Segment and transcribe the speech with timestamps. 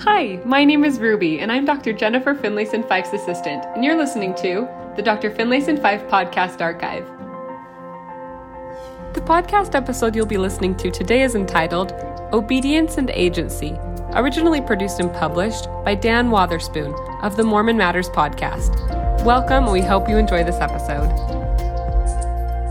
[0.00, 1.94] Hi, my name is Ruby, and I'm Dr.
[1.94, 5.30] Jennifer Finlayson Fife's assistant, and you're listening to the Dr.
[5.30, 7.06] Finlayson Fife Podcast Archive.
[9.14, 11.92] The podcast episode you'll be listening to today is entitled
[12.34, 13.74] Obedience and Agency,
[14.12, 18.76] originally produced and published by Dan Wotherspoon of the Mormon Matters podcast.
[19.24, 21.45] Welcome, we hope you enjoy this episode.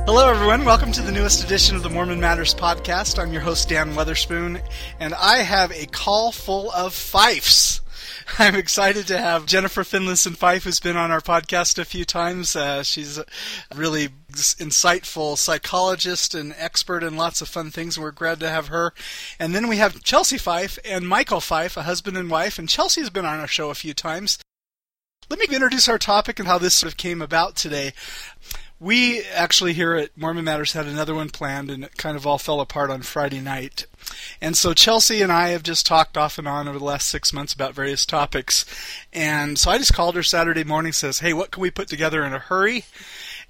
[0.06, 0.66] Hello, everyone.
[0.66, 3.18] Welcome to the newest edition of the Mormon Matters podcast.
[3.18, 4.62] I'm your host, Dan Wotherspoon,
[5.00, 7.82] and I have a call full of fifes.
[8.38, 12.55] I'm excited to have Jennifer Finlayson Fife, who's been on our podcast a few times.
[12.55, 13.26] Uh, she's a
[13.73, 18.94] really insightful psychologist and expert in lots of fun things, we're glad to have her.
[19.40, 23.09] And then we have Chelsea Fife and Michael Fife, a husband and wife, and Chelsea's
[23.09, 24.38] been on our show a few times.
[25.28, 27.94] Let me introduce our topic and how this sort of came about today.
[28.85, 32.38] We actually here at Mormon Matters had another one planned, and it kind of all
[32.38, 33.88] fell apart on Friday night.
[34.39, 37.34] And so Chelsea and I have just talked off and on over the last six
[37.34, 38.63] months about various topics.
[39.11, 42.23] And so I just called her Saturday morning, says, "Hey, what can we put together
[42.23, 42.86] in a hurry?"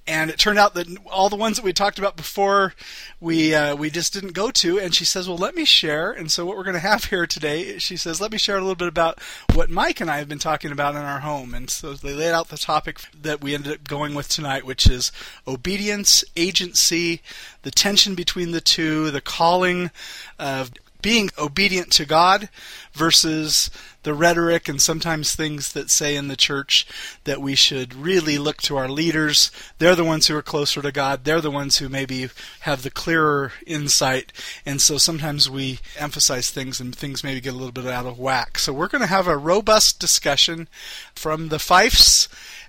[0.08, 2.74] And it turned out that all the ones that we talked about before
[3.20, 4.80] we uh, we just didn't go to.
[4.80, 6.12] And she says well let me share.
[6.12, 8.62] And so what we're going to have here today she says let me share a
[8.62, 9.20] little bit about
[9.54, 11.54] what mike and i have been talking about in our home.
[11.54, 14.88] And so they laid out the topic that we ended up going with tonight which
[14.88, 15.12] is
[15.48, 17.22] obedience agency
[17.64, 19.90] the tension between the two the calling
[20.38, 20.72] of
[21.06, 22.50] being obedient to god
[22.92, 23.70] versus
[24.02, 26.88] the rhetoric and sometimes things that say in the church
[27.26, 29.52] that we should really look to our leaders.
[29.80, 31.24] They're the ones who are closer to God.
[31.24, 32.30] They're the ones who maybe
[32.62, 34.32] have the clearer insight.
[34.66, 38.20] And so sometimes we emphasize things and things maybe get a little bit out of
[38.20, 38.58] whack.
[38.58, 40.68] So we're going to have a robust discussion
[41.16, 42.28] from the Fifes,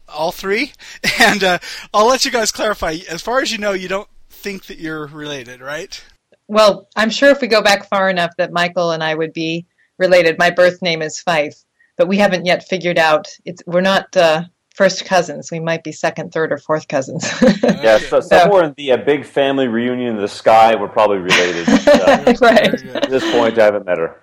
[0.08, 0.72] all three.
[1.18, 1.58] And uh,
[1.94, 2.98] I'll let you guys clarify.
[3.08, 6.02] As far as you know, you don't think that you're related, right?
[6.48, 9.66] Well, I'm sure if we go back far enough that Michael and I would be
[9.98, 10.38] related.
[10.38, 11.56] My birth name is Fife,
[11.96, 13.28] but we haven't yet figured out.
[13.44, 15.50] It's we're not uh, first cousins.
[15.50, 17.24] We might be second, third, or fourth cousins.
[17.62, 21.66] yeah, so somewhere in the uh, big family reunion in the sky, we're probably related.
[22.06, 22.84] Uh, right.
[22.94, 24.20] At this point, I haven't met her.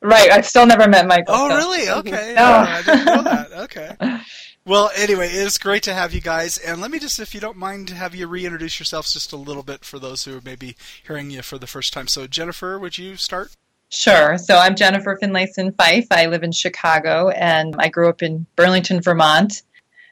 [0.00, 0.30] Right.
[0.30, 1.34] I've still never met Michael.
[1.34, 1.56] Oh, so.
[1.56, 1.90] really?
[1.90, 2.34] Okay.
[2.34, 2.44] No.
[2.44, 3.52] I didn't know that.
[3.52, 3.96] Okay.
[4.66, 6.58] Well, anyway, it's great to have you guys.
[6.58, 9.62] And let me just, if you don't mind, have you reintroduce yourselves just a little
[9.62, 12.08] bit for those who are maybe hearing you for the first time.
[12.08, 13.54] So, Jennifer, would you start?
[13.90, 14.36] Sure.
[14.36, 16.08] So I'm Jennifer Finlayson Fife.
[16.10, 19.62] I live in Chicago and I grew up in Burlington, Vermont.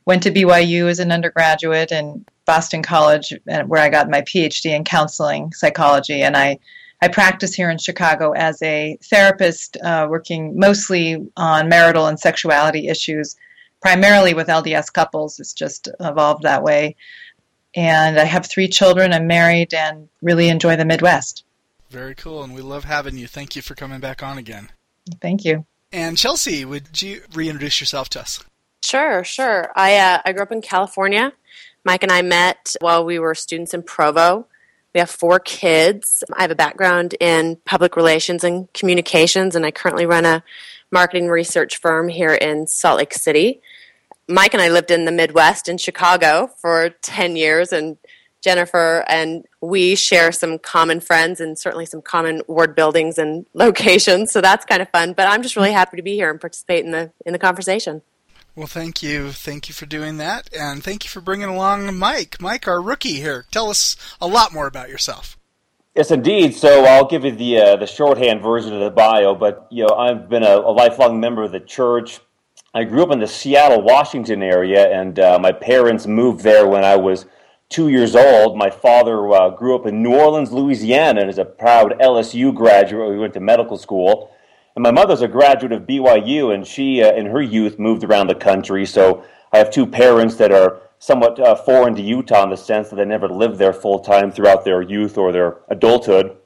[0.07, 4.67] Went to BYU as an undergraduate and Boston College, uh, where I got my PhD
[4.67, 6.23] in counseling psychology.
[6.23, 6.61] And I,
[7.03, 12.87] I practice here in Chicago as a therapist, uh, working mostly on marital and sexuality
[12.87, 13.35] issues,
[13.85, 15.39] primarily with LDS couples.
[15.39, 16.97] It's just evolved that way.
[17.75, 19.13] And I have three children.
[19.13, 21.45] I'm married and really enjoy the Midwest.
[21.91, 23.27] Very cool, and we love having you.
[23.27, 24.71] Thank you for coming back on again.
[25.21, 25.67] Thank you.
[25.93, 28.43] And Chelsea, would you reintroduce yourself to us?
[28.83, 29.71] Sure, sure.
[29.77, 31.33] I uh, I grew up in California.
[31.85, 34.47] Mike and I met while we were students in Provo.
[34.95, 36.25] We have four kids.
[36.35, 40.43] I have a background in public relations and communications, and I currently run a
[40.91, 43.61] marketing research firm here in Salt Lake City.
[44.29, 47.99] Mike and I lived in the Midwest in Chicago for 10 years and
[48.41, 54.31] Jennifer and we share some common friends and certainly some common ward buildings and locations.
[54.33, 55.15] So that's kind of fun.
[55.15, 58.03] But I'm just really happy to be here and participate in the in the conversation.
[58.57, 59.33] Well, thank you.
[59.33, 60.49] Thank you for doing that.
[60.57, 62.41] And thank you for bringing along Mike.
[62.41, 63.47] Mike, our rookie here.
[63.51, 65.37] Tell us a lot more about yourself.
[65.97, 66.55] Yes, indeed.
[66.55, 69.35] So I'll give you the uh, the shorthand version of the bio.
[69.35, 72.21] But you know, I've been a, a, lifelong member of the church.
[72.77, 76.83] I grew up in the Seattle, Washington area, and uh, my parents moved there when
[76.83, 77.27] I was
[77.69, 78.59] two years old.
[78.59, 83.11] My father uh, grew up in New Orleans, Louisiana, and is a proud LSU graduate.
[83.11, 84.33] We went to medical school.
[84.75, 88.27] And my mother's a graduate of BYU, and she, uh, in her youth, moved around
[88.27, 88.85] the country.
[88.87, 92.89] So I have two parents that are somewhat uh, foreign to Utah in the sense
[92.89, 96.37] that they never lived there full time throughout their youth or their adulthood.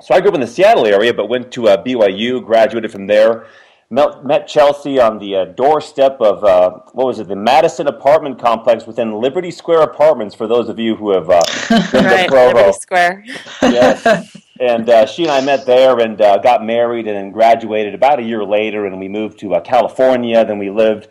[0.00, 3.08] So I grew up in the Seattle area, but went to uh, BYU, graduated from
[3.08, 3.46] there,
[3.92, 8.40] met, met Chelsea on the uh, doorstep of uh, what was it, the Madison apartment
[8.40, 10.34] complex within Liberty Square Apartments.
[10.34, 11.42] For those of you who have uh,
[11.92, 13.24] been right, to Provo, Liberty Square.
[13.62, 17.94] yes, and uh, she and I met there and uh, got married and then graduated
[17.94, 20.42] about a year later, and we moved to uh, California.
[20.44, 21.08] Then we lived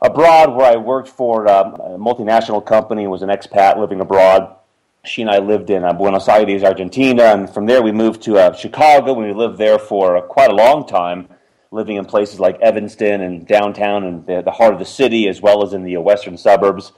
[0.00, 4.56] abroad, where I worked for um, a multinational company, was an expat living abroad.
[5.04, 9.12] She and I lived in Buenos Aires, Argentina, and from there we moved to Chicago,
[9.12, 11.28] and we lived there for quite a long time
[11.74, 15.42] living in places like Evanston and downtown and the, the heart of the city, as
[15.42, 16.92] well as in the western suburbs.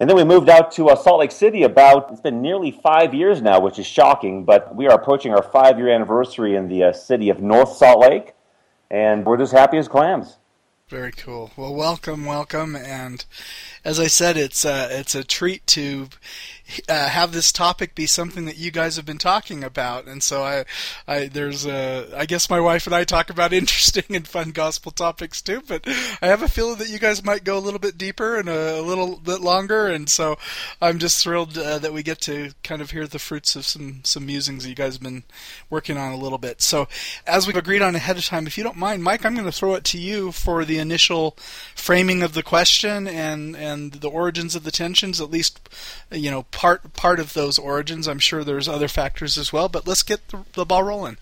[0.00, 3.14] And then we moved out to uh, Salt Lake City about, it's been nearly five
[3.14, 6.84] years now, which is shocking, but we are approaching our five year anniversary in the
[6.84, 8.34] uh, city of North Salt Lake.
[8.90, 10.36] and we're just happy as clams.
[10.88, 11.50] Very cool.
[11.56, 13.24] Well, welcome, welcome, and
[13.84, 16.08] as I said, it's uh, it's a treat to
[16.88, 20.42] uh, have this topic be something that you guys have been talking about, and so
[20.42, 20.64] I,
[21.06, 24.92] I there's a, I guess my wife and I talk about interesting and fun gospel
[24.92, 25.86] topics too, but
[26.20, 28.80] I have a feeling that you guys might go a little bit deeper and a,
[28.80, 30.36] a little bit longer, and so
[30.80, 34.00] I'm just thrilled uh, that we get to kind of hear the fruits of some
[34.04, 35.24] some musings that you guys have been
[35.70, 36.62] working on a little bit.
[36.62, 36.88] So
[37.26, 39.52] as we've agreed on ahead of time, if you don't mind, Mike, I'm going to
[39.52, 41.36] throw it to you for the initial
[41.74, 45.68] framing of the question and and the origins of the tensions, at least
[46.10, 48.08] you know part part of those origins.
[48.08, 51.16] I'm sure there's other factors as well, but let's get the, the ball rolling.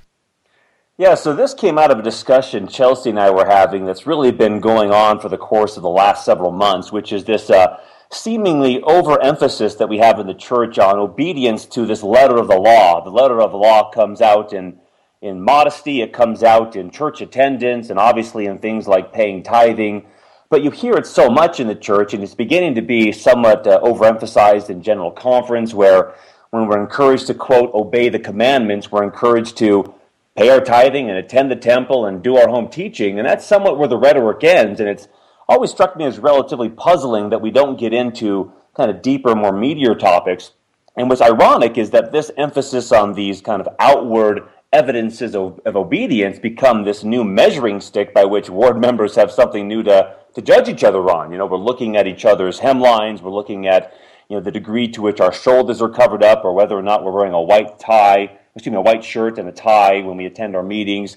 [0.96, 4.32] Yeah, so this came out of a discussion Chelsea and I were having that's really
[4.32, 7.78] been going on for the course of the last several months, which is this uh,
[8.10, 12.58] seemingly overemphasis that we have in the church on obedience to this letter of the
[12.58, 13.04] law.
[13.04, 14.80] The letter of the law comes out in
[15.20, 20.06] in modesty, it comes out in church attendance, and obviously in things like paying tithing.
[20.48, 23.66] But you hear it so much in the church, and it's beginning to be somewhat
[23.66, 26.14] uh, overemphasized in general conference, where
[26.50, 29.94] when we're encouraged to, quote, obey the commandments, we're encouraged to
[30.36, 33.18] pay our tithing and attend the temple and do our home teaching.
[33.18, 34.78] And that's somewhat where the rhetoric ends.
[34.80, 35.08] And it's
[35.48, 39.52] always struck me as relatively puzzling that we don't get into kind of deeper, more
[39.52, 40.52] meatier topics.
[40.96, 44.42] And what's ironic is that this emphasis on these kind of outward
[44.72, 49.68] evidences of, of obedience become this new measuring stick by which ward members have something
[49.68, 51.32] new to to judge each other on.
[51.32, 53.94] You know, we're looking at each other's hemlines, we're looking at
[54.28, 57.04] you know the degree to which our shoulders are covered up, or whether or not
[57.04, 60.26] we're wearing a white tie, excuse me, a white shirt and a tie when we
[60.26, 61.16] attend our meetings.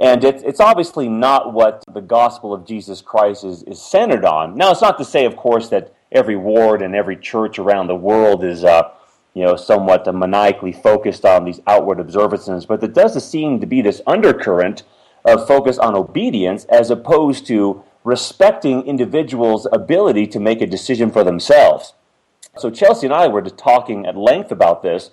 [0.00, 4.56] And it, it's obviously not what the gospel of Jesus Christ is, is centered on.
[4.56, 7.94] Now, it's not to say, of course, that every ward and every church around the
[7.94, 8.90] world is, uh,
[9.34, 13.82] you know, somewhat maniacally focused on these outward observances, but there does seem to be
[13.82, 14.84] this undercurrent
[15.24, 21.24] of focus on obedience as opposed to respecting individuals' ability to make a decision for
[21.24, 21.94] themselves.
[22.56, 25.10] So Chelsea and I were talking at length about this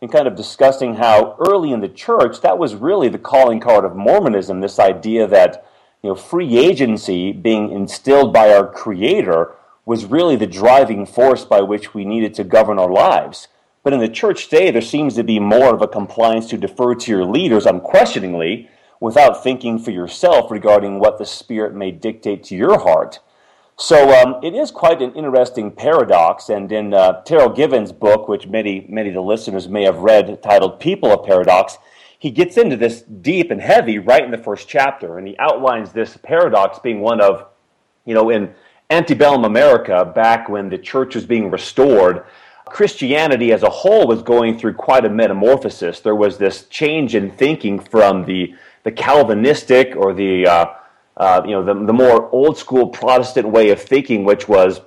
[0.00, 3.84] and kind of discussing how early in the church that was really the calling card
[3.84, 5.66] of Mormonism, this idea that
[6.02, 9.54] you know free agency being instilled by our creator
[9.86, 13.48] was really the driving force by which we needed to govern our lives.
[13.86, 16.96] But in the church today, there seems to be more of a compliance to defer
[16.96, 18.68] to your leaders unquestioningly
[18.98, 23.20] without thinking for yourself regarding what the Spirit may dictate to your heart.
[23.76, 26.48] So um, it is quite an interesting paradox.
[26.48, 30.42] And in uh, Terryl Givens' book, which many, many of the listeners may have read,
[30.42, 31.78] titled People of Paradox,
[32.18, 35.16] he gets into this deep and heavy right in the first chapter.
[35.16, 37.46] And he outlines this paradox being one of,
[38.04, 38.52] you know, in
[38.90, 42.24] antebellum America, back when the church was being restored,
[42.66, 46.00] Christianity as a whole was going through quite a metamorphosis.
[46.00, 50.66] There was this change in thinking from the the Calvinistic or the uh,
[51.16, 54.80] uh, you know the, the more old school Protestant way of thinking, which was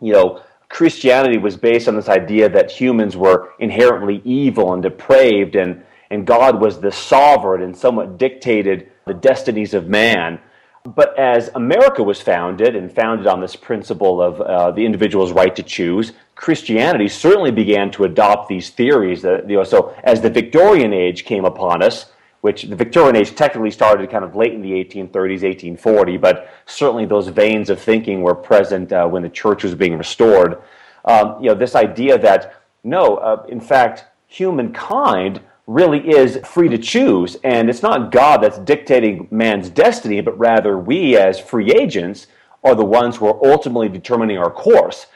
[0.00, 5.54] you know Christianity was based on this idea that humans were inherently evil and depraved,
[5.54, 10.40] and and God was the sovereign and somewhat dictated the destinies of man.
[10.84, 15.54] But as America was founded and founded on this principle of uh, the individual's right
[15.54, 19.22] to choose, Christianity certainly began to adopt these theories.
[19.22, 22.06] That, you know, so as the Victorian age came upon us,
[22.40, 27.06] which the Victorian age technically started kind of late in the 1830s, 1840, but certainly
[27.06, 30.60] those veins of thinking were present uh, when the church was being restored.
[31.04, 35.40] Um, you know, this idea that no, uh, in fact, humankind
[35.72, 40.78] really is free to choose, and it's not God that's dictating man's destiny, but rather
[40.78, 42.26] we as free agents
[42.64, 45.06] are the ones who are ultimately determining our course.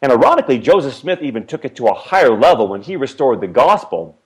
[0.00, 3.46] And ironically, Joseph Smith even took it to a higher level when he restored the
[3.46, 4.18] gospel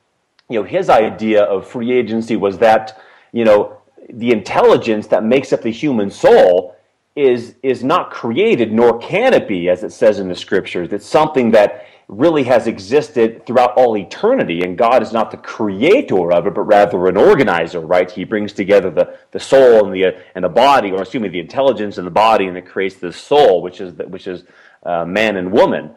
[0.48, 3.00] you know, his idea of free agency was that,
[3.32, 3.78] you know,
[4.10, 6.75] the intelligence that makes up the human soul
[7.16, 10.92] is is not created nor can it be as it says in the scriptures.
[10.92, 16.30] It's something that really has existed throughout all eternity and god is not the creator
[16.30, 18.10] of it but rather an organizer right?
[18.10, 21.40] He brings together the, the soul and the and the body or excuse me the
[21.40, 24.44] intelligence and the body and it creates the soul which is which is
[24.84, 25.90] uh, man and woman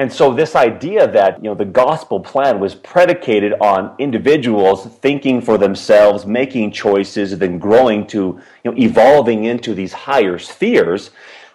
[0.00, 5.42] and so this idea that you know the gospel plan was predicated on individuals thinking
[5.42, 11.10] for themselves, making choices, then growing to you know evolving into these higher spheres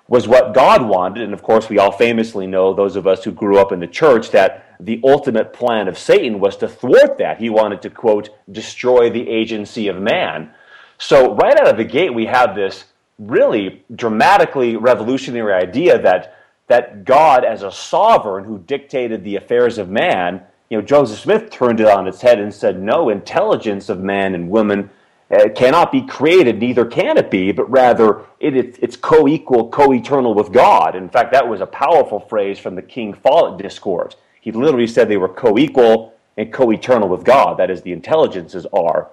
[0.08, 1.24] was what God wanted.
[1.24, 3.88] And of course, we all famously know those of us who grew up in the
[3.88, 7.40] church that the ultimate plan of Satan was to thwart that.
[7.40, 10.52] He wanted to quote destroy the agency of man.
[11.00, 12.86] So right out of the gate, we have this
[13.18, 16.36] really dramatically revolutionary idea that
[16.68, 21.52] that God, as a sovereign who dictated the affairs of man, you know, Joseph Smith
[21.52, 24.90] turned it on its head and said, no, intelligence of man and woman
[25.32, 29.70] uh, cannot be created, neither can it be, but rather it, it, it's co equal,
[29.70, 30.96] co eternal with God.
[30.96, 34.16] In fact, that was a powerful phrase from the King Follett discourse.
[34.42, 37.92] He literally said they were co equal and co eternal with God, that is, the
[37.92, 39.10] intelligences are,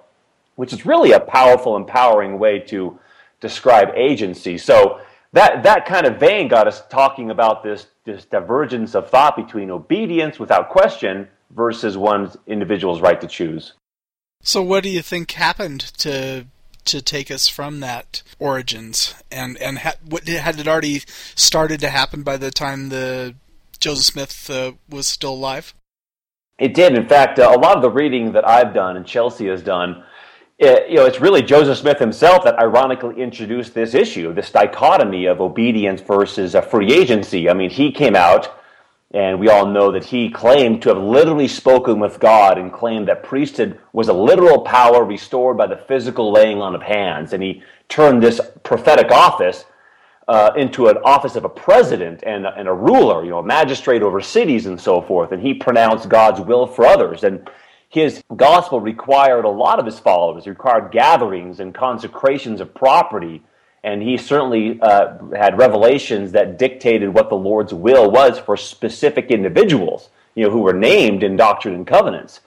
[0.55, 2.99] which is really a powerful, empowering way to
[3.39, 4.57] describe agency.
[4.57, 5.01] So,
[5.33, 9.69] that, that kind of vein got us talking about this, this divergence of thought between
[9.69, 13.73] obedience without question versus one's individual's right to choose.
[14.41, 16.45] So, what do you think happened to
[16.85, 19.15] to take us from that origins?
[19.31, 21.01] And and ha- what had it already
[21.33, 23.35] started to happen by the time the
[23.79, 25.73] Joseph Smith uh, was still alive?
[26.59, 26.95] It did.
[26.95, 30.03] In fact, uh, a lot of the reading that I've done and Chelsea has done,
[30.57, 35.25] it, you know, it's really Joseph Smith himself that ironically introduced this issue, this dichotomy
[35.25, 37.49] of obedience versus a free agency.
[37.49, 38.59] I mean, he came out
[39.13, 43.07] and we all know that he claimed to have literally spoken with God and claimed
[43.07, 47.33] that priesthood was a literal power restored by the physical laying on of hands.
[47.33, 49.65] And he turned this prophetic office
[50.27, 54.01] uh, into an office of a president and, and a ruler, you know, a magistrate
[54.01, 55.31] over cities and so forth.
[55.31, 57.23] And he pronounced God's will for others.
[57.23, 57.47] And
[57.93, 63.43] his gospel required a lot of his followers, it required gatherings and consecrations of property.
[63.83, 69.29] And he certainly uh, had revelations that dictated what the Lord's will was for specific
[69.29, 72.39] individuals, you know, who were named in Doctrine and Covenants.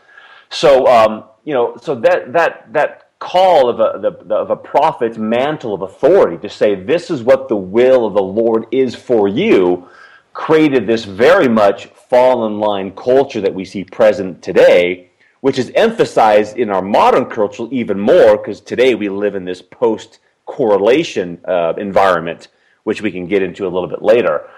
[0.50, 5.16] So, um, you know, so that that that call of a the, of a prophet's
[5.16, 9.28] mantle of authority to say this is what the will of the Lord is for
[9.28, 9.88] you,
[10.32, 15.10] created this very much fallen line culture that we see present today,
[15.40, 19.62] which is emphasized in our modern culture even more because today we live in this
[19.62, 22.48] post correlation uh, environment,
[22.84, 24.48] which we can get into a little bit later.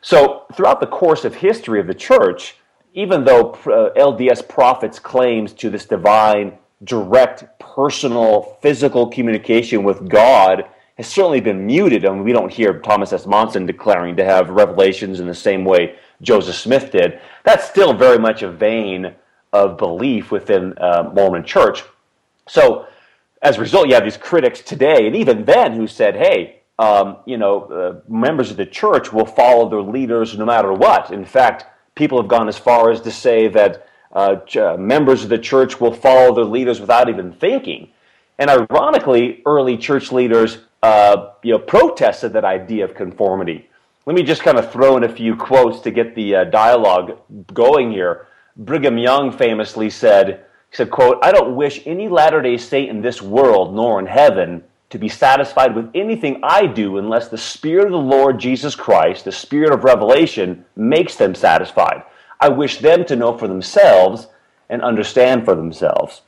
[0.00, 2.56] So, throughout the course of history of the church,
[2.92, 10.66] even though uh, LDS prophets claims to this divine, direct, personal, physical communication with God
[10.96, 12.06] has certainly been muted.
[12.06, 13.26] I mean, we don't hear Thomas S.
[13.26, 17.20] Monson declaring to have revelations in the same way Joseph Smith did.
[17.42, 19.14] That's still very much a vein
[19.54, 21.84] of belief within uh, Mormon Church.
[22.48, 22.86] So,
[23.40, 27.18] as a result, you have these critics today, and even then, who said, "Hey, um,
[27.24, 31.24] you know, uh, members of the church will follow their leaders no matter what." In
[31.24, 35.38] fact, people have gone as far as to say that uh, uh, members of the
[35.38, 37.90] church will follow their leaders without even thinking.
[38.38, 43.68] And ironically, early church leaders, uh, you know, protested that idea of conformity.
[44.06, 47.18] Let me just kind of throw in a few quotes to get the uh, dialogue
[47.52, 48.26] going here.
[48.56, 50.44] Brigham Young famously said
[50.74, 54.64] he said, quote, I don't wish any Latter-day Saint in this world nor in heaven
[54.90, 59.24] to be satisfied with anything I do unless the Spirit of the Lord Jesus Christ,
[59.24, 62.02] the Spirit of revelation, makes them satisfied.
[62.40, 64.26] I wish them to know for themselves
[64.68, 66.22] and understand for themselves.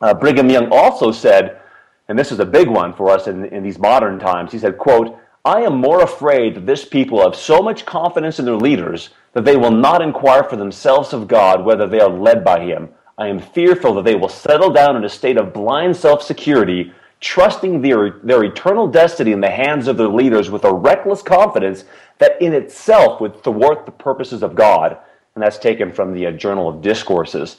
[0.00, 1.60] Uh, Brigham Young also said,
[2.08, 4.76] and this is a big one for us in, in these modern times, he said,
[4.76, 9.10] quote, I am more afraid that this people have so much confidence in their leaders
[9.34, 12.88] that they will not inquire for themselves of God whether they are led by him.
[13.18, 16.92] I am fearful that they will settle down in a state of blind self security,
[17.20, 21.84] trusting their, their eternal destiny in the hands of their leaders with a reckless confidence
[22.18, 24.96] that in itself would thwart the purposes of God.
[25.34, 27.58] And that's taken from the uh, Journal of Discourses.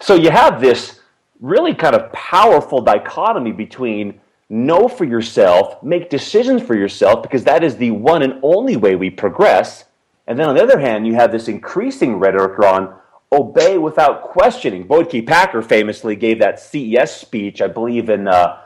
[0.00, 1.00] So you have this
[1.40, 7.62] really kind of powerful dichotomy between know for yourself, make decisions for yourself, because that
[7.62, 9.84] is the one and only way we progress.
[10.26, 12.94] And then on the other hand, you have this increasing rhetoric on
[13.30, 14.84] obey without questioning.
[14.84, 15.22] Boyd K.
[15.22, 18.60] Packer famously gave that CES speech, I believe, in, uh,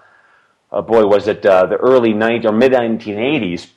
[0.70, 3.70] uh, boy, was it uh, the early 90s or mid 1980s,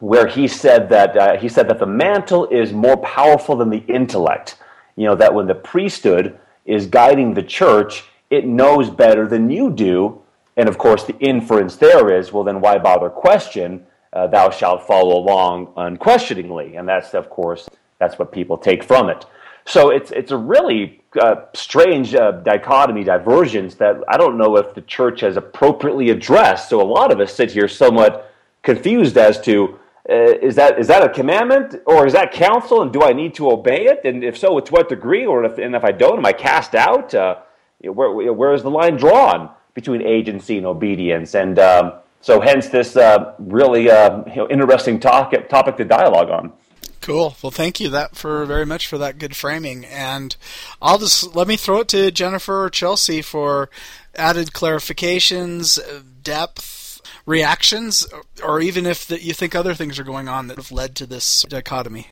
[0.00, 3.84] where he said that uh, he said that the mantle is more powerful than the
[3.88, 4.56] intellect.
[4.96, 9.70] You know that when the priesthood is guiding the church, it knows better than you
[9.70, 10.22] do.
[10.58, 13.86] And of course, the inference there is, well, then why bother question?
[14.12, 17.68] Uh, thou shalt follow along unquestioningly, and that's of course
[18.00, 19.24] that's what people take from it.
[19.64, 24.74] So it's it's a really uh, strange uh, dichotomy, divergence that I don't know if
[24.74, 26.68] the church has appropriately addressed.
[26.70, 29.78] So a lot of us sit here somewhat confused as to
[30.10, 33.34] uh, is that is that a commandment or is that counsel, and do I need
[33.34, 34.00] to obey it?
[34.04, 35.24] And if so, to what degree?
[35.24, 37.14] Or if and if I don't, am I cast out?
[37.14, 37.36] Uh,
[37.82, 41.34] where where is the line drawn between agency and obedience?
[41.34, 46.30] And um, so, hence this uh, really uh, you know, interesting topic topic to dialogue
[46.30, 46.52] on.
[47.00, 47.36] Cool.
[47.42, 50.36] Well, thank you that for very much for that good framing, and
[50.82, 53.70] I'll just let me throw it to Jennifer or Chelsea for
[54.16, 55.78] added clarifications,
[56.22, 58.06] depth, reactions,
[58.42, 61.44] or even if you think other things are going on that have led to this
[61.48, 62.08] dichotomy.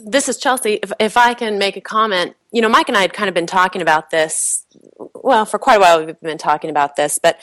[0.00, 0.74] This is Chelsea.
[0.82, 3.34] If, if I can make a comment, you know, Mike and I had kind of
[3.34, 4.66] been talking about this.
[5.14, 7.40] Well, for quite a while we've been talking about this, but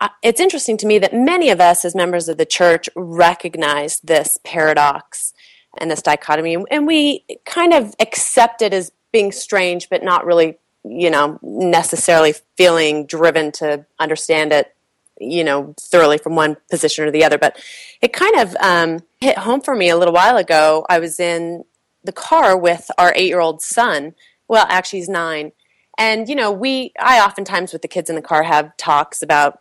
[0.00, 4.00] uh, it's interesting to me that many of us, as members of the church, recognize
[4.00, 5.32] this paradox
[5.78, 10.58] and this dichotomy, and we kind of accept it as being strange, but not really,
[10.84, 14.74] you know, necessarily feeling driven to understand it,
[15.20, 17.38] you know, thoroughly from one position or the other.
[17.38, 17.58] But
[18.00, 20.86] it kind of um, hit home for me a little while ago.
[20.88, 21.64] I was in
[22.04, 24.14] the car with our eight-year-old son.
[24.46, 25.52] Well, actually, he's nine
[25.98, 29.58] and you know, we I oftentimes with the kids in the car have talks about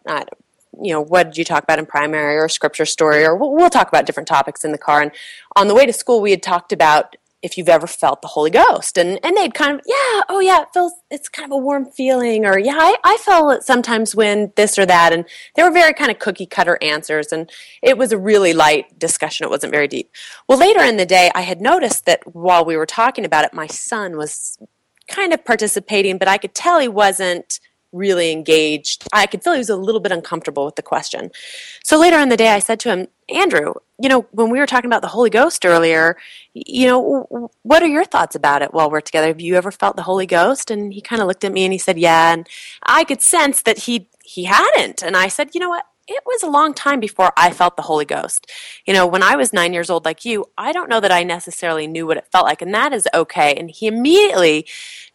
[0.79, 3.69] you know what did you talk about in primary or scripture story or we'll, we'll
[3.71, 5.01] talk about different topics in the car.
[5.01, 5.11] And
[5.55, 8.49] on the way to school, we had talked about if you've ever felt the Holy
[8.49, 8.97] Ghost.
[8.97, 11.85] And and they'd kind of, yeah, oh yeah, it feels it's kind of a warm
[11.85, 15.13] feeling, or yeah, I, I feel it sometimes when this or that.
[15.13, 15.25] And
[15.55, 17.31] they were very kind of cookie cutter answers.
[17.31, 17.49] And
[17.81, 19.45] it was a really light discussion.
[19.45, 20.11] It wasn't very deep.
[20.47, 23.53] Well, later in the day, I had noticed that while we were talking about it,
[23.53, 24.57] my son was
[25.07, 27.59] kind of participating, but I could tell he wasn't
[27.91, 29.07] really engaged.
[29.13, 31.31] I could feel he was a little bit uncomfortable with the question.
[31.83, 34.65] So later in the day, I said to him, Andrew, you know, when we were
[34.65, 36.17] talking about the Holy Ghost earlier,
[36.53, 39.27] you know, what are your thoughts about it while we're together?
[39.27, 40.69] Have you ever felt the Holy Ghost?
[40.69, 42.33] And he kind of looked at me and he said, yeah.
[42.33, 42.47] And
[42.83, 45.01] I could sense that he, he hadn't.
[45.03, 45.85] And I said, you know what?
[46.07, 48.49] It was a long time before I felt the Holy Ghost.
[48.85, 51.23] You know, when I was nine years old, like you, I don't know that I
[51.23, 53.53] necessarily knew what it felt like, and that is okay.
[53.55, 54.65] And he immediately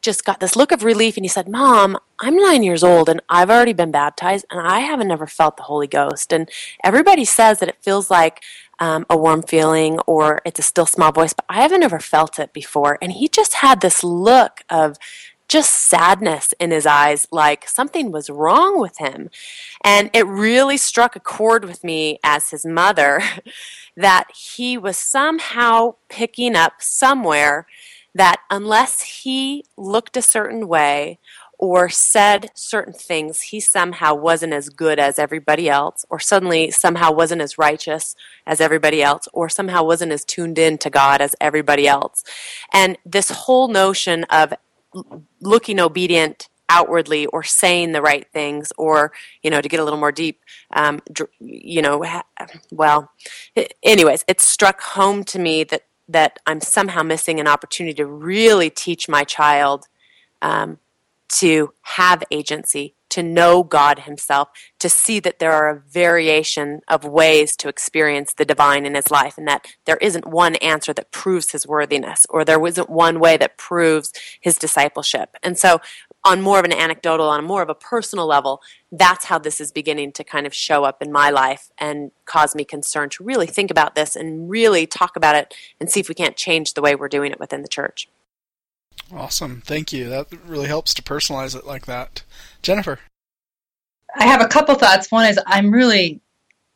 [0.02, 3.22] just got this look of relief and he said, Mom, I'm nine years old and
[3.28, 6.32] I've already been baptized and I haven't never felt the Holy Ghost.
[6.32, 6.50] And
[6.84, 8.42] everybody says that it feels like
[8.80, 12.40] um, a warm feeling or it's a still small voice, but I haven't ever felt
[12.40, 12.98] it before.
[13.00, 14.96] And he just had this look of
[15.52, 19.28] just sadness in his eyes, like something was wrong with him.
[19.84, 23.20] And it really struck a chord with me as his mother
[23.96, 27.66] that he was somehow picking up somewhere
[28.14, 31.18] that unless he looked a certain way
[31.58, 37.12] or said certain things, he somehow wasn't as good as everybody else, or suddenly somehow
[37.12, 38.16] wasn't as righteous
[38.46, 42.24] as everybody else, or somehow wasn't as tuned in to God as everybody else.
[42.72, 44.54] And this whole notion of
[45.40, 49.98] looking obedient outwardly or saying the right things or you know to get a little
[49.98, 50.40] more deep
[50.72, 51.00] um,
[51.40, 52.02] you know
[52.70, 53.10] well
[53.82, 58.70] anyways it struck home to me that that i'm somehow missing an opportunity to really
[58.70, 59.86] teach my child
[60.40, 60.78] um,
[61.28, 64.48] to have agency to know God Himself,
[64.78, 69.10] to see that there are a variation of ways to experience the divine in his
[69.10, 73.20] life, and that there isn't one answer that proves his worthiness, or there isn't one
[73.20, 75.36] way that proves his discipleship.
[75.42, 75.80] And so,
[76.24, 79.72] on more of an anecdotal, on more of a personal level, that's how this is
[79.72, 83.46] beginning to kind of show up in my life and cause me concern to really
[83.46, 86.82] think about this and really talk about it and see if we can't change the
[86.82, 88.08] way we're doing it within the church.
[89.14, 89.62] Awesome.
[89.64, 90.08] Thank you.
[90.08, 92.22] That really helps to personalize it like that.
[92.62, 92.98] Jennifer.
[94.16, 95.10] I have a couple thoughts.
[95.10, 96.20] One is I'm really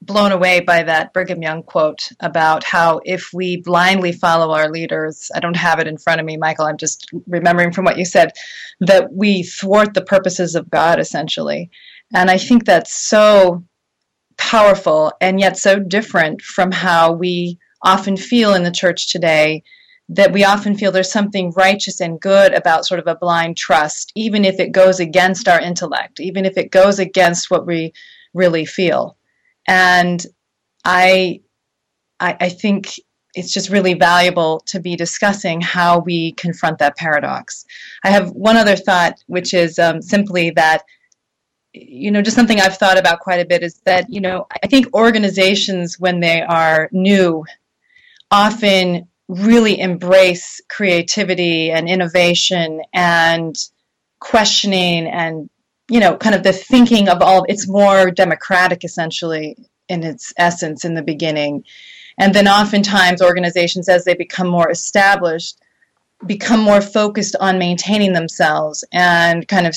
[0.03, 5.31] blown away by that Brigham Young quote about how if we blindly follow our leaders,
[5.35, 8.05] I don't have it in front of me, Michael, I'm just remembering from what you
[8.05, 8.33] said,
[8.81, 11.71] that we thwart the purposes of God essentially.
[12.15, 13.65] And I think that's so
[14.37, 19.63] powerful and yet so different from how we often feel in the church today
[20.09, 24.13] that we often feel there's something righteous and good about sort of a blind trust,
[24.15, 27.93] even if it goes against our intellect, even if it goes against what we
[28.33, 29.17] really feel.
[29.67, 30.25] And
[30.85, 31.41] I,
[32.21, 32.95] I, I think
[33.35, 37.65] it's just really valuable to be discussing how we confront that paradox.
[38.05, 40.85] I have one other thought, which is um, simply that
[41.79, 44.67] you know, just something I've thought about quite a bit is that, you know, I
[44.67, 47.45] think organizations, when they are new,
[48.31, 53.57] often really embrace creativity and innovation and
[54.21, 55.51] questioning and
[55.91, 59.57] you know kind of the thinking of all it's more democratic essentially
[59.89, 61.65] in its essence in the beginning.
[62.19, 65.59] And then oftentimes organizations as they become more established
[66.27, 69.77] become more focused on maintaining themselves and kind of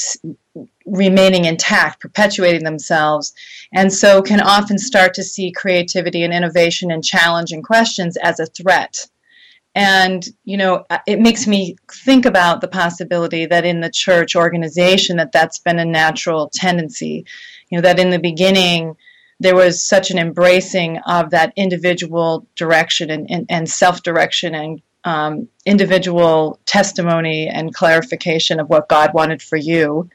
[0.85, 3.33] remaining intact, perpetuating themselves,
[3.73, 8.45] and so can often start to see creativity and innovation and challenging questions as a
[8.45, 9.05] threat
[9.75, 15.17] and you know it makes me think about the possibility that in the church organization
[15.17, 17.25] that that's been a natural tendency.
[17.69, 18.95] You know that in the beginning
[19.39, 25.47] there was such an embracing of that individual direction and, and, and self-direction and um,
[25.65, 30.09] individual testimony and clarification of what god wanted for you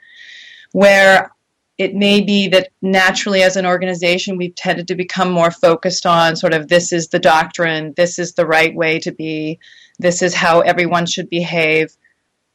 [0.73, 1.33] where
[1.77, 6.37] it may be that naturally as an organization we've tended to become more focused on
[6.37, 9.59] sort of this is the doctrine this is the right way to be
[9.99, 11.97] this is how everyone should behave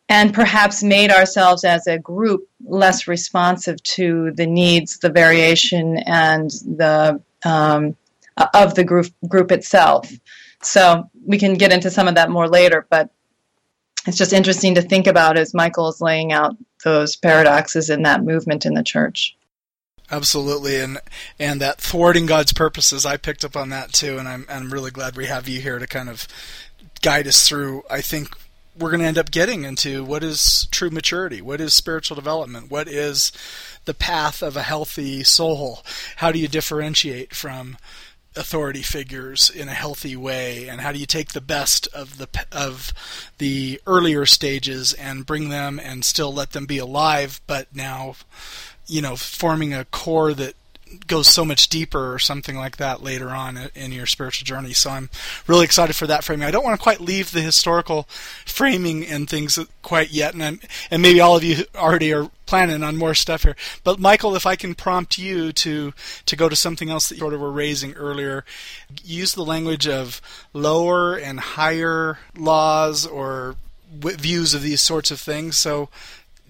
[0.09, 6.49] and perhaps made ourselves as a group less responsive to the needs, the variation, and
[6.49, 7.95] the um,
[8.53, 10.11] of the group group itself.
[10.61, 13.11] So we can get into some of that more later, but
[14.07, 18.23] it's just interesting to think about as Michael is laying out those paradoxes in that
[18.23, 19.35] movement in the church.
[20.11, 20.99] Absolutely, and
[21.39, 24.91] and that thwarting God's purposes, I picked up on that too, and I'm I'm really
[24.91, 26.27] glad we have you here to kind of
[27.01, 27.83] guide us through.
[27.89, 28.29] I think
[28.77, 32.71] we're going to end up getting into what is true maturity, what is spiritual development,
[32.71, 33.31] what is
[33.85, 35.83] the path of a healthy soul.
[36.17, 37.77] How do you differentiate from
[38.39, 42.27] authority figures in a healthy way, and how do you take the best of the
[42.51, 42.93] of
[43.37, 48.15] the earlier stages and bring them and still let them be alive, but now,
[48.87, 50.55] you know, forming a core that
[51.07, 54.73] goes so much deeper or something like that later on in your spiritual journey.
[54.73, 55.09] So I'm
[55.47, 56.47] really excited for that framing.
[56.47, 58.03] I don't want to quite leave the historical
[58.45, 62.83] framing and things quite yet, and I'm, and maybe all of you already are planning
[62.83, 63.55] on more stuff here.
[63.83, 65.93] But Michael, if I can prompt you to
[66.25, 68.45] to go to something else that you sort of were raising earlier,
[69.03, 70.21] use the language of
[70.53, 73.55] lower and higher laws or
[73.91, 75.57] views of these sorts of things.
[75.57, 75.89] So.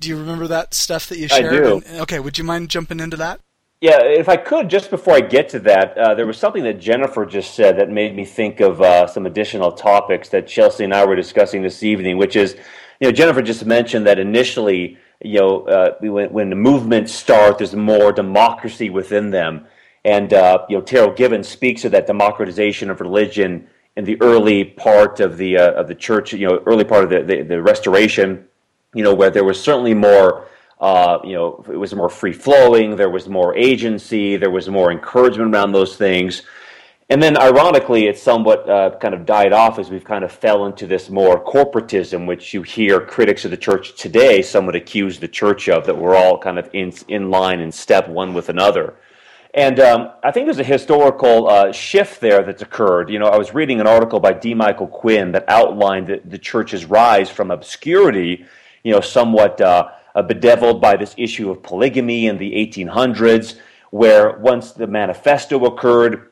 [0.02, 1.54] Do you remember that stuff that you shared?
[1.54, 1.82] I do.
[2.04, 3.42] okay, would you mind jumping into that?
[3.82, 6.82] Yeah, if I could, just before I get to that, uh, there was something that
[6.82, 10.94] Jennifer just said that made me think of uh, some additional topics that Chelsea and
[10.94, 12.58] I were discussing this evening, which is,
[13.00, 17.60] you know, Jennifer just mentioned that initially, you know, uh, when, when the movements start,
[17.60, 19.66] there's more democracy within them.
[20.04, 23.66] And, uh, you know, Terryl Givens speaks of that democratization of religion
[23.96, 27.10] in the early part of the, uh, of the church, you know, early part of
[27.10, 28.46] the, the, the restoration,
[28.94, 32.96] you know, where there was certainly more uh, you know, it was more free flowing.
[32.96, 34.38] There was more agency.
[34.38, 36.44] There was more encouragement around those things.
[37.12, 40.68] And then, ironically, it somewhat uh, kind of died off as we've kind of fell
[40.68, 45.28] into this more corporatism, which you hear critics of the church today somewhat accuse the
[45.28, 48.94] church of, that we're all kind of in, in line and step one with another.
[49.56, 53.10] And um, I think there's a historical uh, shift there that's occurred.
[53.10, 54.54] You know, I was reading an article by D.
[54.54, 58.46] Michael Quinn that outlined the, the church's rise from obscurity,
[58.84, 59.90] you know, somewhat uh,
[60.20, 63.58] uh, bedeviled by this issue of polygamy in the 1800s,
[63.92, 66.32] where once the manifesto occurred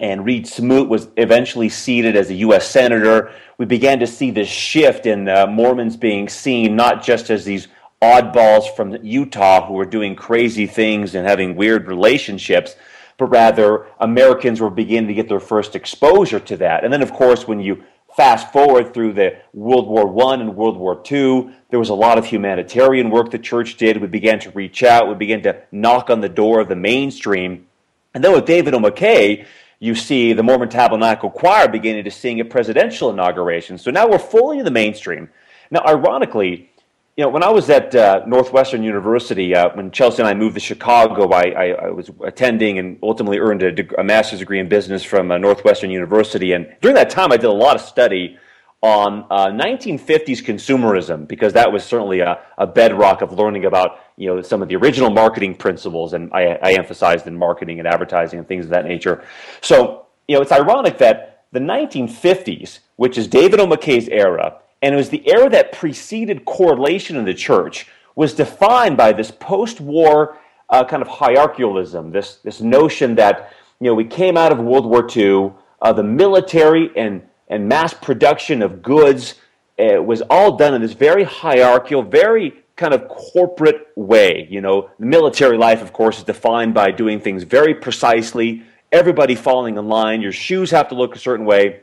[0.00, 2.66] and Reed Smoot was eventually seated as a U.S.
[2.68, 7.44] Senator, we began to see this shift in uh, Mormons being seen not just as
[7.44, 7.68] these
[8.02, 12.74] oddballs from Utah who were doing crazy things and having weird relationships,
[13.18, 16.84] but rather Americans were beginning to get their first exposure to that.
[16.84, 17.84] And then, of course, when you
[18.16, 22.16] fast forward through the World War One and World War Two, there was a lot
[22.18, 24.00] of humanitarian work the church did.
[24.00, 25.08] We began to reach out.
[25.08, 27.66] We began to knock on the door of the mainstream.
[28.14, 28.78] And then with David O.
[28.78, 29.44] McKay,
[29.78, 33.82] you see the Mormon Tabernacle Choir beginning to sing at presidential inaugurations.
[33.82, 35.28] So now we're fully in the mainstream.
[35.70, 36.70] Now, ironically,
[37.16, 40.54] you know, when I was at uh, Northwestern University, uh, when Chelsea and I moved
[40.56, 44.60] to Chicago, I, I, I was attending and ultimately earned a, deg- a master's degree
[44.60, 46.52] in business from uh, Northwestern University.
[46.52, 48.36] And during that time, I did a lot of study
[48.82, 54.28] on 1950s uh, consumerism because that was certainly a, a, bedrock of learning about you
[54.28, 58.38] know some of the original marketing principles, and I, I emphasized in marketing and advertising
[58.38, 59.24] and things of that nature.
[59.62, 63.66] So you know, it's ironic that the 1950s, which is David O.
[63.66, 68.96] McKay's era and it was the era that preceded correlation in the church, was defined
[68.96, 70.38] by this post-war
[70.70, 74.86] uh, kind of hierarchialism, this this notion that you know we came out of World
[74.86, 75.50] War II,
[75.82, 79.34] uh, the military and and mass production of goods
[79.80, 84.46] uh, was all done in this very hierarchical, very kind of corporate way.
[84.48, 88.62] You know, the military life, of course, is defined by doing things very precisely.
[88.92, 90.22] Everybody falling in line.
[90.22, 91.80] Your shoes have to look a certain way,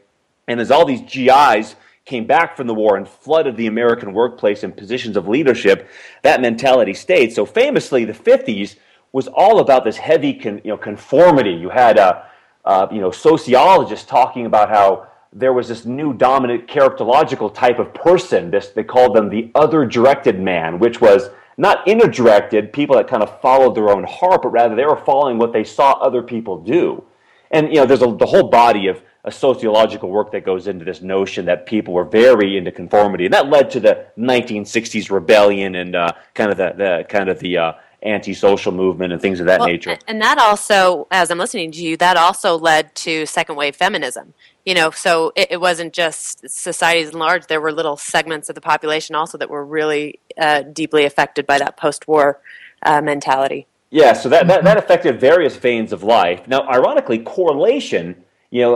[0.48, 4.64] and as all these GIs came back from the war and flooded the American workplace
[4.64, 5.88] in positions of leadership,
[6.22, 7.32] that mentality stayed.
[7.32, 8.76] So famously, the 50s
[9.14, 11.52] was all about this heavy con, you know, conformity.
[11.52, 12.24] You had uh,
[12.66, 17.94] uh, you know, sociologists talking about how there was this new dominant characterological type of
[17.94, 18.52] person.
[18.52, 23.08] This, they called them the other directed man, which was not inner directed, people that
[23.08, 26.22] kind of followed their own heart, but rather they were following what they saw other
[26.22, 27.04] people do.
[27.52, 30.84] And you know, there's a, the whole body of a sociological work that goes into
[30.84, 35.76] this notion that people were very into conformity, and that led to the 1960s rebellion
[35.76, 39.46] and uh, kind of the, the kind of the uh, anti-social movement and things of
[39.46, 39.98] that well, nature.
[40.08, 44.34] And that also, as I'm listening to you, that also led to second wave feminism.
[44.66, 47.48] You know, so it, it wasn't just societies at large.
[47.48, 51.60] There were little segments of the population also that were really uh, deeply affected by
[51.60, 52.40] that post-war
[52.84, 53.68] uh, mentality.
[53.90, 56.48] Yeah, so that, that, that affected various veins of life.
[56.48, 58.76] Now, ironically, correlation you know,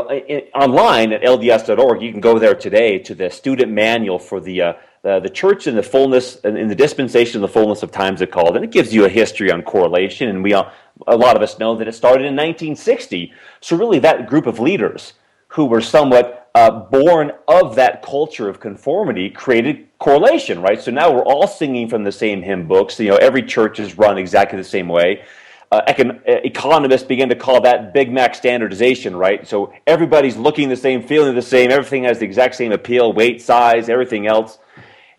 [0.55, 4.73] online at lds.org, you can go there today to the student manual for the, uh,
[5.03, 8.55] the church in the fullness, in the dispensation of the fullness of times it called,
[8.55, 10.29] and it gives you a history on correlation.
[10.29, 10.71] And we, all,
[11.05, 13.31] a lot of us know that it started in 1960.
[13.61, 15.13] So really, that group of leaders
[15.49, 20.81] who were somewhat uh, born of that culture of conformity created correlation, right?
[20.81, 22.99] So now we're all singing from the same hymn books.
[22.99, 25.23] You know, every church is run exactly the same way.
[25.69, 29.45] Uh, econ- uh, economists begin to call that Big Mac standardization, right?
[29.45, 33.41] So everybody's looking the same, feeling the same, everything has the exact same appeal, weight,
[33.41, 34.59] size, everything else.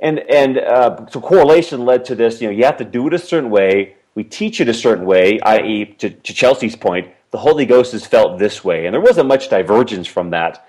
[0.01, 3.15] And, and uh, so correlation led to this, you know, you have to do it
[3.15, 3.97] a certain way.
[4.15, 8.07] We teach it a certain way, i.e., to, to Chelsea's point, the Holy Ghost is
[8.07, 8.87] felt this way.
[8.87, 10.67] And there wasn't much divergence from that.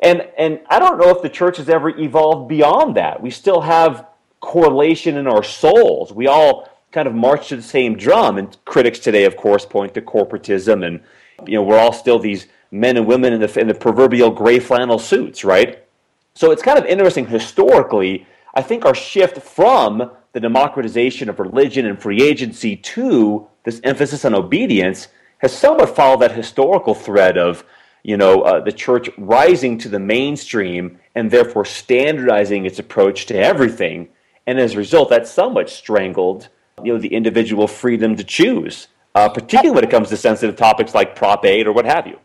[0.00, 3.22] And, and I don't know if the church has ever evolved beyond that.
[3.22, 4.06] We still have
[4.40, 6.12] correlation in our souls.
[6.12, 8.38] We all kind of march to the same drum.
[8.38, 10.86] And critics today, of course, point to corporatism.
[10.86, 11.00] And,
[11.46, 14.60] you know, we're all still these men and women in the, in the proverbial gray
[14.60, 15.84] flannel suits, right?
[16.34, 18.26] So it's kind of interesting historically.
[18.54, 24.24] I think our shift from the democratization of religion and free agency to this emphasis
[24.24, 27.64] on obedience has somewhat followed that historical thread of
[28.04, 33.34] you know, uh, the church rising to the mainstream and therefore standardizing its approach to
[33.34, 34.08] everything.
[34.46, 36.50] And as a result, that somewhat strangled,
[36.82, 40.94] you know, the individual freedom to choose, uh, particularly when it comes to sensitive topics
[40.94, 42.18] like Prop 8 or what have you.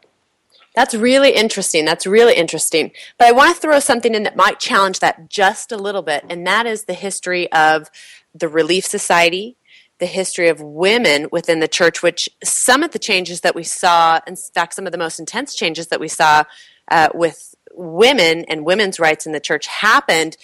[0.75, 1.83] That's really interesting.
[1.83, 2.91] That's really interesting.
[3.17, 6.25] But I want to throw something in that might challenge that just a little bit,
[6.29, 7.89] and that is the history of
[8.33, 9.57] the Relief Society
[9.99, 14.19] the history of women within the church, which some of the changes that we saw,
[14.25, 16.43] in fact, some of the most intense changes that we saw
[16.89, 20.37] uh, with women and women's rights in the church happened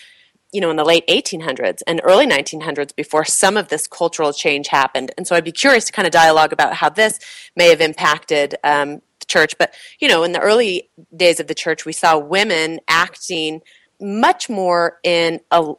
[0.55, 4.69] you know in the late 1800s and early 1900s before some of this cultural change
[4.69, 7.19] happened and so i'd be curious to kind of dialogue about how this
[7.57, 11.53] may have impacted um, the church but you know in the early days of the
[11.53, 13.61] church we saw women acting
[13.99, 15.73] much more in a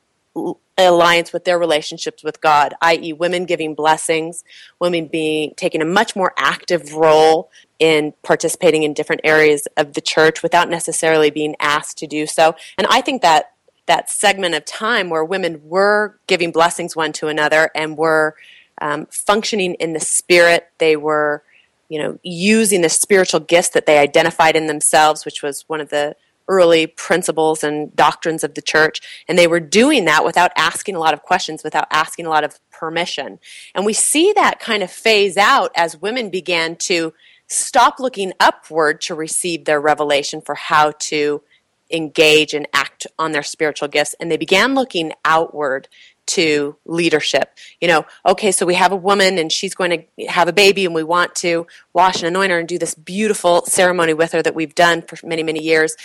[0.79, 4.45] alliance with their relationships with God, i.e., women giving blessings,
[4.79, 10.03] women being taking a much more active role in participating in different areas of the
[10.03, 12.55] church without necessarily being asked to do so.
[12.77, 13.53] And I think that
[13.87, 18.35] that segment of time where women were giving blessings one to another and were
[18.81, 21.43] um, functioning in the spirit, they were,
[21.89, 25.89] you know, using the spiritual gifts that they identified in themselves, which was one of
[25.89, 26.17] the
[26.49, 29.01] early principles and doctrines of the church.
[29.29, 32.45] And they were doing that without asking a lot of questions, without asking a lot
[32.45, 33.39] of permission.
[33.75, 37.13] And we see that kind of phase out as women began to
[37.49, 41.43] stop looking upward to receive their revelation for how to
[41.91, 44.15] engage and act on their spiritual gifts.
[44.21, 45.89] And they began looking outward
[46.27, 47.57] to leadership.
[47.81, 50.85] You know, okay, so we have a woman and she's going to have a baby
[50.85, 54.43] and we want to wash and anoint her and do this beautiful ceremony with her
[54.43, 55.97] that we've done for many, many years.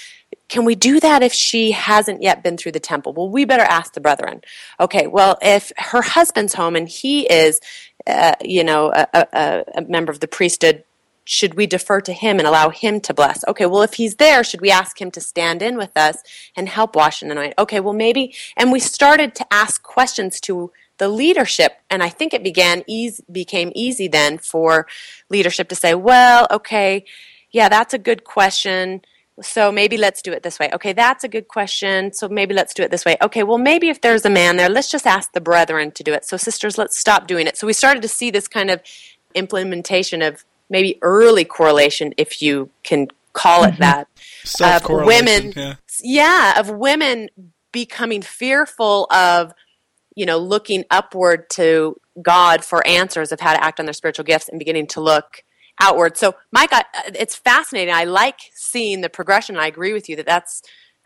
[0.47, 3.13] Can we do that if she hasn't yet been through the temple?
[3.13, 4.41] Well, we better ask the brethren.
[4.79, 7.59] Okay, well, if her husband's home and he is,
[8.05, 10.83] uh, you know, a, a, a member of the priesthood,
[11.23, 13.43] should we defer to him and allow him to bless?
[13.47, 16.17] Okay, well, if he's there, should we ask him to stand in with us
[16.55, 17.53] and help wash and anoint?
[17.57, 18.33] Okay, well, maybe.
[18.57, 23.23] And we started to ask questions to the leadership, and I think it began easy,
[23.31, 24.87] became easy then for
[25.29, 27.05] leadership to say, well, okay,
[27.51, 29.01] yeah, that's a good question.
[29.41, 30.69] So maybe let's do it this way.
[30.73, 32.13] Okay, that's a good question.
[32.13, 33.17] So maybe let's do it this way.
[33.21, 36.13] Okay, well, maybe if there's a man there, let's just ask the brethren to do
[36.13, 36.25] it.
[36.25, 37.57] So, sisters, let's stop doing it.
[37.57, 38.81] So, we started to see this kind of
[39.33, 43.81] implementation of maybe early correlation, if you can call it mm-hmm.
[43.81, 44.07] that,
[44.83, 45.75] of women, yeah.
[46.01, 47.29] yeah, of women
[47.71, 49.53] becoming fearful of,
[50.15, 54.25] you know, looking upward to God for answers of how to act on their spiritual
[54.25, 55.43] gifts and beginning to look
[55.79, 56.17] outward.
[56.17, 56.83] So, Mike, I,
[57.15, 57.93] it's fascinating.
[57.93, 59.57] I like seeing the progression.
[59.57, 60.61] I agree with you that that's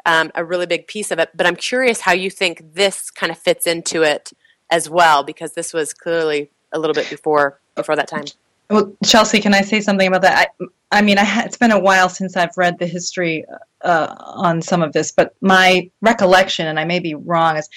[0.05, 1.29] um, a really big piece of it.
[1.35, 4.31] But I'm curious how you think this kind of fits into it
[4.69, 8.25] as well, because this was clearly a little bit before before that time.
[8.69, 10.49] Well, Chelsea, can I say something about that?
[10.59, 13.45] I, I mean, I, it's been a while since I've read the history
[13.83, 17.69] uh, on some of this, but my recollection, and I may be wrong, is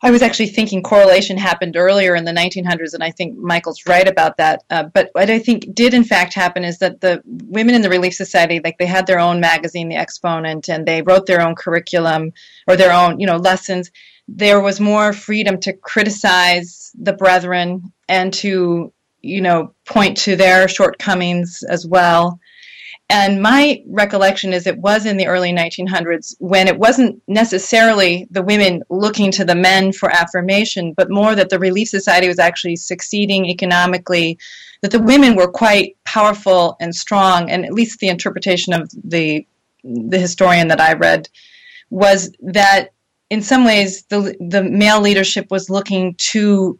[0.00, 4.06] I was actually thinking correlation happened earlier in the 1900s, and I think Michael's right
[4.06, 4.62] about that.
[4.70, 7.90] Uh, but what I think did in fact happen is that the women in the
[7.90, 11.56] Relief Society, like they had their own magazine, The Exponent, and they wrote their own
[11.56, 12.32] curriculum
[12.68, 13.90] or their own, you know, lessons.
[14.28, 20.68] There was more freedom to criticize the brethren and to you know, point to their
[20.68, 22.38] shortcomings as well.
[23.10, 28.42] And my recollection is it was in the early 1900s when it wasn't necessarily the
[28.42, 32.76] women looking to the men for affirmation, but more that the Relief Society was actually
[32.76, 34.38] succeeding economically,
[34.82, 39.46] that the women were quite powerful and strong, and at least the interpretation of the
[39.84, 41.28] the historian that I read
[41.88, 42.90] was that
[43.30, 46.78] in some ways, the the male leadership was looking to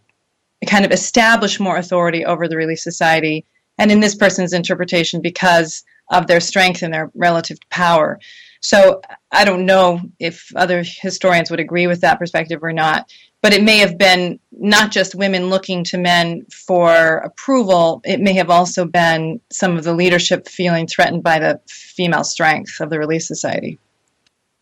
[0.66, 3.44] kind of establish more authority over the Relief Society,
[3.78, 8.18] and in this person's interpretation, because of their strength and their relative power.
[8.60, 13.52] So I don't know if other historians would agree with that perspective or not, but
[13.52, 18.50] it may have been not just women looking to men for approval, it may have
[18.50, 23.22] also been some of the leadership feeling threatened by the female strength of the Relief
[23.22, 23.78] Society.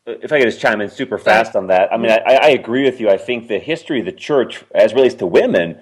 [0.07, 2.85] If I could just chime in super fast on that, I mean, I, I agree
[2.85, 3.11] with you.
[3.11, 5.81] I think the history of the church, as relates to women,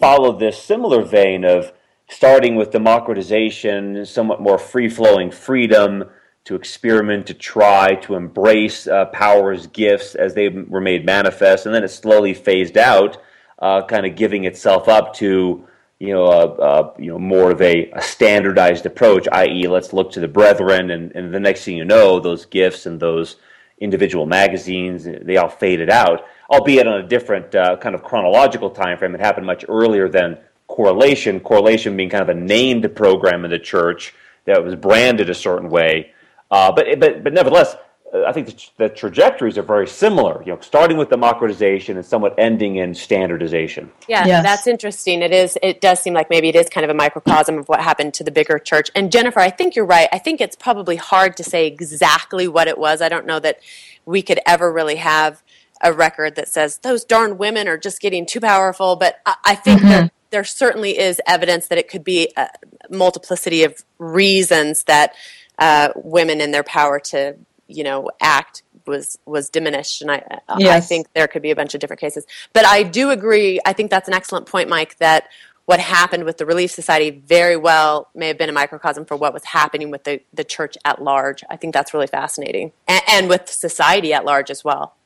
[0.00, 1.72] followed this similar vein of
[2.08, 6.04] starting with democratization, somewhat more free flowing freedom
[6.44, 11.74] to experiment, to try, to embrace uh, power's gifts as they were made manifest, and
[11.74, 13.18] then it slowly phased out,
[13.60, 15.64] uh, kind of giving itself up to
[16.00, 20.10] you know, uh, uh, you know, more of a, a standardized approach, i.e., let's look
[20.10, 23.36] to the brethren, and, and the next thing you know, those gifts and those
[23.80, 28.98] individual magazines they all faded out, albeit on a different uh, kind of chronological time
[28.98, 29.14] frame.
[29.14, 31.40] It happened much earlier than correlation.
[31.40, 34.14] Correlation being kind of a named program in the church
[34.44, 36.12] that was branded a certain way
[36.50, 37.76] uh, but, but, but nevertheless,
[38.12, 40.42] I think the, the, trajectories are very similar.
[40.44, 43.90] You know, starting with democratization and somewhat ending in standardization.
[44.08, 44.42] Yeah, yes.
[44.42, 45.22] that's interesting.
[45.22, 45.56] It is.
[45.62, 48.24] It does seem like maybe it is kind of a microcosm of what happened to
[48.24, 48.90] the bigger church.
[48.96, 50.08] And Jennifer, I think you're right.
[50.12, 53.00] I think it's probably hard to say exactly what it was.
[53.00, 53.60] I don't know that
[54.04, 55.42] we could ever really have
[55.80, 58.96] a record that says those darn women are just getting too powerful.
[58.96, 59.88] But I, I think mm-hmm.
[59.88, 62.48] there, there certainly is evidence that it could be a
[62.90, 65.14] multiplicity of reasons that
[65.60, 67.36] uh, women in their power to
[67.70, 70.22] you know act was was diminished and I
[70.58, 70.84] yes.
[70.84, 73.72] I think there could be a bunch of different cases but I do agree I
[73.72, 75.28] think that's an excellent point Mike that
[75.70, 79.32] what happened with the Relief Society very well may have been a microcosm for what
[79.32, 81.44] was happening with the, the church at large.
[81.48, 82.72] I think that's really fascinating.
[82.88, 84.96] And, and with society at large as well.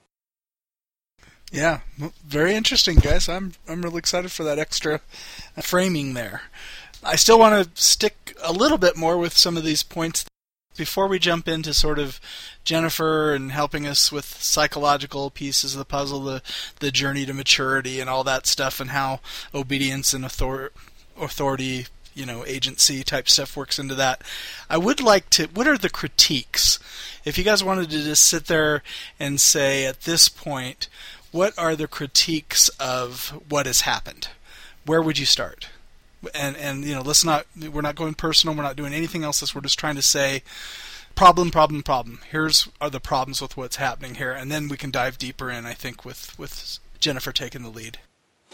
[1.52, 1.80] Yeah,
[2.26, 3.28] very interesting, guys.
[3.28, 5.02] I'm I'm really excited for that extra
[5.56, 6.42] uh, framing there.
[7.04, 10.24] I still want to stick a little bit more with some of these points
[10.76, 12.20] before we jump into sort of
[12.64, 16.42] Jennifer and helping us with psychological pieces of the puzzle, the
[16.80, 19.20] the journey to maturity and all that stuff, and how
[19.54, 20.72] obedience and author-
[21.20, 24.22] authority, you know, agency type stuff works into that.
[24.68, 25.46] I would like to.
[25.46, 26.78] What are the critiques?
[27.24, 28.82] If you guys wanted to just sit there
[29.18, 30.88] and say at this point,
[31.30, 34.28] what are the critiques of what has happened?
[34.86, 35.68] Where would you start?
[36.34, 38.56] And and you know let's not we're not going personal.
[38.56, 39.40] We're not doing anything else.
[39.40, 40.42] This we're just trying to say
[41.14, 42.20] problem problem problem.
[42.30, 44.32] Here's are the problems with what's happening here.
[44.32, 47.98] And then we can dive deeper in i think with with jennifer taking the lead.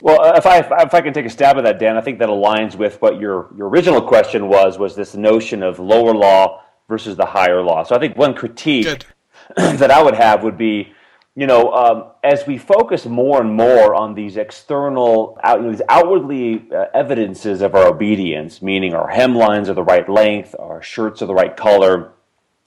[0.02, 2.18] Well uh, if i if i can take a stab at that dan i think
[2.18, 6.62] that aligns with what your your original question was was this notion of lower law
[6.88, 7.82] versus the higher law.
[7.84, 9.06] So i think one critique
[9.56, 10.92] that i would have would be
[11.36, 15.70] you know, um, as we focus more and more on these external, out, you know,
[15.70, 20.82] these outwardly uh, evidences of our obedience, meaning our hemlines are the right length, our
[20.82, 22.12] shirts are the right color,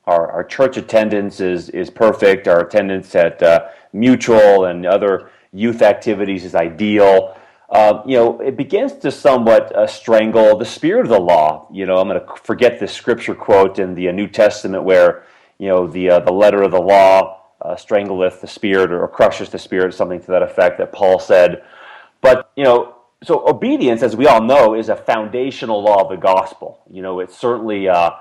[0.05, 5.81] our, our church attendance is, is perfect, our attendance at uh, mutual and other youth
[5.81, 7.37] activities is ideal.
[7.69, 11.67] Uh, you know, it begins to somewhat uh, strangle the spirit of the law.
[11.71, 15.23] You know, I'm going to forget the scripture quote in the uh, New Testament where,
[15.57, 19.49] you know, the, uh, the letter of the law uh, strangleth the spirit or crushes
[19.49, 21.63] the spirit, something to that effect that Paul said.
[22.21, 26.17] But, you know, so obedience, as we all know, is a foundational law of the
[26.17, 26.81] gospel.
[26.91, 28.11] You know, it's certainly uh,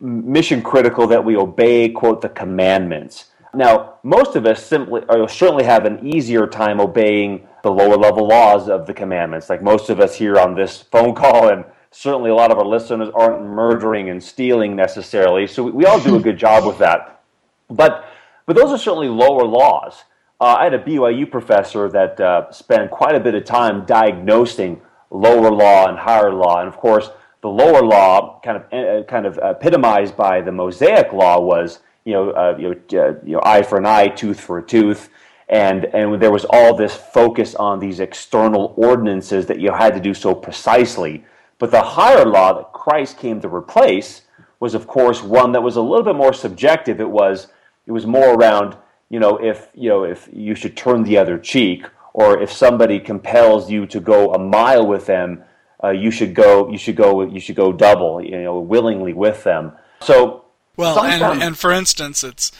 [0.00, 3.26] mission critical that we obey, quote, the commandments.
[3.54, 8.26] Now, most of us simply, or certainly have an easier time obeying the lower level
[8.26, 9.48] laws of the commandments.
[9.48, 12.66] Like most of us here on this phone call, and certainly a lot of our
[12.66, 15.46] listeners aren't murdering and stealing necessarily.
[15.46, 17.22] So we, we all do a good job with that.
[17.70, 18.04] But
[18.46, 20.04] but those are certainly lower laws.
[20.40, 24.80] Uh, I had a BYU professor that uh, spent quite a bit of time diagnosing
[25.10, 27.10] lower law and higher law, and of course,
[27.42, 32.12] the lower law, kind of uh, kind of epitomized by the Mosaic law, was you
[32.12, 35.10] know, uh, you, know uh, you know eye for an eye, tooth for a tooth,
[35.48, 40.00] and and there was all this focus on these external ordinances that you had to
[40.00, 41.24] do so precisely.
[41.58, 44.22] But the higher law that Christ came to replace
[44.60, 47.00] was, of course, one that was a little bit more subjective.
[47.00, 47.48] It was
[47.86, 48.76] it was more around,
[49.08, 52.98] you know, if you know if you should turn the other cheek, or if somebody
[52.98, 55.44] compels you to go a mile with them,
[55.82, 56.68] uh, you should go.
[56.70, 57.22] You should go.
[57.22, 58.22] You should go double.
[58.22, 59.72] You know, willingly with them.
[60.00, 60.44] So
[60.76, 62.52] well, and and for instance, it's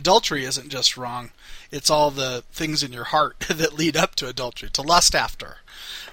[0.00, 1.30] adultery isn't just wrong.
[1.70, 5.58] It's all the things in your heart that lead up to adultery, to lust after,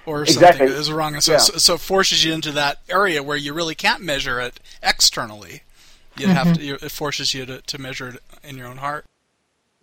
[0.05, 0.67] or exactly.
[0.67, 1.13] something is wrong.
[1.13, 1.37] And so, yeah.
[1.37, 5.63] so, so it forces you into that area where you really can't measure it externally.
[6.17, 6.35] You mm-hmm.
[6.35, 6.85] have to.
[6.85, 9.05] It forces you to, to measure it in your own heart.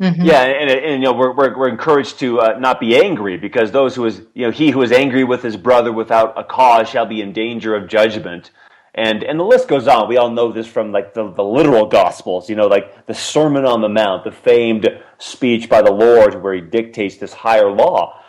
[0.00, 0.22] Mm-hmm.
[0.22, 3.36] Yeah, and, and, and, you know we're, we're, we're encouraged to uh, not be angry
[3.36, 6.44] because those who is you know he who is angry with his brother without a
[6.44, 8.50] cause shall be in danger of judgment,
[8.94, 10.08] and and the list goes on.
[10.08, 13.66] We all know this from like the, the literal gospels, you know, like the Sermon
[13.66, 14.88] on the Mount, the famed
[15.18, 18.22] speech by the Lord where he dictates this higher law.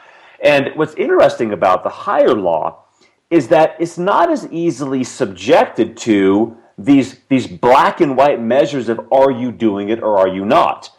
[0.43, 2.84] And what's interesting about the higher law
[3.29, 8.99] is that it's not as easily subjected to these these black and white measures of
[9.11, 10.89] are you doing it or are you not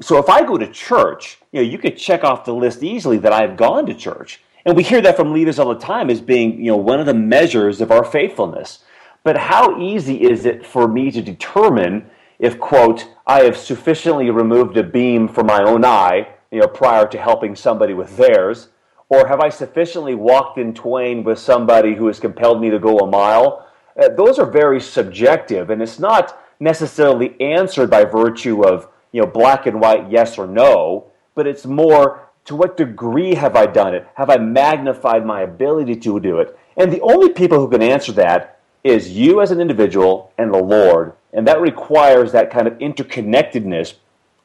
[0.00, 3.18] so if I go to church, you know, you could check off the list easily
[3.18, 4.40] that I've gone to church.
[4.64, 7.06] And we hear that from leaders all the time as being, you know, one of
[7.06, 8.80] the measures of our faithfulness.
[9.24, 12.08] But how easy is it for me to determine
[12.38, 17.06] if, quote, I have sufficiently removed a beam from my own eye, you know, prior
[17.08, 18.68] to helping somebody with theirs?
[19.08, 22.98] Or have I sufficiently walked in twain with somebody who has compelled me to go
[22.98, 23.66] a mile?
[23.98, 29.26] Uh, those are very subjective, and it's not necessarily answered by virtue of you know,
[29.26, 33.94] black and white, yes or no, but it's more to what degree have I done
[33.94, 34.06] it?
[34.14, 36.58] Have I magnified my ability to do it?
[36.76, 40.62] And the only people who can answer that is you as an individual and the
[40.62, 41.12] Lord.
[41.32, 43.94] And that requires that kind of interconnectedness,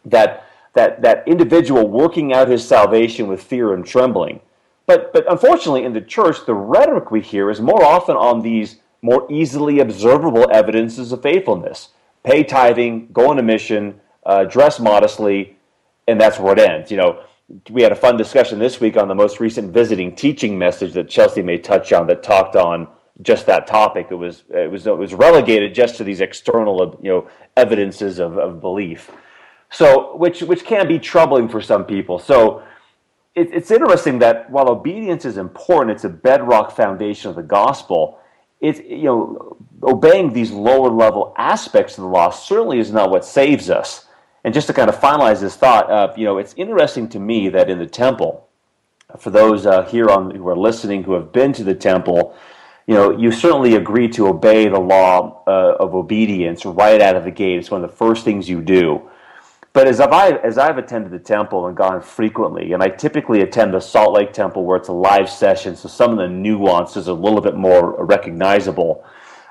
[0.05, 4.41] that, that, that individual working out his salvation with fear and trembling.
[4.85, 8.77] But, but unfortunately, in the church, the rhetoric we hear is more often on these
[9.03, 11.89] more easily observable evidences of faithfulness
[12.23, 15.57] pay tithing, go on a mission, uh, dress modestly,
[16.07, 16.89] and that's where it ends.
[16.89, 17.23] You know,
[17.69, 21.09] we had a fun discussion this week on the most recent visiting teaching message that
[21.09, 22.87] Chelsea may touch on that talked on
[23.21, 24.07] just that topic.
[24.09, 28.37] It was it was it was relegated just to these external you know evidences of,
[28.37, 29.11] of belief.
[29.69, 32.19] So which which can be troubling for some people.
[32.19, 32.63] So
[33.35, 38.19] it, it's interesting that while obedience is important, it's a bedrock foundation of the gospel.
[38.63, 43.25] It's you know obeying these lower level aspects of the law certainly is not what
[43.25, 44.05] saves us.
[44.43, 47.49] And just to kind of finalize this thought, uh, you know, it's interesting to me
[47.49, 48.47] that in the temple,
[49.17, 52.35] for those uh, here on who are listening who have been to the temple,
[52.87, 57.23] you know, you certainly agree to obey the law uh, of obedience right out of
[57.23, 57.59] the gate.
[57.59, 59.01] It's one of the first things you do.
[59.73, 63.73] But as I've, as I've attended the temple and gone frequently, and I typically attend
[63.73, 67.11] the Salt Lake Temple where it's a live session, so some of the nuances are
[67.11, 69.03] a little bit more recognizable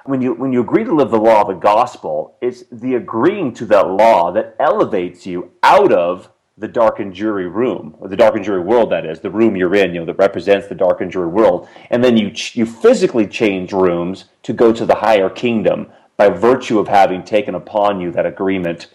[0.05, 3.53] when you when you agree to live the law of the gospel, it's the agreeing
[3.55, 8.17] to that law that elevates you out of the dark and dreary room, or the
[8.17, 8.91] dark and dreary world.
[8.91, 11.69] That is the room you're in, you know, that represents the dark and dreary world,
[11.91, 16.79] and then you you physically change rooms to go to the higher kingdom by virtue
[16.79, 18.89] of having taken upon you that agreement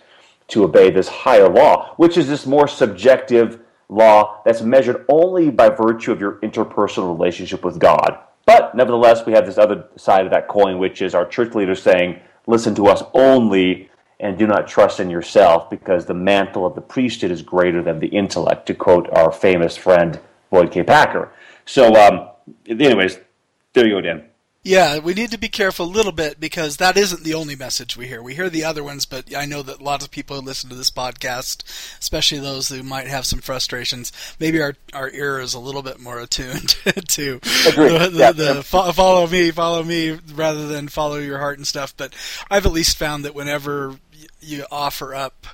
[0.50, 5.70] to obey this higher law, which is this more subjective law that's measured only by
[5.70, 8.20] virtue of your interpersonal relationship with God.
[8.45, 11.82] But nevertheless, we have this other side of that coin, which is our church leaders
[11.82, 13.89] saying, listen to us only
[14.20, 18.00] and do not trust in yourself because the mantle of the priesthood is greater than
[18.00, 20.20] the intellect, to quote our famous friend
[20.50, 20.84] Boyd K.
[20.84, 21.32] Packer.
[21.66, 22.30] So, um,
[22.68, 23.20] anyways,
[23.74, 24.24] there you go, Dan.
[24.68, 27.95] Yeah, we need to be careful a little bit because that isn't the only message
[27.95, 28.22] we hear.
[28.22, 30.76] We hear the other ones, but I know that lots of people who listen to
[30.76, 31.63] this podcast,
[31.99, 34.11] especially those who might have some frustrations,
[34.41, 38.32] maybe our, our ear is a little bit more attuned to the, the, yeah.
[38.34, 41.95] the follow me, follow me, rather than follow your heart and stuff.
[41.95, 42.13] But
[42.51, 43.95] I've at least found that whenever
[44.41, 45.47] you offer up,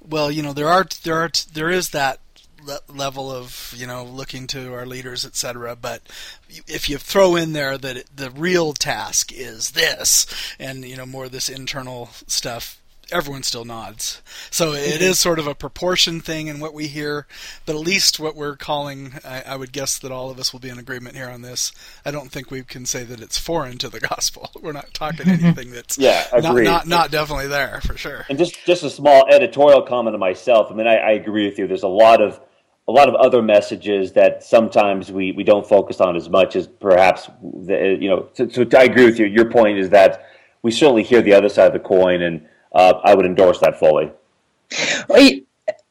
[0.00, 2.20] well, you know, there are there are there is that
[2.64, 5.76] le- level of you know looking to our leaders, etc.
[5.76, 6.02] But
[6.48, 10.26] if you throw in there that it, the real task is this,
[10.58, 12.82] and you know more of this internal stuff,
[13.12, 14.22] everyone still nods.
[14.50, 15.04] So it mm-hmm.
[15.04, 17.26] is sort of a proportion thing in what we hear,
[17.66, 20.60] but at least what we're calling, I, I, would guess that all of us will
[20.60, 21.72] be in agreement here on this.
[22.04, 24.50] I don't think we can say that it's foreign to the gospel.
[24.62, 28.24] We're not talking anything that's yeah, not, not, not definitely there for sure.
[28.28, 30.68] And just just a small editorial comment of myself.
[30.70, 31.66] I mean, I, I agree with you.
[31.66, 32.40] There's a lot of
[32.88, 36.66] a lot of other messages that sometimes we, we don't focus on as much as
[36.66, 38.28] perhaps the, you know.
[38.34, 39.26] So, so, I agree with you.
[39.26, 40.26] Your point is that
[40.62, 43.78] we certainly hear the other side of the coin, and uh, I would endorse that
[43.78, 44.10] fully.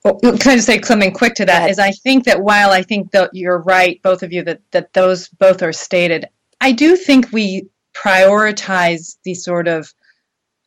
[0.04, 1.70] Well, can I just say something quick to that?
[1.70, 4.94] Is I think that while I think that you're right, both of you, that that
[4.94, 6.26] those both are stated,
[6.60, 9.94] I do think we prioritize the sort of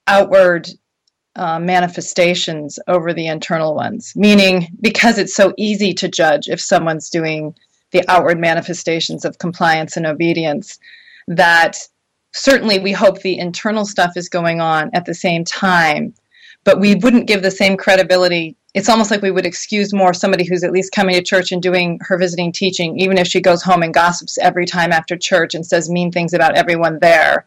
[0.07, 0.69] outward
[1.37, 7.11] uh, manifestations over the internal ones, meaning because it's so easy to judge if someone's
[7.11, 7.55] doing
[7.91, 10.79] the outward manifestations of compliance and obedience,
[11.29, 11.77] that
[12.33, 16.15] certainly we hope the internal stuff is going on at the same time,
[16.65, 18.57] but we wouldn't give the same credibility.
[18.75, 21.63] It's almost like we would excuse more somebody who's at least coming to church and
[21.63, 25.55] doing her visiting teaching, even if she goes home and gossips every time after church
[25.55, 27.47] and says mean things about everyone there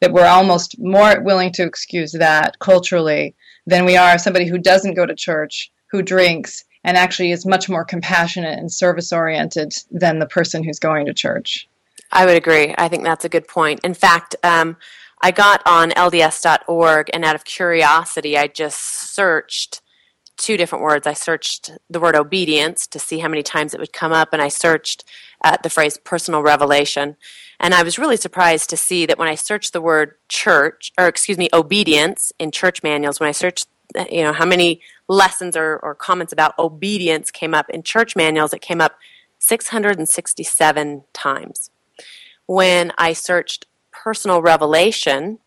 [0.00, 3.34] that we're almost more willing to excuse that culturally
[3.66, 7.68] than we are somebody who doesn't go to church, who drinks, and actually is much
[7.68, 11.68] more compassionate and service oriented than the person who's going to church.
[12.10, 12.74] I would agree.
[12.78, 13.80] I think that's a good point.
[13.84, 14.76] In fact, um,
[15.20, 19.82] I got on LDS.org and out of curiosity, I just searched
[20.36, 21.06] two different words.
[21.06, 24.40] I searched the word obedience to see how many times it would come up, and
[24.40, 25.04] I searched
[25.42, 27.16] uh, the phrase personal revelation.
[27.60, 31.06] And I was really surprised to see that when I searched the word church, or
[31.06, 35.56] excuse me, obedience in church manuals, when I searched, uh, you know, how many lessons
[35.56, 38.96] or, or comments about obedience came up in church manuals, it came up
[39.38, 41.70] 667 times.
[42.46, 45.38] When I searched personal revelation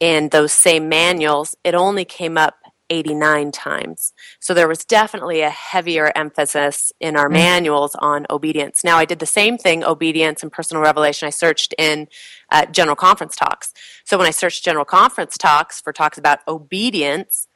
[0.00, 2.56] in those same manuals, it only came up
[2.90, 4.12] 89 times.
[4.40, 7.34] So there was definitely a heavier emphasis in our mm-hmm.
[7.34, 8.84] manuals on obedience.
[8.84, 11.26] Now, I did the same thing, obedience and personal revelation.
[11.26, 12.08] I searched in
[12.50, 13.72] uh, general conference talks.
[14.04, 17.48] So when I searched general conference talks for talks about obedience,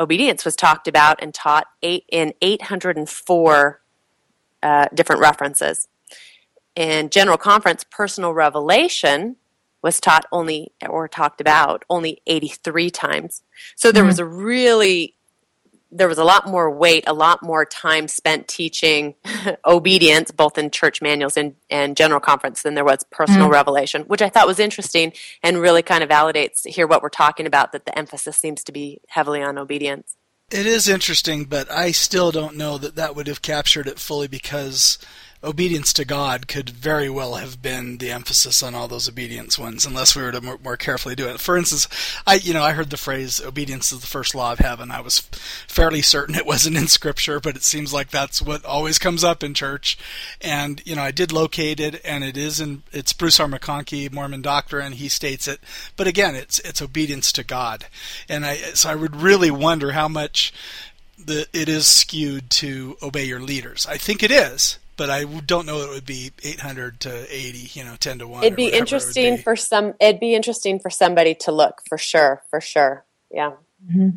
[0.00, 3.80] obedience was talked about and taught eight, in 804
[4.62, 5.88] uh, different references.
[6.74, 9.36] In general conference, personal revelation
[9.84, 13.42] was taught only or talked about only 83 times.
[13.76, 14.08] So there mm-hmm.
[14.08, 15.14] was a really
[15.92, 19.14] there was a lot more weight, a lot more time spent teaching
[19.64, 23.52] obedience, both in church manuals and, and general conference, than there was personal mm.
[23.52, 27.46] revelation, which I thought was interesting and really kind of validates here what we're talking
[27.46, 30.16] about that the emphasis seems to be heavily on obedience.
[30.50, 34.26] It is interesting, but I still don't know that that would have captured it fully
[34.26, 34.98] because
[35.44, 39.86] obedience to God could very well have been the emphasis on all those obedience ones,
[39.86, 41.40] unless we were to more, more, carefully do it.
[41.40, 41.86] For instance,
[42.26, 45.00] I you know I heard the phrase "obedience is the first law of heaven." I
[45.00, 45.20] was
[45.68, 49.44] fairly certain it wasn't in Scripture, but it seems like that's what always comes up
[49.44, 49.98] in church.
[50.40, 53.46] And you know, I did locate it, and it is in it's Bruce R.
[53.48, 54.92] McConkie, Mormon Doctrine.
[54.92, 55.60] He states it,
[55.96, 57.86] but again, it's it's obedience to God,
[58.28, 60.52] and I so I would really wonder how much
[61.18, 63.86] the, it is skewed to obey your leaders.
[63.86, 67.58] I think it is, but I don't know that it would be 800 to 80,
[67.72, 68.44] you know, 10 to 1.
[68.44, 69.42] It'd be interesting it be.
[69.42, 73.04] for some, it'd be interesting for somebody to look for sure, for sure.
[73.30, 73.52] Yeah.
[73.86, 74.10] Mm-hmm.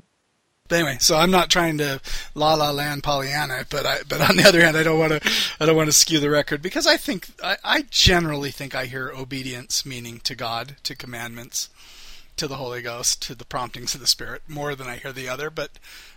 [0.68, 2.02] But anyway, so I'm not trying to
[2.36, 5.32] la la land Pollyanna, but I, but on the other hand, I don't want to,
[5.60, 8.86] I don't want to skew the record because I think, I, I generally think I
[8.86, 11.70] hear obedience meaning to God, to commandments,
[12.36, 15.30] to the Holy Ghost, to the promptings of the Spirit more than I hear the
[15.30, 15.50] other.
[15.50, 15.72] But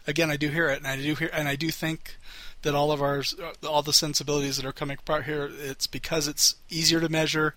[0.07, 2.17] again, I do hear it, and I do hear, and I do think
[2.63, 5.51] that all of our uh, all the sensibilities that are coming apart here.
[5.61, 7.55] It's because it's easier to measure.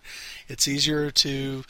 [0.47, 1.63] It's easier to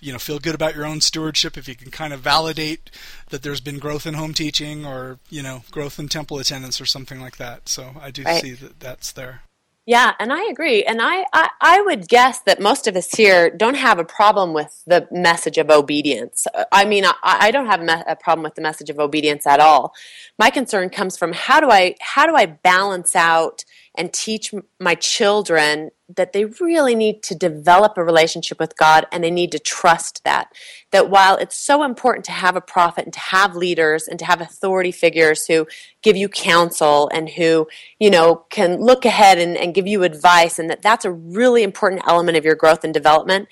[0.00, 2.90] you know feel good about your own stewardship if you can kind of validate
[3.30, 6.86] that there's been growth in home teaching or you know growth in temple attendance or
[6.86, 7.68] something like that.
[7.68, 8.42] So i do right.
[8.42, 9.42] see that that's there
[9.86, 10.82] yeah, and I agree.
[10.82, 14.54] And I, I, I, would guess that most of us here don't have a problem
[14.54, 16.46] with the message of obedience.
[16.72, 19.60] I mean, I, I don't have me- a problem with the message of obedience at
[19.60, 19.92] all.
[20.38, 23.64] My concern comes from how do I how do I balance out
[23.94, 29.24] and teach my children that they really need to develop a relationship with God and
[29.24, 30.52] they need to trust that.
[30.92, 34.24] That while it's so important to have a prophet and to have leaders and to
[34.26, 35.66] have authority figures who
[36.02, 40.58] give you counsel and who, you know, can look ahead and, and give you advice
[40.58, 43.48] and that that's a really important element of your growth and development,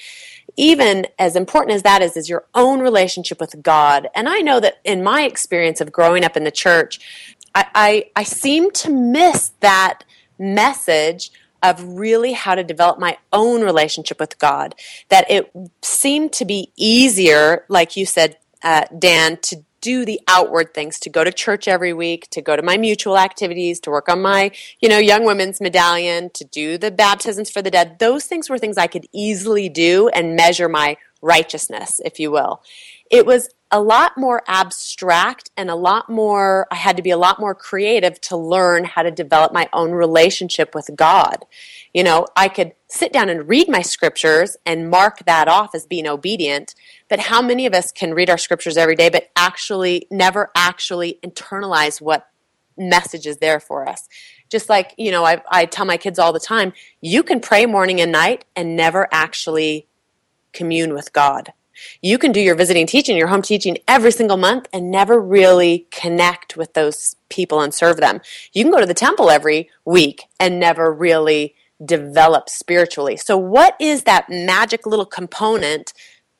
[0.56, 4.08] even as important as that is, is your own relationship with God.
[4.14, 7.00] And I know that in my experience of growing up in the church,
[7.54, 10.04] I, I, I seem to miss that
[10.38, 11.30] message
[11.62, 14.74] of really how to develop my own relationship with God.
[15.08, 15.50] That it
[15.82, 21.10] seemed to be easier, like you said, uh, Dan, to do the outward things to
[21.10, 24.50] go to church every week to go to my mutual activities to work on my
[24.80, 28.58] you know young women's medallion to do the baptisms for the dead those things were
[28.58, 32.62] things i could easily do and measure my righteousness if you will
[33.10, 37.16] it was a lot more abstract and a lot more, I had to be a
[37.16, 41.46] lot more creative to learn how to develop my own relationship with God.
[41.94, 45.86] You know, I could sit down and read my scriptures and mark that off as
[45.86, 46.74] being obedient,
[47.08, 51.18] but how many of us can read our scriptures every day but actually never actually
[51.24, 52.28] internalize what
[52.76, 54.06] message is there for us?
[54.50, 57.64] Just like, you know, I, I tell my kids all the time, you can pray
[57.64, 59.86] morning and night and never actually
[60.52, 61.54] commune with God
[62.00, 65.86] you can do your visiting teaching, your home teaching every single month and never really
[65.90, 68.20] connect with those people and serve them.
[68.52, 71.54] You can go to the temple every week and never really
[71.84, 73.16] develop spiritually.
[73.16, 75.92] So, what is that magic little component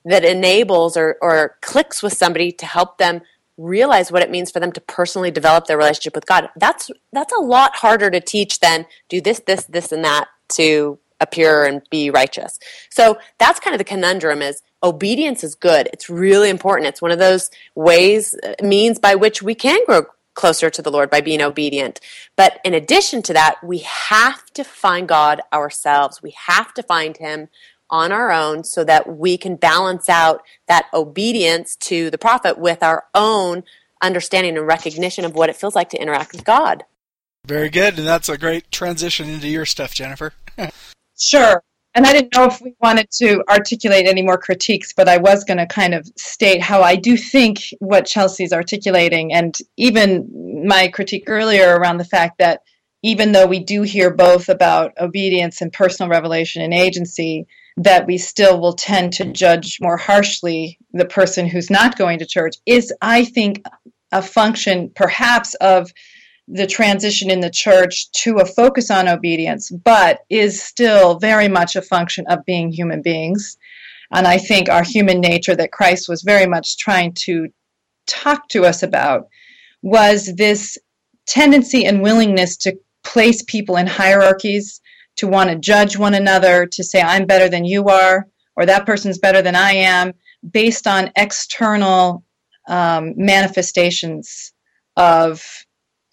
[0.05, 3.23] that enables or, or clicks with somebody to help them
[3.59, 6.49] realize what it means for them to personally develop their relationship with God?
[6.57, 10.99] That's that's a lot harder to teach than do this, this, this, and that to
[11.23, 12.59] appear and be righteous.
[12.91, 15.89] So that's kind of the conundrum is obedience is good.
[15.93, 16.89] It's really important.
[16.89, 20.03] It's one of those ways, uh, means by which we can grow
[20.35, 22.01] closer to the Lord by being obedient.
[22.37, 26.23] But in addition to that, we have to find God ourselves.
[26.23, 27.49] We have to find Him
[27.91, 32.83] on our own so that we can balance out that obedience to the prophet with
[32.83, 33.63] our own
[34.01, 36.85] understanding and recognition of what it feels like to interact with God.
[37.47, 37.99] Very good.
[37.99, 40.33] And that's a great transition into your stuff, Jennifer.
[41.23, 41.63] sure.
[41.95, 45.45] And I didn't know if we wanted to articulate any more critiques, but I was
[45.45, 50.89] going to kind of state how I do think what Chelsea's articulating, and even my
[50.89, 52.63] critique earlier around the fact that
[53.03, 57.47] even though we do hear both about obedience and personal revelation and agency,
[57.77, 62.27] that we still will tend to judge more harshly the person who's not going to
[62.27, 63.65] church is, I think,
[64.13, 65.91] a function perhaps of
[66.49, 71.77] the transition in the church to a focus on obedience, but is still very much
[71.77, 73.57] a function of being human beings.
[74.11, 77.49] And I think our human nature that Christ was very much trying to
[78.07, 79.29] talk to us about
[79.83, 80.79] was this
[81.27, 84.81] tendency and willingness to place people in hierarchies,
[85.17, 88.27] to want to judge one another, to say, I'm better than you are,
[88.57, 90.13] or that person's better than I am,
[90.51, 92.25] based on external
[92.69, 94.53] um, manifestations
[94.97, 95.62] of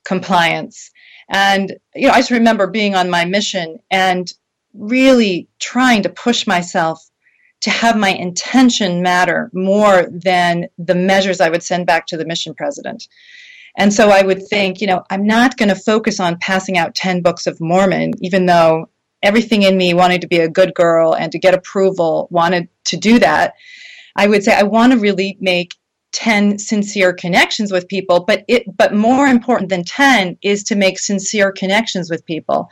[0.10, 0.90] compliance.
[1.30, 4.34] And, you know, I just remember being on my mission and
[4.74, 7.00] really trying to push myself
[7.62, 12.26] to have my intention matter more than the measures I would send back to the
[12.26, 13.08] mission president.
[13.78, 16.96] And so I would think, you know, I'm not going to focus on passing out
[16.96, 18.90] 10 books of Mormon, even though
[19.22, 22.98] everything in me wanted to be a good girl and to get approval wanted to
[22.98, 23.54] do that.
[24.16, 25.76] I would say I want to really make
[26.12, 31.00] 10 sincere connections with people but it but more important than 10 is to make
[31.00, 32.70] sincere connections with people.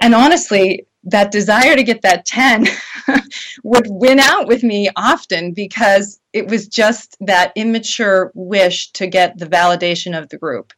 [0.00, 2.66] And honestly that desire to get that 10
[3.62, 9.38] would win out with me often because it was just that immature wish to get
[9.38, 10.72] the validation of the group.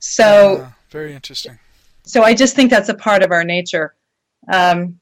[0.00, 1.58] So uh, very interesting.
[2.04, 3.94] so i just think that's a part of our nature.
[4.50, 4.99] Um,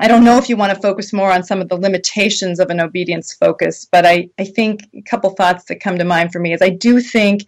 [0.00, 2.70] I don't know if you want to focus more on some of the limitations of
[2.70, 6.40] an obedience focus, but I, I think a couple thoughts that come to mind for
[6.40, 7.42] me is I do think,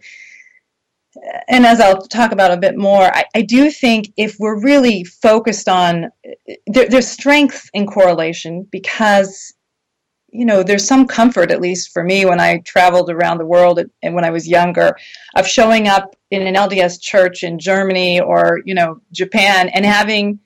[1.49, 5.03] and as I'll talk about a bit more, I, I do think if we're really
[5.03, 6.09] focused on,
[6.67, 9.53] there, there's strength in correlation because,
[10.29, 13.79] you know, there's some comfort, at least for me, when I traveled around the world
[14.01, 14.95] and when I was younger,
[15.35, 20.39] of showing up in an LDS church in Germany or, you know, Japan and having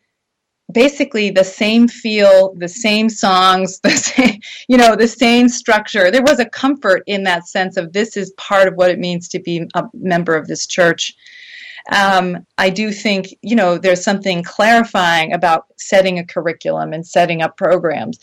[0.72, 6.12] basically the same feel, the same songs, the same, you know, the same structure.
[6.12, 9.28] There was a comfort in that sense of this is part of what it means
[9.30, 11.14] to be a member of this church.
[11.92, 17.42] Um, I do think, you know, there's something clarifying about setting a curriculum and setting
[17.42, 18.20] up programs.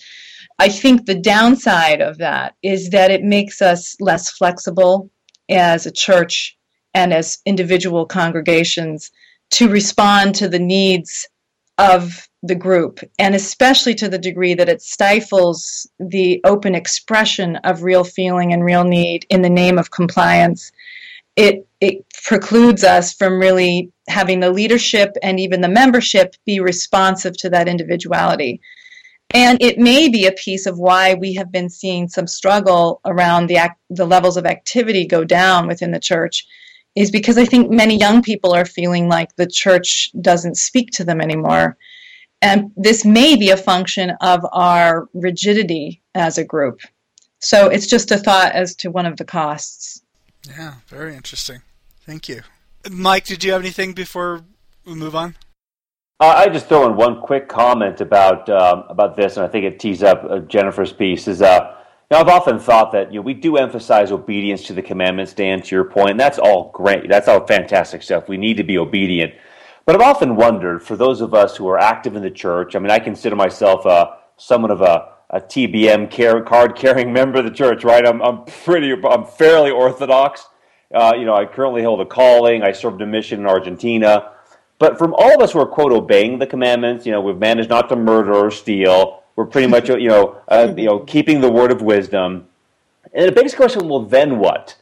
[0.61, 5.11] I think the downside of that is that it makes us less flexible
[5.49, 6.57] as a church
[6.95, 9.11] and as individual congregations
[9.51, 11.29] to respond to the needs
[11.79, 17.83] of the group, and especially to the degree that it stifles the open expression of
[17.83, 20.71] real feeling and real need in the name of compliance.
[21.35, 27.37] It, it precludes us from really having the leadership and even the membership be responsive
[27.39, 28.61] to that individuality.
[29.35, 33.47] And it may be a piece of why we have been seeing some struggle around
[33.47, 36.47] the, act, the levels of activity go down within the church
[36.95, 41.05] is because I think many young people are feeling like the church doesn't speak to
[41.05, 41.77] them anymore.
[42.41, 46.81] And this may be a function of our rigidity as a group.
[47.41, 50.03] So it's just a thought as to one of the costs.
[50.49, 51.63] Yeah, very interesting.
[52.07, 52.43] Thank you.
[52.91, 54.43] Mike, did you have anything before
[54.85, 55.37] we move on?
[56.21, 59.65] Uh, I just throw in one quick comment about um, about this, and I think
[59.65, 61.29] it tees up uh, Jennifer's piece.
[61.29, 61.77] Is uh,
[62.11, 65.61] now, I've often thought that you know, we do emphasize obedience to the commandments, Dan,
[65.63, 67.09] to your point, and that's all great.
[67.09, 68.29] That's all fantastic stuff.
[68.29, 69.35] We need to be obedient.
[69.89, 72.79] But I've often wondered, for those of us who are active in the church, I
[72.79, 77.51] mean, I consider myself uh, somewhat of a, a TBM card carrying member of the
[77.51, 78.07] church, right?
[78.07, 80.47] I'm, I'm pretty, I'm fairly orthodox.
[80.95, 82.63] Uh, you know, I currently hold a calling.
[82.63, 84.33] I served a mission in Argentina.
[84.79, 87.71] But from all of us who are, quote, obeying the commandments, you know, we've managed
[87.71, 91.51] not to murder or steal, we're pretty much, you know, uh, you know, keeping the
[91.51, 92.47] word of wisdom.
[93.15, 94.77] And the biggest question, well, then what?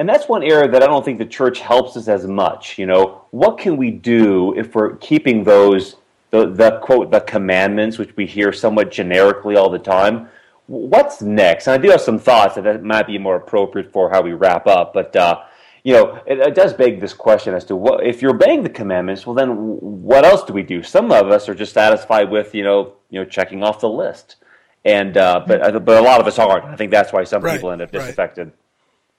[0.00, 2.78] And that's one area that I don't think the church helps us as much.
[2.78, 5.96] You know, what can we do if we're keeping those,
[6.30, 10.30] the, the quote, the commandments, which we hear somewhat generically all the time?
[10.68, 11.66] What's next?
[11.66, 14.32] And I do have some thoughts that that might be more appropriate for how we
[14.32, 14.94] wrap up.
[14.94, 15.42] But uh,
[15.84, 18.70] you know, it, it, does beg this question as to what if you're obeying the
[18.70, 19.26] commandments.
[19.26, 20.82] Well, then what else do we do?
[20.82, 24.36] Some of us are just satisfied with you know, you know, checking off the list,
[24.82, 26.64] and uh, but uh, but a lot of us aren't.
[26.64, 28.46] I think that's why some right, people end up disaffected.
[28.46, 28.56] Right.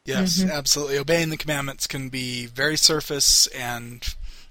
[0.05, 0.49] Yes, mm-hmm.
[0.49, 0.97] absolutely.
[0.97, 4.03] Obeying the commandments can be very surface and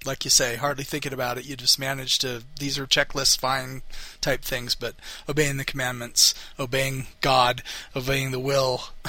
[0.05, 3.83] like you say, hardly thinking about it, you just manage to, these are checklist fine
[4.19, 4.95] type things, but
[5.29, 7.61] obeying the commandments, obeying God,
[7.95, 8.85] obeying the will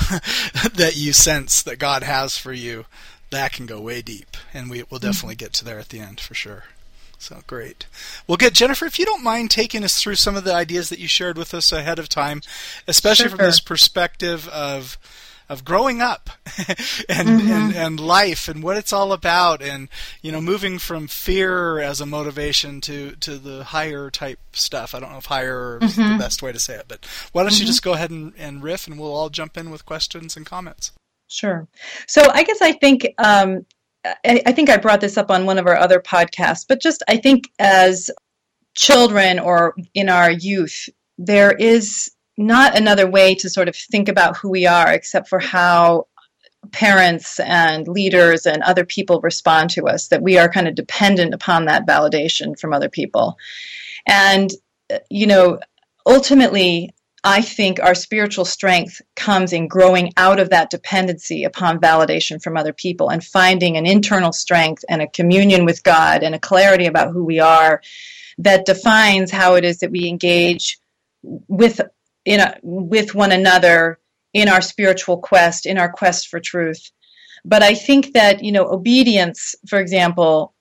[0.75, 2.85] that you sense that God has for you,
[3.31, 4.37] that can go way deep.
[4.53, 6.65] And we will definitely get to there at the end for sure.
[7.19, 7.87] So great.
[8.27, 8.53] Well, good.
[8.53, 11.39] Jennifer, if you don't mind taking us through some of the ideas that you shared
[11.39, 12.43] with us ahead of time,
[12.87, 13.37] especially sure.
[13.37, 14.99] from this perspective of,
[15.53, 16.31] of growing up
[17.09, 17.51] and, mm-hmm.
[17.51, 19.89] and and life and what it's all about and
[20.23, 24.95] you know moving from fear as a motivation to to the higher type stuff.
[24.95, 26.13] I don't know if higher is mm-hmm.
[26.13, 27.61] the best way to say it, but why don't mm-hmm.
[27.61, 30.47] you just go ahead and, and riff and we'll all jump in with questions and
[30.47, 30.93] comments.
[31.29, 31.69] Sure.
[32.07, 33.65] So I guess I think um,
[34.05, 37.03] I, I think I brought this up on one of our other podcasts, but just
[37.09, 38.11] I think as
[38.75, 40.89] children or in our youth,
[41.19, 45.39] there is not another way to sort of think about who we are except for
[45.39, 46.07] how
[46.71, 51.35] parents and leaders and other people respond to us, that we are kind of dependent
[51.35, 53.37] upon that validation from other people.
[54.07, 54.51] And,
[55.11, 55.59] you know,
[56.07, 62.43] ultimately, I think our spiritual strength comes in growing out of that dependency upon validation
[62.43, 66.41] from other people and finding an internal strength and a communion with God and a
[66.41, 67.81] clarity about who we are
[68.39, 70.79] that defines how it is that we engage
[71.23, 71.81] with
[72.25, 73.99] in a, with one another
[74.33, 76.91] in our spiritual quest, in our quest for truth.
[77.45, 80.55] But I think that, you know, obedience, for example,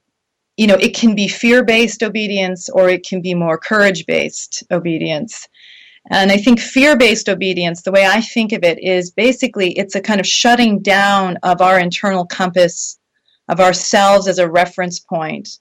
[0.58, 4.64] you know, it can be fear based obedience or it can be more courage based
[4.72, 5.48] obedience.
[6.10, 9.96] And I think fear based obedience, the way I think of it, is basically it's
[9.96, 13.00] a kind of shutting down of our internal compass,
[13.48, 15.60] of ourselves as a reference point,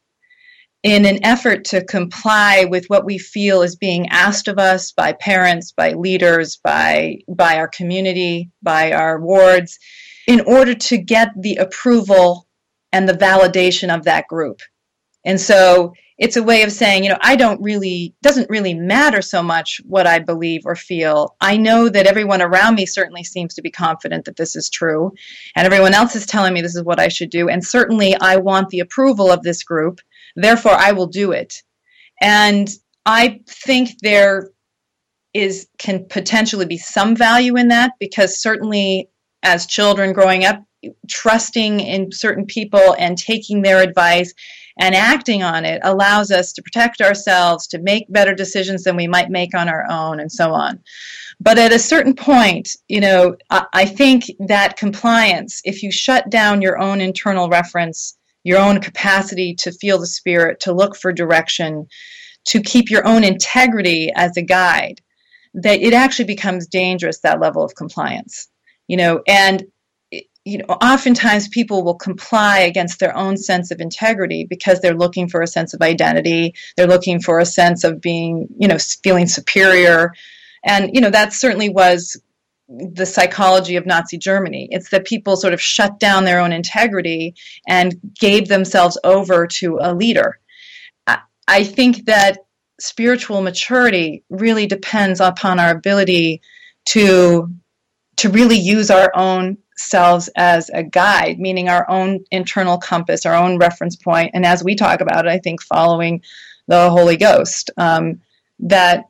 [0.82, 5.12] in an effort to comply with what we feel is being asked of us by
[5.12, 9.78] parents, by leaders, by, by our community, by our wards,
[10.26, 12.46] in order to get the approval
[12.92, 14.60] and the validation of that group.
[15.24, 19.22] And so it's a way of saying, you know, I don't really, doesn't really matter
[19.22, 21.34] so much what I believe or feel.
[21.40, 25.12] I know that everyone around me certainly seems to be confident that this is true,
[25.56, 27.48] and everyone else is telling me this is what I should do.
[27.48, 30.00] And certainly I want the approval of this group
[30.36, 31.62] Therefore, I will do it.
[32.20, 32.68] And
[33.06, 34.50] I think there
[35.32, 39.08] is can potentially be some value in that because certainly
[39.42, 40.62] as children growing up
[41.08, 44.32] trusting in certain people and taking their advice
[44.78, 49.06] and acting on it allows us to protect ourselves to make better decisions than we
[49.06, 50.80] might make on our own and so on
[51.38, 56.62] but at a certain point you know i, think that compliance if you shut down
[56.62, 61.86] your own internal reference your own capacity to feel the spirit, to look for direction,
[62.46, 65.00] to keep your own integrity as a guide,
[65.54, 68.48] that it actually becomes dangerous, that level of compliance.
[68.88, 69.64] You know, and
[70.44, 75.28] you know, oftentimes people will comply against their own sense of integrity because they're looking
[75.28, 76.54] for a sense of identity.
[76.76, 80.14] They're looking for a sense of being, you know, feeling superior.
[80.64, 82.20] And, you know, that certainly was
[82.70, 84.68] the psychology of Nazi Germany.
[84.70, 87.34] It's that people sort of shut down their own integrity
[87.66, 90.38] and gave themselves over to a leader.
[91.50, 92.38] I think that
[92.78, 96.40] spiritual maturity really depends upon our ability
[96.86, 97.52] to
[98.16, 103.34] to really use our own selves as a guide, meaning our own internal compass, our
[103.34, 106.22] own reference point, and as we talk about it, I think following
[106.68, 107.70] the Holy Ghost.
[107.76, 108.20] Um,
[108.60, 109.06] that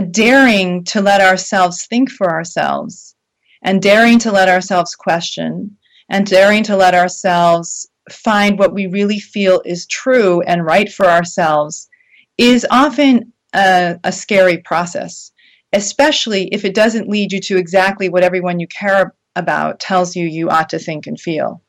[0.00, 3.14] daring to let ourselves think for ourselves
[3.62, 5.76] and daring to let ourselves question
[6.08, 11.06] and daring to let ourselves find what we really feel is true and right for
[11.06, 11.88] ourselves
[12.38, 15.32] is often a, a, scary process,
[15.72, 20.26] especially if it doesn't lead you to exactly what everyone you care about tells you
[20.26, 21.62] you ought to think and feel.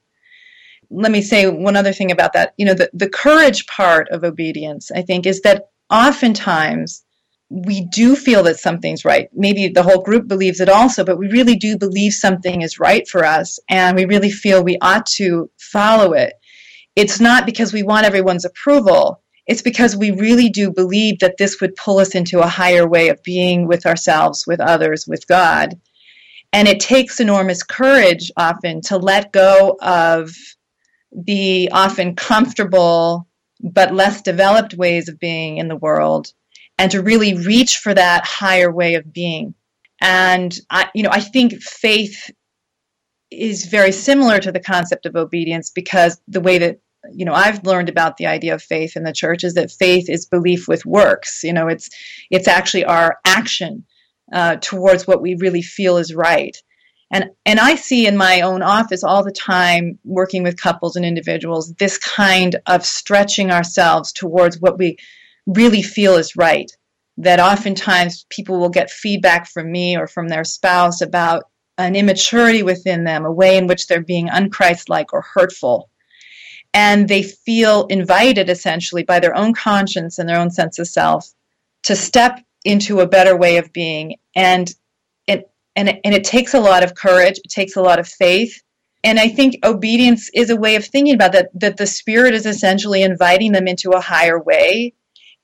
[0.89, 2.53] Let me say one other thing about that.
[2.57, 7.03] You know, the, the courage part of obedience, I think, is that oftentimes
[7.49, 9.27] we do feel that something's right.
[9.33, 13.07] Maybe the whole group believes it also, but we really do believe something is right
[13.07, 16.33] for us and we really feel we ought to follow it.
[16.95, 19.21] It's not because we want everyone's approval.
[19.47, 23.09] It's because we really do believe that this would pull us into a higher way
[23.09, 25.79] of being with ourselves, with others, with God.
[26.53, 30.35] And it takes enormous courage often to let go of
[31.11, 33.27] the often comfortable
[33.61, 36.31] but less developed ways of being in the world
[36.79, 39.53] and to really reach for that higher way of being.
[40.01, 42.31] And I, you know, I think faith
[43.29, 46.79] is very similar to the concept of obedience because the way that
[47.11, 50.09] you know I've learned about the idea of faith in the church is that faith
[50.09, 51.43] is belief with works.
[51.43, 51.89] You know, it's
[52.31, 53.85] it's actually our action
[54.31, 56.57] uh, towards what we really feel is right.
[57.11, 61.03] And, and I see in my own office all the time, working with couples and
[61.03, 64.97] individuals, this kind of stretching ourselves towards what we
[65.49, 66.71] really feel is right.
[67.17, 71.43] That oftentimes people will get feedback from me or from their spouse about
[71.77, 75.89] an immaturity within them, a way in which they're being unchristlike or hurtful.
[76.73, 81.33] And they feel invited essentially by their own conscience and their own sense of self
[81.83, 84.17] to step into a better way of being.
[84.35, 84.73] And
[85.25, 88.07] it, and it, and it takes a lot of courage, it takes a lot of
[88.07, 88.61] faith.
[89.03, 92.45] And I think obedience is a way of thinking about that, that the Spirit is
[92.45, 94.93] essentially inviting them into a higher way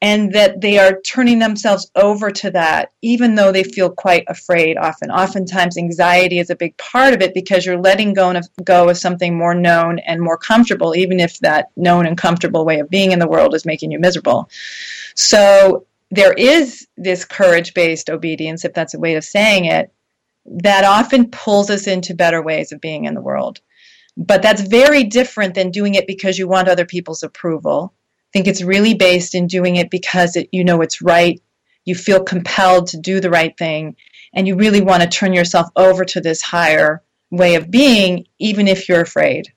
[0.01, 4.77] and that they are turning themselves over to that, even though they feel quite afraid
[4.77, 5.09] often.
[5.09, 8.97] Oftentimes, anxiety is a big part of it because you're letting go of, go of
[8.97, 13.13] something more known and more comfortable, even if that known and comfortable way of being
[13.13, 14.49] in the world is making you miserable.
[15.15, 19.91] So, there is this courage based obedience, if that's a way of saying it,
[20.45, 23.59] that often pulls us into better ways of being in the world.
[24.17, 27.93] But that's very different than doing it because you want other people's approval
[28.35, 31.41] think it's really based in doing it because it, you know it's right.
[31.85, 33.95] You feel compelled to do the right thing,
[34.33, 38.67] and you really want to turn yourself over to this higher way of being, even
[38.67, 39.53] if you're afraid.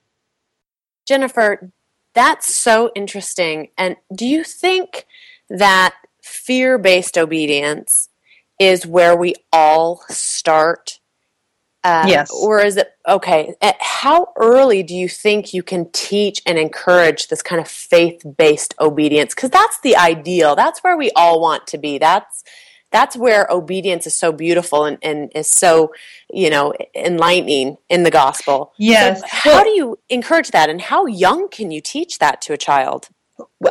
[1.05, 1.71] Jennifer,
[2.13, 3.67] that's so interesting.
[3.77, 5.05] And do you think
[5.49, 8.07] that fear based obedience
[8.61, 10.98] is where we all start
[11.83, 12.29] uh, yes.
[12.31, 13.53] Or is it okay?
[13.79, 18.75] How early do you think you can teach and encourage this kind of faith based
[18.79, 19.33] obedience?
[19.33, 20.55] Because that's the ideal.
[20.55, 21.97] That's where we all want to be.
[21.97, 22.43] That's
[22.91, 25.93] that's where obedience is so beautiful and, and is so
[26.33, 28.73] you know enlightening in the gospel.
[28.77, 29.21] Yes.
[29.21, 32.57] So how do you encourage that, and how young can you teach that to a
[32.57, 33.07] child?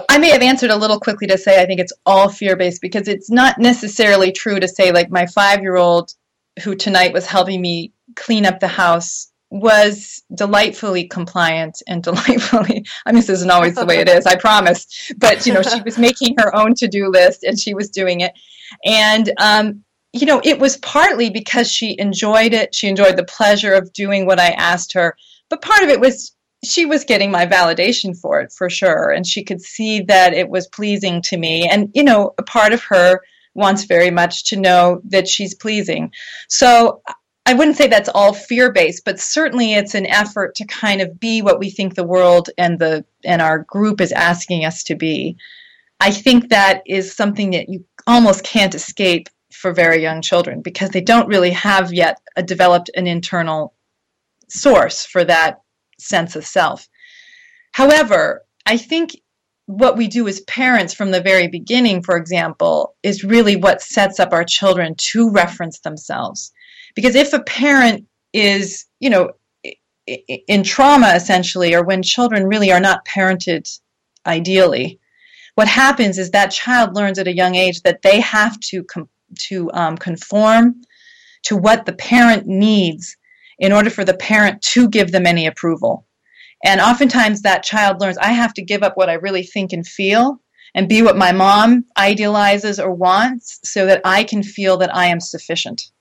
[0.09, 2.81] I may have answered a little quickly to say I think it's all fear based
[2.81, 6.15] because it's not necessarily true to say like my five year old
[6.63, 13.13] who tonight was helping me clean up the house was delightfully compliant and delightfully i
[13.13, 15.13] mean this isn't always the way it is i promise.
[15.17, 18.33] But you know she was making her own to-do list and she was doing it.
[18.85, 23.75] And um, you know it was partly because she enjoyed it she enjoyed the pleasure
[23.75, 25.15] of doing what i asked her
[25.51, 29.27] but part of it was she was getting my validation for it for sure and
[29.27, 31.69] she could see that it was pleasing to me.
[31.69, 33.21] And you know a part of her
[33.55, 36.13] wants very much to know that she's pleasing.
[36.49, 37.03] So
[37.49, 41.19] I wouldn't say that's all fear based, but certainly it's an effort to kind of
[41.19, 44.95] be what we think the world and the and our group is asking us to
[44.95, 45.39] be.
[45.99, 50.91] I think that is something that you almost can't escape for very young children because
[50.91, 53.73] they don't really have yet a developed an internal
[54.51, 55.63] source for that
[55.99, 56.87] sense of self.
[57.73, 59.17] However, I think
[59.65, 64.21] what we do as parents from the very beginning, for example, is really what sets
[64.21, 66.53] up our children to reference themselves.
[66.99, 69.31] Because if a parent is, you know,
[70.49, 73.71] in trauma essentially, or when children really are not parented
[74.27, 74.99] ideally,
[75.55, 79.09] what happens is that child learns at a young age that they have to com-
[79.43, 80.83] to um, conform
[81.45, 83.17] to what the parent needs
[83.61, 86.05] in order for the parent to give them any approval.
[86.65, 89.87] And oftentimes that child learns, I have to give up what I really think and
[89.87, 90.41] feel
[90.75, 95.07] and be what my mom idealizes or wants so that I can feel that I
[95.07, 95.93] am sufficient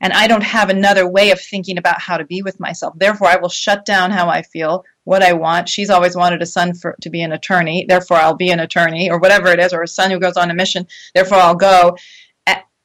[0.00, 2.94] and I don't have another way of thinking about how to be with myself.
[2.96, 5.68] Therefore, I will shut down how I feel, what I want.
[5.68, 7.84] She's always wanted a son for, to be an attorney.
[7.86, 10.50] Therefore, I'll be an attorney, or whatever it is, or a son who goes on
[10.50, 10.86] a mission.
[11.14, 11.96] Therefore, I'll go.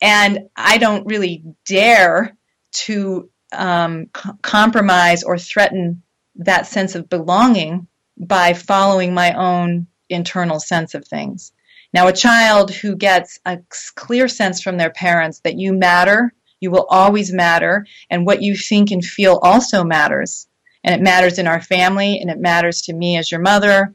[0.01, 2.35] And I don't really dare
[2.73, 4.07] to um,
[4.41, 6.03] compromise or threaten
[6.35, 7.87] that sense of belonging
[8.17, 11.53] by following my own internal sense of things.
[11.93, 13.59] Now, a child who gets a
[13.95, 16.33] clear sense from their parents that you matter
[16.65, 20.47] you will always matter, and what you think and feel also matters.
[20.83, 23.93] And it matters in our family, and it matters to me as your mother.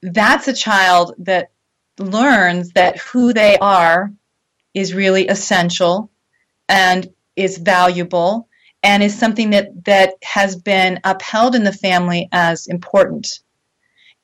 [0.00, 1.50] That's a child that
[1.98, 4.10] learns that who they are
[4.72, 6.10] is really essential
[6.70, 8.48] and is valuable
[8.82, 13.40] and is something that, that has been upheld in the family as important.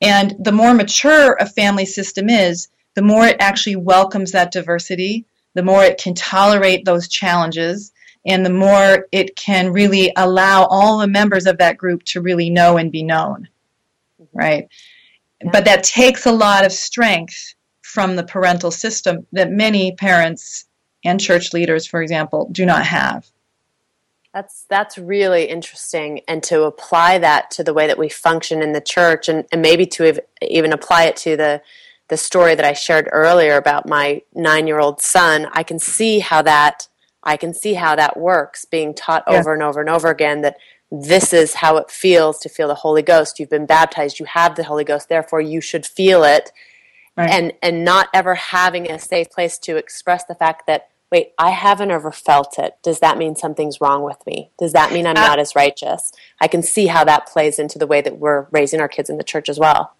[0.01, 5.26] And the more mature a family system is, the more it actually welcomes that diversity,
[5.55, 7.93] the more it can tolerate those challenges,
[8.25, 12.51] and the more it can really allow all the members of that group to really
[12.51, 13.49] know and be known.
[14.33, 14.69] Right?
[15.43, 15.51] Yeah.
[15.53, 20.67] But that takes a lot of strength from the parental system that many parents
[21.05, 23.29] and church leaders, for example, do not have.
[24.33, 28.73] That's that's really interesting, and to apply that to the way that we function in
[28.73, 31.61] the church, and, and maybe to even apply it to the
[32.13, 36.19] the story that I shared earlier about my nine year old son, I can see
[36.19, 36.87] how that
[37.23, 39.55] I can see how that works, being taught over yeah.
[39.55, 40.59] and over and over again that
[40.91, 43.41] this is how it feels to feel the Holy Ghost.
[43.41, 46.53] You've been baptized, you have the Holy Ghost, therefore you should feel it.
[47.17, 47.31] Right.
[47.31, 51.49] And and not ever having a safe place to express the fact that wait, I
[51.49, 52.77] haven't ever felt it.
[52.83, 54.51] Does that mean something's wrong with me?
[54.59, 56.13] Does that mean I'm uh, not as righteous?
[56.43, 59.17] I can see how that plays into the way that we're raising our kids in
[59.17, 59.95] the church as well.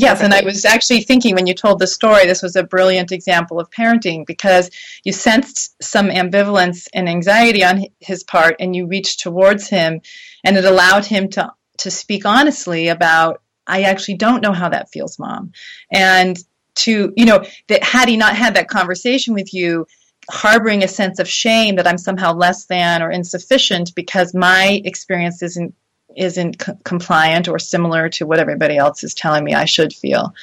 [0.00, 3.10] Yes, and I was actually thinking when you told the story, this was a brilliant
[3.10, 4.70] example of parenting because
[5.02, 10.00] you sensed some ambivalence and anxiety on his part, and you reached towards him,
[10.44, 14.88] and it allowed him to to speak honestly about, I actually don't know how that
[14.88, 15.50] feels, mom,
[15.90, 16.38] and
[16.76, 19.84] to you know that had he not had that conversation with you,
[20.30, 25.42] harboring a sense of shame that I'm somehow less than or insufficient because my experience
[25.42, 25.74] isn't
[26.16, 30.34] isn't c- compliant or similar to what everybody else is telling me I should feel.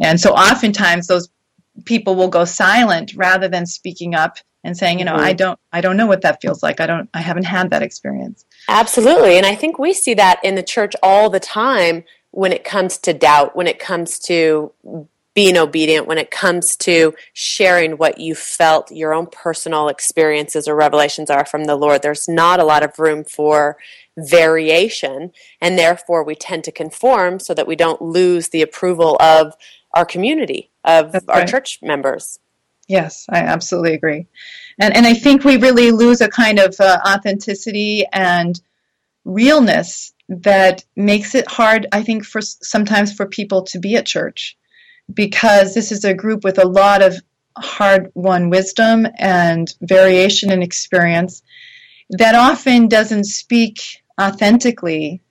[0.00, 1.28] And so oftentimes those
[1.84, 5.24] people will go silent rather than speaking up and saying, you know, mm-hmm.
[5.24, 6.80] I don't I don't know what that feels like.
[6.80, 8.44] I don't I haven't had that experience.
[8.68, 9.36] Absolutely.
[9.36, 12.96] And I think we see that in the church all the time when it comes
[12.98, 14.72] to doubt, when it comes to
[15.34, 20.76] being obedient when it comes to sharing what you felt your own personal experiences or
[20.76, 22.02] revelations are from the Lord.
[22.02, 23.78] There's not a lot of room for
[24.16, 29.54] variation, and therefore we tend to conform so that we don't lose the approval of
[29.94, 31.48] our community, of That's our right.
[31.48, 32.38] church members.
[32.88, 34.26] Yes, I absolutely agree.
[34.78, 38.60] And, and I think we really lose a kind of uh, authenticity and
[39.24, 44.58] realness that makes it hard, I think, for sometimes for people to be at church
[45.14, 47.16] because this is a group with a lot of
[47.56, 51.42] hard won wisdom and variation in experience
[52.10, 55.22] that often doesn't speak authentically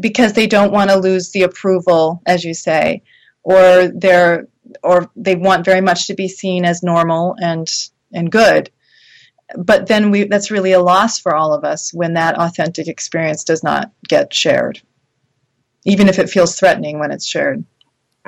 [0.00, 3.02] because they don't want to lose the approval, as you say,
[3.42, 4.46] or they're
[4.82, 7.68] or they want very much to be seen as normal and
[8.12, 8.70] and good.
[9.56, 13.44] But then we that's really a loss for all of us when that authentic experience
[13.44, 14.80] does not get shared.
[15.84, 17.64] Even if it feels threatening when it's shared.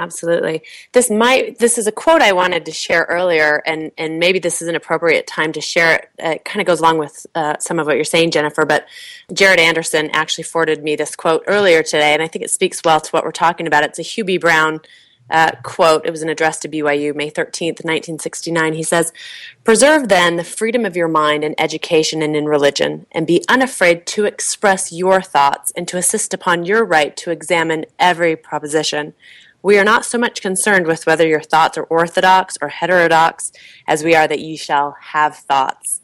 [0.00, 0.62] Absolutely.
[0.92, 4.62] This might this is a quote I wanted to share earlier, and and maybe this
[4.62, 6.08] is an appropriate time to share it.
[6.18, 8.64] It kind of goes along with uh, some of what you're saying, Jennifer.
[8.64, 8.86] But
[9.30, 12.98] Jared Anderson actually forwarded me this quote earlier today, and I think it speaks well
[12.98, 13.84] to what we're talking about.
[13.84, 14.38] It's a Hugh B.
[14.38, 14.80] Brown
[15.30, 16.04] uh, quote.
[16.04, 18.72] It was an address to BYU, May 13th, 1969.
[18.74, 19.12] He says,
[19.64, 24.06] Preserve then the freedom of your mind in education and in religion, and be unafraid
[24.06, 29.14] to express your thoughts and to insist upon your right to examine every proposition.
[29.62, 33.52] We are not so much concerned with whether your thoughts are orthodox or heterodox
[33.86, 36.00] as we are that you shall have thoughts.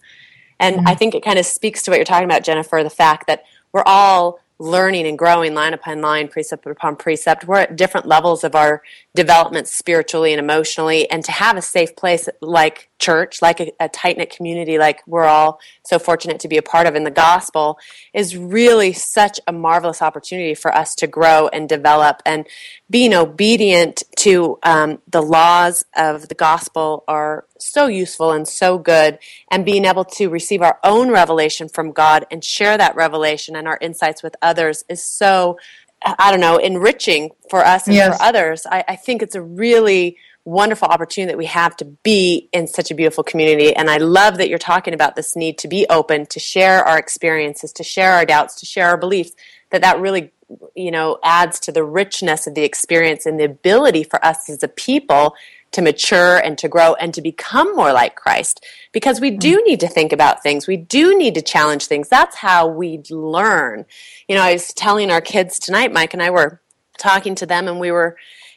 [0.58, 0.88] And mm-hmm.
[0.88, 3.44] I think it kind of speaks to what you're talking about, Jennifer, the fact that
[3.72, 7.46] we're all learning and growing line upon line, precept upon precept.
[7.46, 8.82] We're at different levels of our
[9.14, 11.10] development spiritually and emotionally.
[11.10, 15.02] And to have a safe place like church, like a, a tight knit community, like
[15.06, 17.78] we're all so fortunate to be a part of in the gospel,
[18.14, 22.22] is really such a marvelous opportunity for us to grow and develop.
[22.24, 22.46] And
[22.88, 29.18] being obedient to um, the laws of the gospel are so useful and so good.
[29.50, 33.68] And being able to receive our own revelation from God and share that revelation and
[33.68, 35.56] our insights with others is so
[36.04, 38.16] I don't know, enriching for us and yes.
[38.16, 38.66] for others.
[38.66, 42.90] I, I, think it's a really wonderful opportunity that we have to be in such
[42.90, 43.74] a beautiful community.
[43.74, 46.98] And I love that you're talking about this need to be open, to share our
[46.98, 49.32] experiences, to share our doubts, to share our beliefs,
[49.70, 50.32] that that really,
[50.76, 54.62] you know, adds to the richness of the experience and the ability for us as
[54.62, 55.34] a people
[55.72, 59.80] to mature and to grow and to become more like Christ because we do need
[59.80, 60.68] to think about things.
[60.68, 62.08] We do need to challenge things.
[62.08, 63.84] That's how we learn.
[64.28, 66.60] You know, I was telling our kids tonight, Mike and I were
[66.98, 68.16] talking to them and we were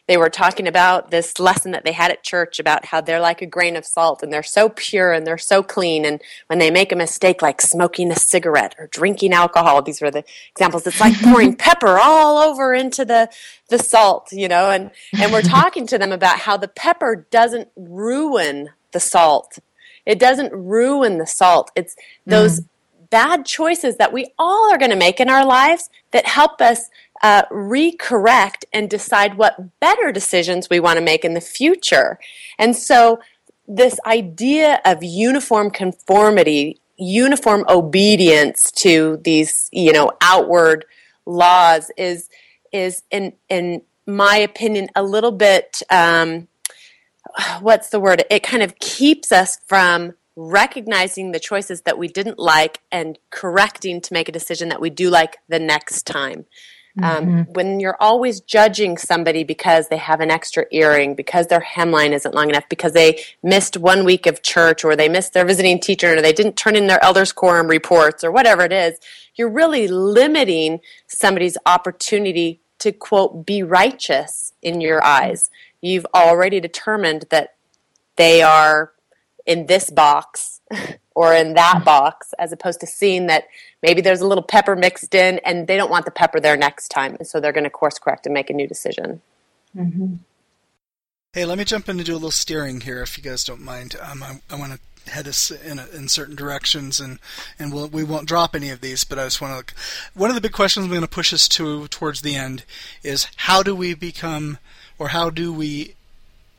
[0.10, 3.44] they were talking about this lesson that they had at church about how they're like
[3.44, 6.04] a grain of salt and they're so pure and they're so clean.
[6.04, 10.10] And when they make a mistake, like smoking a cigarette or drinking alcohol, these were
[10.10, 10.88] the examples.
[10.88, 13.30] It's like pouring pepper all over into the,
[13.70, 17.70] the salt, you know, and, and we're talking to them about how the pepper doesn't
[17.76, 19.60] ruin the salt.
[20.08, 21.70] It doesn't ruin the salt.
[21.76, 21.96] It's
[22.26, 22.66] those mm.
[23.12, 26.90] bad choices that we all are going to make in our lives that help us
[27.22, 32.20] uh, recorrect and decide what better decisions we want to make in the future.
[32.58, 33.20] And so,
[33.68, 40.86] this idea of uniform conformity, uniform obedience to these, you know, outward
[41.26, 42.30] laws is
[42.72, 46.48] is in in my opinion a little bit um,
[47.60, 48.24] what's the word?
[48.30, 54.00] It kind of keeps us from recognizing the choices that we didn't like and correcting
[54.02, 56.46] to make a decision that we do like the next time.
[57.02, 57.54] Um, mm-hmm.
[57.54, 62.34] When you're always judging somebody because they have an extra earring, because their hemline isn't
[62.34, 66.16] long enough, because they missed one week of church, or they missed their visiting teacher,
[66.16, 69.00] or they didn't turn in their elders quorum reports, or whatever it is,
[69.36, 75.50] you're really limiting somebody's opportunity to quote be righteous in your eyes.
[75.82, 77.56] You've already determined that
[78.16, 78.92] they are
[79.46, 80.62] in this box
[81.16, 83.46] or in that box, as opposed to seeing that
[83.82, 86.90] maybe there's a little pepper mixed in and they don't want the pepper there next
[86.90, 87.16] time.
[87.20, 89.22] And so they're going to course correct and make a new decision.
[89.76, 90.16] Mm-hmm.
[91.34, 93.62] Hey, let me jump in to do a little steering here, if you guys don't
[93.62, 93.96] mind.
[94.02, 97.20] Um, I, I want to head us in, a, in certain directions, and
[97.60, 99.04] and we'll, we won't drop any of these.
[99.04, 99.76] But I just want to.
[100.16, 102.64] One of the big questions I'm going to push us to towards the end
[103.04, 104.58] is how do we become,
[104.98, 105.94] or how do we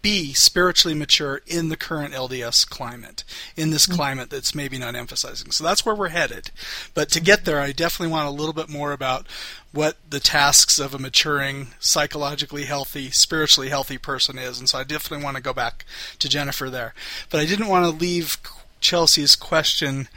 [0.02, 3.24] be spiritually mature in the current LDS climate,
[3.56, 3.96] in this mm-hmm.
[3.96, 5.50] climate that's maybe not emphasizing.
[5.50, 6.50] So that's where we're headed.
[6.94, 9.26] But to get there, I definitely want a little bit more about
[9.72, 14.58] what the tasks of a maturing, psychologically healthy, spiritually healthy person is.
[14.58, 15.84] And so I definitely want to go back
[16.18, 16.94] to Jennifer there.
[17.30, 18.38] But I didn't want to leave
[18.80, 20.08] Chelsea's question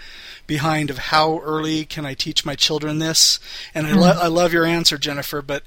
[0.47, 3.39] behind of how early can I teach my children this?
[3.73, 4.21] And I, lo- mm-hmm.
[4.21, 5.63] I love your answer, Jennifer, but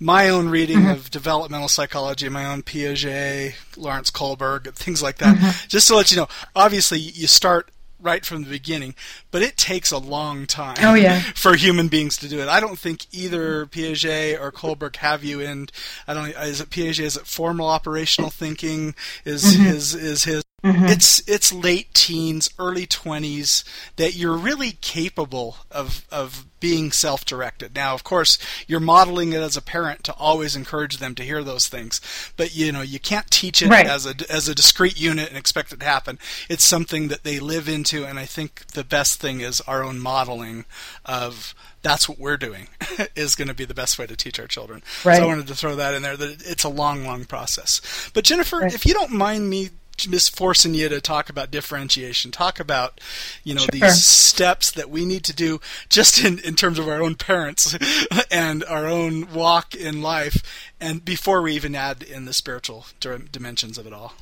[0.00, 0.90] my own reading mm-hmm.
[0.90, 5.36] of developmental psychology, my own Piaget, Lawrence Kohlberg, things like that.
[5.36, 5.68] Mm-hmm.
[5.68, 7.70] Just to let you know, obviously you start
[8.00, 8.94] right from the beginning,
[9.30, 11.20] but it takes a long time oh, yeah.
[11.34, 12.48] for human beings to do it.
[12.48, 15.68] I don't think either Piaget or Kohlberg have you in
[16.06, 19.66] I don't is it Piaget is it formal operational thinking is mm-hmm.
[19.66, 20.86] is is his Mm-hmm.
[20.86, 23.64] It's it's late teens, early twenties
[23.96, 27.76] that you're really capable of of being self-directed.
[27.76, 31.44] Now, of course, you're modeling it as a parent to always encourage them to hear
[31.44, 32.00] those things,
[32.38, 33.86] but you know you can't teach it right.
[33.86, 36.18] as a as a discrete unit and expect it to happen.
[36.48, 40.00] It's something that they live into, and I think the best thing is our own
[40.00, 40.64] modeling
[41.04, 42.68] of that's what we're doing
[43.14, 44.82] is going to be the best way to teach our children.
[45.04, 45.18] Right.
[45.18, 48.10] So I wanted to throw that in there that it's a long, long process.
[48.14, 48.74] But Jennifer, right.
[48.74, 53.00] if you don't mind me just forcing you to talk about differentiation, talk about,
[53.42, 53.68] you know, sure.
[53.72, 57.76] these steps that we need to do just in, in terms of our own parents
[58.30, 60.42] and our own walk in life,
[60.80, 64.14] and before we even add in the spiritual dimensions of it all.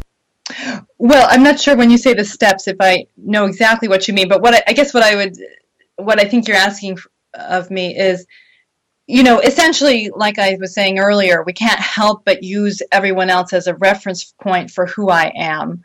[0.98, 4.14] Well, I'm not sure when you say the steps if I know exactly what you
[4.14, 5.36] mean, but what I, I guess what I would,
[5.96, 6.98] what I think you're asking
[7.34, 8.26] of me is
[9.12, 13.52] you know, essentially, like I was saying earlier, we can't help but use everyone else
[13.52, 15.84] as a reference point for who I am.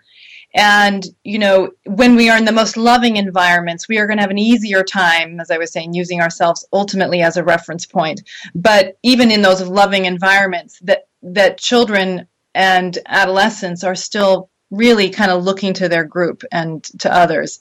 [0.56, 4.24] And, you know, when we are in the most loving environments, we are going to
[4.24, 8.22] have an easier time, as I was saying, using ourselves ultimately as a reference point.
[8.56, 15.32] But even in those loving environments, that, that children and adolescents are still really kind
[15.32, 17.60] of looking to their group and to others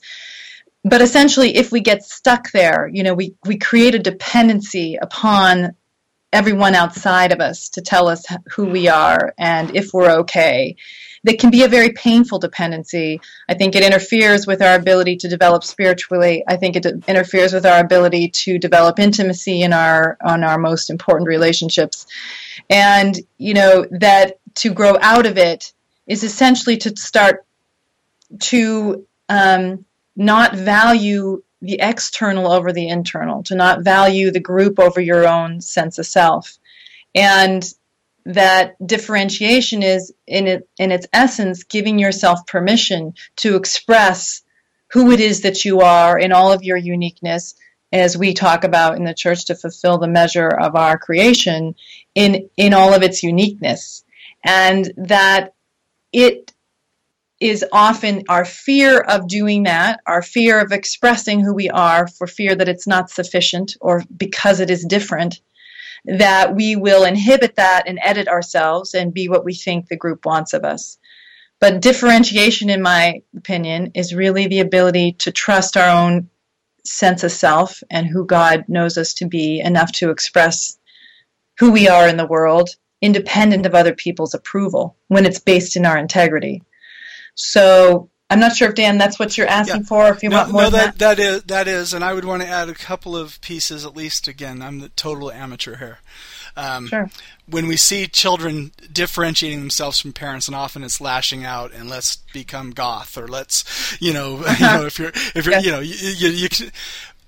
[0.83, 5.75] but essentially if we get stuck there you know we, we create a dependency upon
[6.33, 10.75] everyone outside of us to tell us who we are and if we're okay.
[11.23, 13.19] That can be a very painful dependency.
[13.49, 16.43] I think it interferes with our ability to develop spiritually.
[16.47, 20.89] I think it interferes with our ability to develop intimacy in our on our most
[20.89, 22.05] important relationships.
[22.69, 25.73] And you know that to grow out of it
[26.05, 27.45] is essentially to start
[28.41, 29.85] to um,
[30.17, 35.61] not value the external over the internal, to not value the group over your own
[35.61, 36.57] sense of self.
[37.15, 37.63] And
[38.25, 44.41] that differentiation is in it in its essence giving yourself permission to express
[44.91, 47.55] who it is that you are in all of your uniqueness
[47.93, 51.73] as we talk about in the church to fulfill the measure of our creation
[52.15, 54.03] in in all of its uniqueness
[54.43, 55.53] and that
[56.11, 56.51] it
[57.39, 62.25] is often our fear of doing that, our fear of expressing who we are for
[62.25, 65.39] fear that it's not sufficient or because it is different,
[66.05, 70.25] that we will inhibit that and edit ourselves and be what we think the group
[70.25, 70.97] wants of us.
[71.59, 76.29] But differentiation, in my opinion, is really the ability to trust our own
[76.83, 80.77] sense of self and who God knows us to be enough to express
[81.59, 82.69] who we are in the world,
[83.01, 86.63] independent of other people's approval, when it's based in our integrity.
[87.37, 89.87] So I'm not sure if Dan, that's what you're asking yeah.
[89.87, 90.09] for.
[90.09, 92.41] If you no, want more, no, that, that is that is, and I would want
[92.41, 94.27] to add a couple of pieces at least.
[94.27, 95.99] Again, I'm the total amateur here.
[96.57, 97.09] Um, sure.
[97.47, 102.17] When we see children differentiating themselves from parents, and often it's lashing out and let's
[102.33, 105.93] become goth or let's, you know, you know if you're if you're, you know, you,
[105.93, 106.49] you, you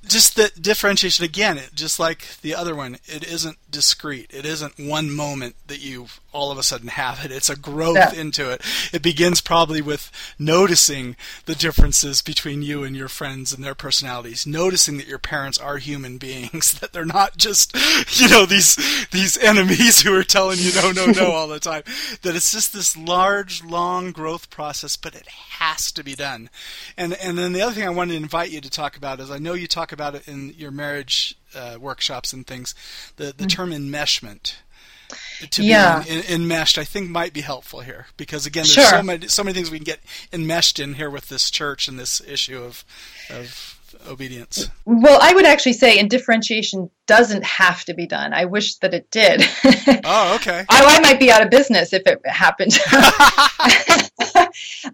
[0.10, 4.32] just the differentiation again, it, just like the other one, it isn't discrete.
[4.34, 7.32] It isn't one moment that you all of a sudden have it.
[7.32, 8.14] It's a growth yeah.
[8.14, 8.62] into it.
[8.94, 11.16] It begins probably with noticing
[11.46, 15.78] the differences between you and your friends and their personalities, noticing that your parents are
[15.78, 17.76] human beings, that they're not just,
[18.20, 18.76] you know, these
[19.12, 21.84] these enemies who are telling you no, no, no all the time.
[22.22, 26.50] That it's just this large, long growth process, but it has to be done.
[26.98, 29.32] And and then the other thing I wanted to invite you to talk about is
[29.32, 32.76] I know you talk about it in your marriage uh, workshops and things.
[33.16, 33.48] The the mm-hmm.
[33.48, 34.56] term enmeshment
[35.52, 36.04] to yeah.
[36.04, 38.86] be in, enmeshed, I think might be helpful here because again, there's sure.
[38.86, 40.00] so many so many things we can get
[40.32, 42.84] enmeshed in here with this church and this issue of
[43.30, 44.70] of obedience.
[44.86, 48.34] Well, I would actually say, in differentiation doesn't have to be done.
[48.34, 49.42] I wish that it did.
[50.06, 50.64] oh, okay.
[50.70, 52.78] I, I might be out of business if it happened.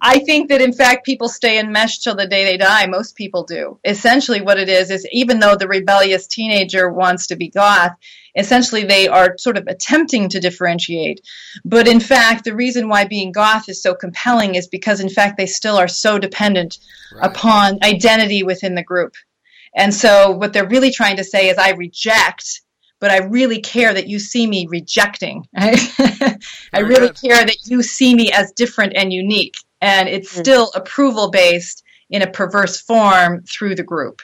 [0.01, 2.85] I think that in fact people stay enmeshed till the day they die.
[2.85, 3.79] Most people do.
[3.83, 7.91] Essentially, what it is is even though the rebellious teenager wants to be goth,
[8.37, 11.19] essentially they are sort of attempting to differentiate.
[11.65, 15.35] But in fact, the reason why being goth is so compelling is because in fact
[15.35, 16.77] they still are so dependent
[17.13, 17.29] right.
[17.29, 19.15] upon identity within the group.
[19.75, 22.61] And so what they're really trying to say is I reject
[22.99, 25.47] but I really care that you see me rejecting.
[25.55, 26.37] I
[26.73, 29.55] really care that you see me as different and unique.
[29.81, 30.41] And it's mm-hmm.
[30.41, 34.21] still approval based in a perverse form through the group.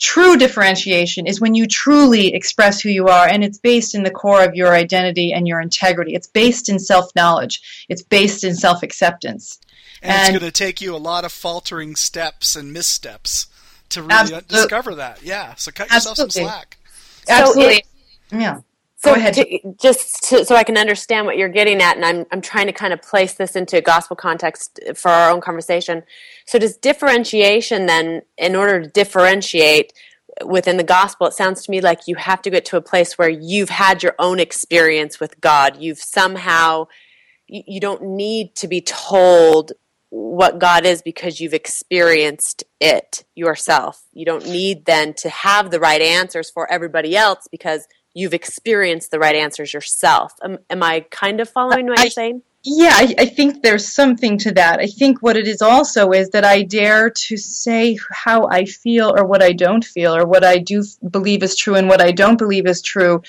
[0.00, 4.12] True differentiation is when you truly express who you are, and it's based in the
[4.12, 6.14] core of your identity and your integrity.
[6.14, 9.58] It's based in self knowledge, it's based in self acceptance.
[10.00, 13.48] And, and, it's going to take you a lot of faltering steps and missteps
[13.90, 15.22] to really uh, discover that.
[15.22, 16.32] Yeah, so cut yourself absolutely.
[16.32, 16.78] some slack.
[17.28, 17.84] Absolutely.
[18.30, 18.60] Yeah.
[19.00, 22.40] So to, just to, so I can understand what you're getting at, and I'm I'm
[22.40, 26.02] trying to kind of place this into gospel context for our own conversation.
[26.46, 29.92] So does differentiation then, in order to differentiate
[30.44, 33.16] within the gospel, it sounds to me like you have to get to a place
[33.16, 35.76] where you've had your own experience with God.
[35.80, 36.88] You've somehow
[37.46, 39.72] you, you don't need to be told
[40.10, 44.04] what God is because you've experienced it yourself.
[44.12, 49.10] You don't need then to have the right answers for everybody else because you've experienced
[49.10, 50.34] the right answers yourself.
[50.42, 52.42] Am, am I kind of following what I, you're saying?
[52.64, 54.80] Yeah, I, I, think there's something to that.
[54.80, 59.14] I think what it is also is that I dare to say how I feel
[59.16, 62.10] or what I don't feel or what I do believe is true and what I
[62.10, 63.22] don't believe is true,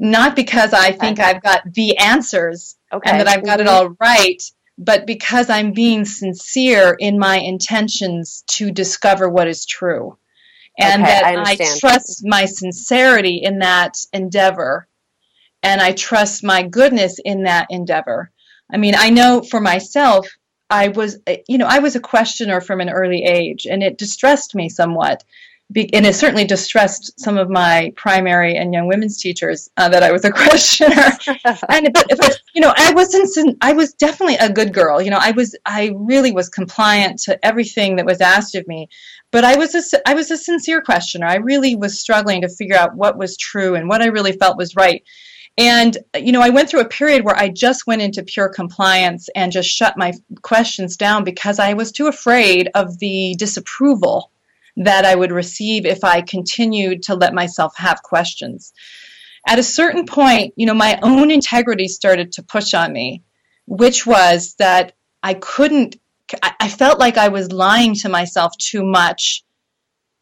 [0.00, 1.20] not because I think.
[1.20, 3.10] I've got the answers okay.
[3.10, 3.68] and that I've got mm-hmm.
[3.68, 4.42] it all right,
[4.80, 10.16] but because I'm being sincere in my intentions to discover what is true
[10.78, 14.88] and okay, that I, I trust my sincerity in that endeavor
[15.62, 18.30] and I trust my goodness in that endeavor.
[18.72, 20.26] I mean, I know for myself,
[20.70, 24.54] I was, you know, I was a questioner from an early age, and it distressed
[24.54, 25.24] me somewhat.
[25.74, 30.10] And it certainly distressed some of my primary and young women's teachers uh, that I
[30.10, 31.12] was a questioner.
[31.68, 33.56] and but, but, you know, I wasn't.
[33.60, 35.00] I was definitely a good girl.
[35.00, 35.56] You know, I was.
[35.64, 38.88] I really was compliant to everything that was asked of me
[39.30, 41.26] but I was a, I was a sincere questioner.
[41.26, 44.56] I really was struggling to figure out what was true and what I really felt
[44.56, 45.04] was right.
[45.56, 49.28] And you know, I went through a period where I just went into pure compliance
[49.34, 54.30] and just shut my questions down because I was too afraid of the disapproval
[54.80, 58.72] that I would receive if I continued to let myself have questions.
[59.46, 63.22] At a certain point, you know, my own integrity started to push on me,
[63.66, 64.92] which was that
[65.22, 65.96] I couldn't
[66.42, 69.42] I felt like I was lying to myself too much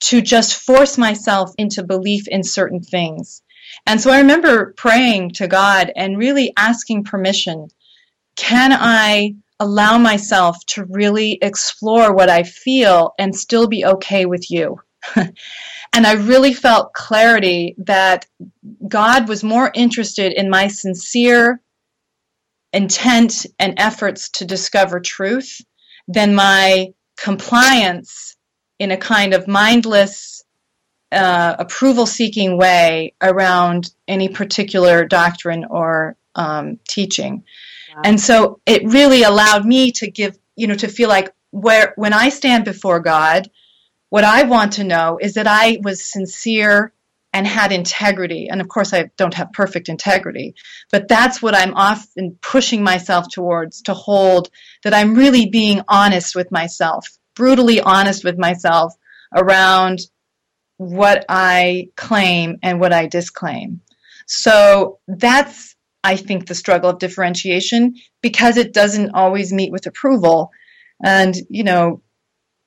[0.01, 3.43] to just force myself into belief in certain things.
[3.87, 7.69] And so I remember praying to God and really asking permission.
[8.37, 14.51] Can I allow myself to really explore what I feel and still be okay with
[14.51, 14.81] you?
[15.17, 18.27] and I really felt clarity that
[18.87, 21.61] God was more interested in my sincere
[22.73, 25.61] intent and efforts to discover truth
[26.07, 28.37] than my compliance
[28.79, 30.45] in a kind of mindless,
[31.11, 37.45] uh, approval seeking way around any particular doctrine or um, teaching.
[38.05, 42.13] And so it really allowed me to give, you know, to feel like where when
[42.13, 43.51] I stand before God,
[44.11, 46.93] what I want to know is that I was sincere
[47.33, 48.49] and had integrity.
[48.49, 50.55] And of course, I don't have perfect integrity,
[50.91, 54.51] but that's what I'm often pushing myself towards to hold
[54.83, 58.95] that I'm really being honest with myself, brutally honest with myself
[59.35, 60.01] around
[60.79, 63.81] what I claim and what I disclaim.
[64.27, 65.77] So that's,
[66.09, 70.51] I think, the struggle of differentiation because it doesn't always meet with approval.
[71.05, 72.01] And, you know,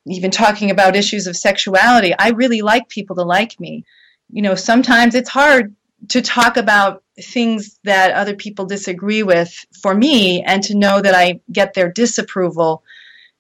[0.06, 3.84] even talking about issues of sexuality, I really like people to like me.
[4.30, 5.76] You know, sometimes it's hard
[6.10, 9.52] to talk about things that other people disagree with
[9.82, 12.84] for me and to know that I get their disapproval.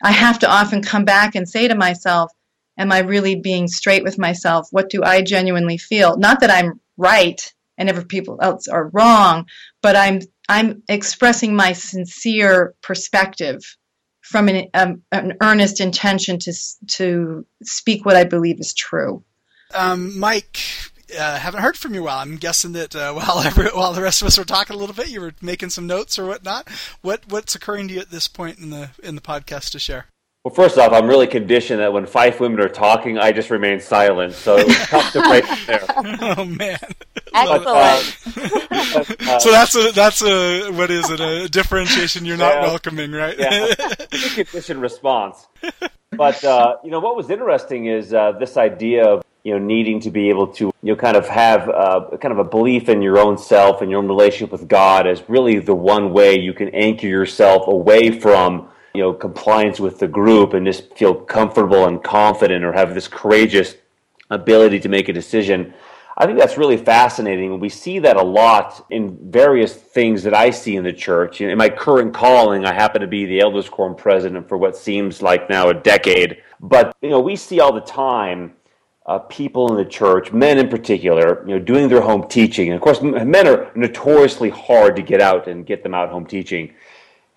[0.03, 2.31] I have to often come back and say to myself,
[2.77, 4.67] Am I really being straight with myself?
[4.71, 6.17] What do I genuinely feel?
[6.17, 7.39] Not that I'm right
[7.77, 9.47] and every people else are wrong,
[9.81, 13.61] but I'm I'm expressing my sincere perspective
[14.21, 16.53] from an, um, an earnest intention to
[16.87, 19.23] to speak what I believe is true.
[19.73, 20.59] Um, Mike,
[21.17, 22.19] uh, haven't heard from you while.
[22.19, 24.95] I'm guessing that uh, while every, while the rest of us were talking a little
[24.95, 26.69] bit, you were making some notes or whatnot.
[27.01, 30.07] What what's occurring to you at this point in the in the podcast to share?
[30.43, 33.80] Well, first off, I'm really conditioned that when five women are talking, I just remain
[33.80, 34.34] silent.
[34.34, 35.85] So it's tough to break there.
[36.38, 36.80] Oh man!
[37.34, 38.18] Excellent.
[38.93, 42.61] But, uh, so that's a that's a what is it a differentiation you're not Yeah.
[42.61, 43.38] welcoming, right?
[43.38, 43.73] yeah,
[44.35, 45.47] conditioned response.
[46.11, 49.99] But uh, you know what was interesting is uh, this idea of you know needing
[50.01, 53.01] to be able to you know kind of have uh, kind of a belief in
[53.01, 56.53] your own self and your own relationship with God as really the one way you
[56.53, 61.85] can anchor yourself away from you know compliance with the group and just feel comfortable
[61.85, 63.76] and confident or have this courageous
[64.30, 65.73] ability to make a decision.
[66.18, 67.59] I think that's really fascinating.
[67.59, 71.41] We see that a lot in various things that I see in the church.
[71.41, 75.22] In my current calling, I happen to be the elders quorum president for what seems
[75.22, 76.43] like now a decade.
[76.59, 78.53] But you know, we see all the time
[79.05, 82.68] uh, people in the church, men in particular, you know, doing their home teaching.
[82.68, 86.26] And of course, men are notoriously hard to get out and get them out home
[86.26, 86.73] teaching.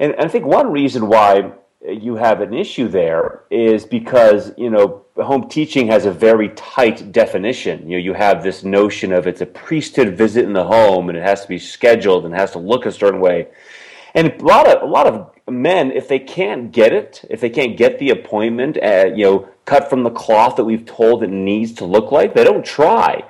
[0.01, 1.53] And, and I think one reason why
[1.87, 7.13] you have an issue there is because you know home teaching has a very tight
[7.13, 7.89] definition.
[7.89, 11.17] You know, you have this notion of it's a priesthood visit in the home, and
[11.17, 13.49] it has to be scheduled and has to look a certain way.
[14.15, 17.51] And a lot of a lot of men, if they can't get it, if they
[17.51, 21.31] can't get the appointment, uh, you know, cut from the cloth that we've told it
[21.31, 23.25] needs to look like, they don't try.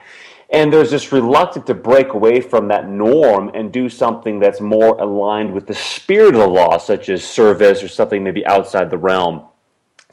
[0.55, 4.97] And there's this reluctance to break away from that norm and do something that's more
[5.01, 8.97] aligned with the spirit of the law, such as service or something maybe outside the
[8.97, 9.49] realm.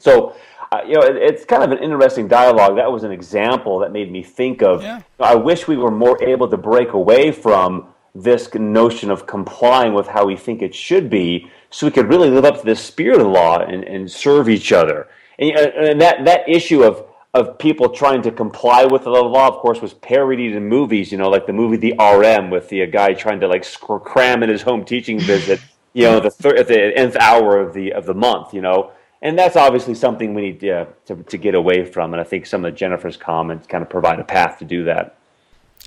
[0.00, 0.34] So,
[0.72, 2.74] uh, you know, it, it's kind of an interesting dialogue.
[2.74, 4.82] That was an example that made me think of.
[4.82, 5.02] Yeah.
[5.20, 10.08] I wish we were more able to break away from this notion of complying with
[10.08, 13.20] how we think it should be, so we could really live up to the spirit
[13.20, 15.08] of the law and, and serve each other.
[15.38, 19.54] And, and that that issue of of people trying to comply with the law, of
[19.54, 21.10] course, was parodied in movies.
[21.10, 24.02] You know, like the movie The RM with the uh, guy trying to like sc-
[24.04, 25.60] cram in his home teaching visit.
[25.94, 28.54] You know, the thir- at the nth hour of the of the month.
[28.54, 32.14] You know, and that's obviously something we need uh, to to get away from.
[32.14, 35.18] And I think some of Jennifer's comments kind of provide a path to do that.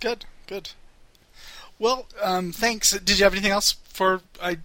[0.01, 0.69] Good, good.
[1.79, 2.91] Well, um, thanks.
[2.91, 4.59] Did you have anything else for I?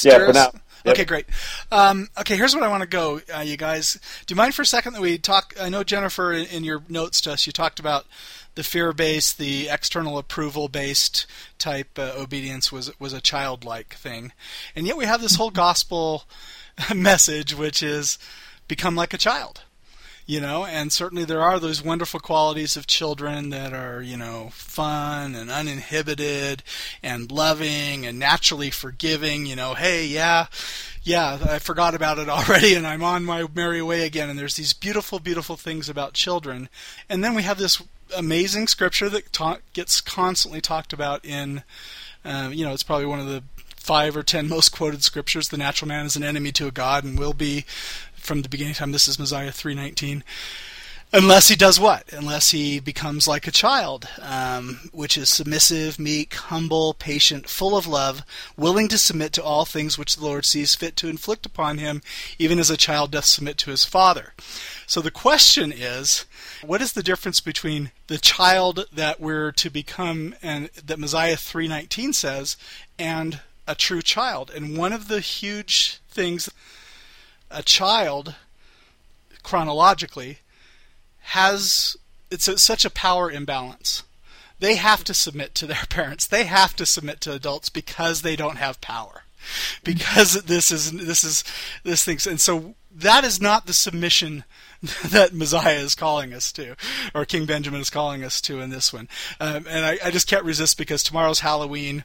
[0.00, 0.52] Yeah, for now.
[0.86, 1.26] Okay, great.
[1.70, 3.98] Um, okay, here's what I want to go, uh, you guys.
[4.26, 5.54] Do you mind for a second that we talk?
[5.60, 8.06] I know Jennifer, in, in your notes to us, you talked about
[8.54, 11.26] the fear-based, the external approval-based
[11.58, 14.32] type uh, obedience was was a childlike thing,
[14.74, 16.24] and yet we have this whole gospel
[16.94, 18.18] message, which is
[18.68, 19.62] become like a child
[20.32, 24.48] you know and certainly there are those wonderful qualities of children that are you know
[24.52, 26.62] fun and uninhibited
[27.02, 30.46] and loving and naturally forgiving you know hey yeah
[31.02, 34.28] yeah i forgot about it already and i'm on my merry way again.
[34.28, 36.68] And there's these beautiful beautiful things about children.
[37.08, 37.82] And then we have this
[38.16, 41.62] amazing scripture that ta- gets constantly talked about in
[42.24, 43.42] um, you know it's probably one of the
[43.76, 45.48] five or ten most quoted scriptures.
[45.48, 47.64] The natural man is an enemy to a god and will be
[48.22, 48.92] from the beginning time.
[48.92, 50.24] This is Mosiah 319.
[51.14, 52.10] Unless he does what?
[52.10, 57.86] Unless he becomes like a child, um, which is submissive, meek, humble, patient, full of
[57.86, 58.22] love,
[58.56, 62.00] willing to submit to all things which the Lord sees fit to inflict upon him,
[62.38, 64.32] even as a child doth submit to his father.
[64.86, 66.24] So the question is,
[66.64, 72.14] what is the difference between the child that we're to become and that Mosiah 319
[72.14, 72.56] says
[72.98, 74.50] and a true child?
[74.50, 76.48] And one of the huge things
[77.52, 78.34] a child
[79.42, 80.38] chronologically
[81.20, 81.96] has
[82.30, 84.02] it's a, such a power imbalance.
[84.58, 86.26] They have to submit to their parents.
[86.26, 89.24] They have to submit to adults because they don't have power.
[89.82, 91.42] Because this is this is
[91.82, 94.44] this thing, and so that is not the submission
[95.10, 96.74] that Mosiah is calling us to,
[97.14, 99.08] or King Benjamin is calling us to in this one.
[99.38, 102.02] Um, and I, I, just can't resist because tomorrow's Halloween.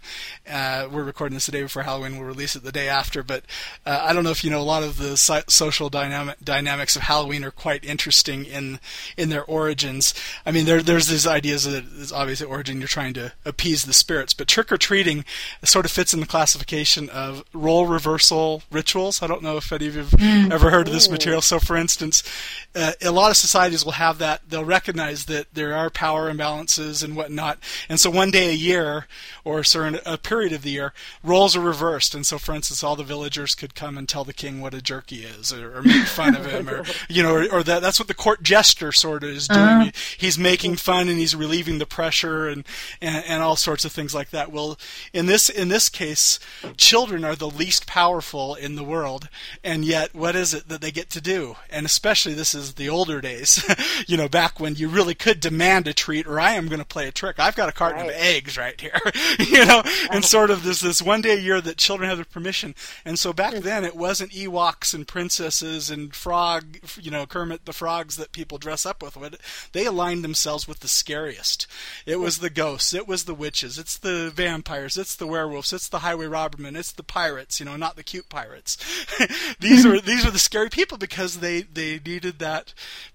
[0.48, 2.18] Uh, we're recording this the day before Halloween.
[2.18, 3.24] We'll release it the day after.
[3.24, 3.46] But
[3.84, 6.96] uh, I don't know if you know a lot of the so- social dynamic dynamics
[6.96, 8.80] of Halloween are quite interesting in
[9.18, 10.14] in their origins.
[10.46, 13.86] I mean, there, there's these ideas that it's obvious at origin you're trying to appease
[13.86, 15.26] the spirits, but trick or treating
[15.64, 19.24] sort of fits in the classification of role reversal rituals.
[19.24, 20.52] I don't know if any of you have mm.
[20.52, 21.42] ever heard of this material.
[21.42, 22.24] So, for instance,
[22.78, 24.42] uh, a lot of societies will have that.
[24.48, 27.58] They'll recognize that there are power imbalances and whatnot,
[27.90, 29.08] and so one day a year,
[29.44, 30.94] or certain a period of the year,
[31.24, 32.14] roles are reversed.
[32.14, 34.82] And so, for instance, all the villagers could come and tell the king what a
[34.82, 37.82] jerk he is, or, or make fun of him, or you know, or, or, that
[37.82, 39.60] that's what the court jester sort of is doing.
[39.60, 39.92] Uh-huh.
[40.18, 42.66] He's making fun and he's relieving the pressure and,
[43.02, 44.52] and and all sorts of things like that.
[44.52, 44.78] Well,
[45.14, 46.40] in this in this case,
[46.78, 49.30] children are the least powerful in the world,
[49.64, 51.56] and yet what is it that they get to do?
[51.70, 53.64] And especially this is the older days,
[54.08, 56.86] you know, back when you really could demand a treat, or I am going to
[56.86, 57.40] play a trick.
[57.40, 58.10] I've got a carton right.
[58.10, 59.00] of eggs right here,
[59.40, 62.26] you know, and sort of this this one day a year that children have the
[62.26, 62.76] permission.
[63.06, 63.62] And so back hmm.
[63.62, 68.58] then it wasn't Ewoks and princesses and frog, you know, Kermit the frogs that people
[68.58, 69.18] dress up with.
[69.72, 71.68] They aligned themselves with the scariest.
[72.06, 72.44] It was hmm.
[72.44, 72.94] the ghosts.
[72.94, 73.78] It was the witches.
[73.78, 74.98] It's the vampires.
[74.98, 75.74] It's the werewolves.
[75.74, 76.78] It's the highway robbermen.
[76.78, 77.60] It's the pirates.
[77.60, 78.78] You know, not the cute pirates.
[79.60, 82.57] these are these are the scary people because they they needed that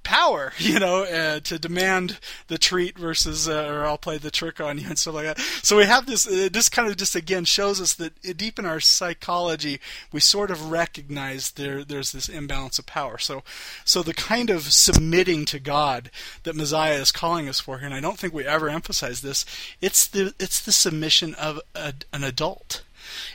[0.03, 4.61] power, you know, uh, to demand the treat versus uh, or I'll play the trick
[4.61, 5.39] on you and stuff like that.
[5.63, 6.27] So we have this.
[6.27, 9.81] Uh, this kind of just again shows us that deep in our psychology
[10.13, 13.19] we sort of recognize there there's this imbalance of power.
[13.19, 13.43] So
[13.85, 16.11] so the kind of submitting to God
[16.43, 19.45] that Mosiah is calling us for here, and I don't think we ever emphasize this.
[19.81, 22.83] It's the it's the submission of a, an adult.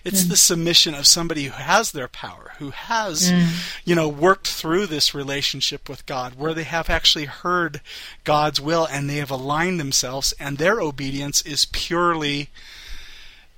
[0.03, 0.29] It's mm.
[0.29, 3.47] the submission of somebody who has their power, who has, mm.
[3.85, 7.81] you know, worked through this relationship with God, where they have actually heard
[8.23, 12.49] God's will and they have aligned themselves, and their obedience is purely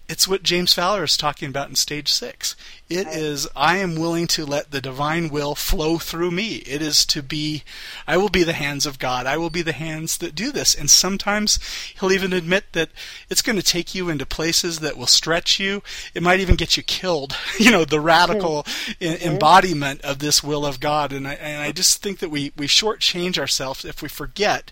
[0.10, 2.56] it's what James Fowler is talking about in stage six.
[2.90, 6.56] It is, I am willing to let the divine will flow through me.
[6.66, 7.64] It is to be,
[8.08, 9.28] I will be the hands of God.
[9.28, 10.74] I will be the hands that do this.
[10.74, 11.60] And sometimes
[12.00, 12.90] he'll even admit that
[13.30, 15.84] it's going to take you into places that will stretch you.
[16.16, 17.38] It might even get you killed.
[17.60, 18.66] you know, the radical
[19.00, 21.14] embodiment of this will of God.
[21.14, 24.72] And I, and I just think that we, we shortchange ourselves if we forget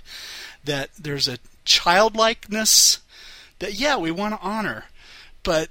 [0.64, 3.01] that there's a childlikeness
[3.59, 4.85] that, yeah, we want to honor
[5.48, 5.69] but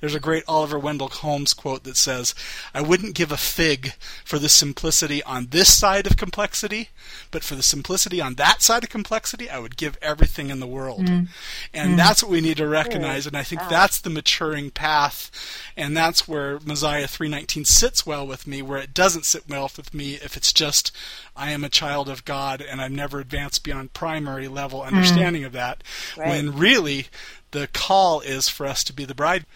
[0.00, 2.34] there's a great Oliver Wendell Holmes quote that says,
[2.72, 3.94] I wouldn't give a fig
[4.24, 6.90] for the simplicity on this side of complexity,
[7.30, 10.66] but for the simplicity on that side of complexity, I would give everything in the
[10.66, 11.06] world.
[11.06, 11.28] Mm.
[11.74, 11.96] And mm.
[11.96, 15.30] that's what we need to recognize, and I think that's the maturing path,
[15.76, 19.92] and that's where Mosiah 319 sits well with me, where it doesn't sit well with
[19.92, 20.92] me if it's just,
[21.36, 24.86] I am a child of God and I've never advanced beyond primary level mm.
[24.86, 25.46] understanding mm.
[25.46, 25.82] of that,
[26.16, 26.28] right.
[26.28, 27.06] when really
[27.50, 29.46] the call is for us to be the bride.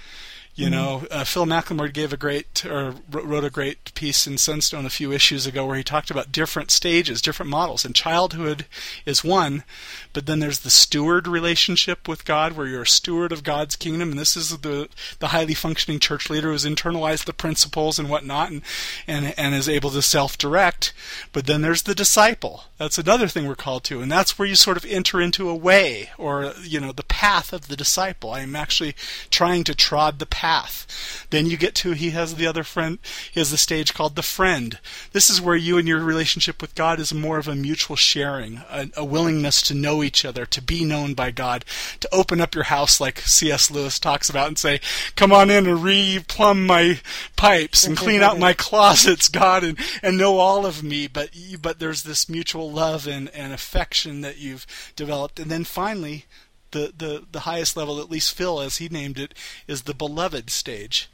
[0.54, 0.74] You mm-hmm.
[0.74, 4.90] know, uh, Phil McLemore gave a great, or wrote a great piece in Sunstone a
[4.90, 7.86] few issues ago where he talked about different stages, different models.
[7.86, 8.66] And childhood
[9.06, 9.64] is one,
[10.12, 14.10] but then there's the steward relationship with God, where you're a steward of God's kingdom.
[14.10, 18.50] And this is the the highly functioning church leader who's internalized the principles and whatnot,
[18.50, 18.60] and
[19.06, 20.92] and and is able to self-direct.
[21.32, 22.64] But then there's the disciple.
[22.76, 25.56] That's another thing we're called to, and that's where you sort of enter into a
[25.56, 28.32] way, or you know, the path of the disciple.
[28.32, 28.94] I am actually
[29.30, 31.24] trying to trod the path path.
[31.30, 32.98] Then you get to he has the other friend.
[33.30, 34.80] He has the stage called the friend.
[35.12, 38.56] This is where you and your relationship with God is more of a mutual sharing,
[38.68, 41.64] a, a willingness to know each other, to be known by God,
[42.00, 43.70] to open up your house like C.S.
[43.70, 44.80] Lewis talks about and say,
[45.14, 46.98] "Come on in and re-plumb my
[47.36, 51.78] pipes and clean out my closets, God, and, and know all of me." But but
[51.78, 54.66] there's this mutual love and, and affection that you've
[54.96, 56.24] developed, and then finally
[56.72, 59.34] the, the, the highest level, at least Phil, as he named it,
[59.66, 61.08] is the beloved stage,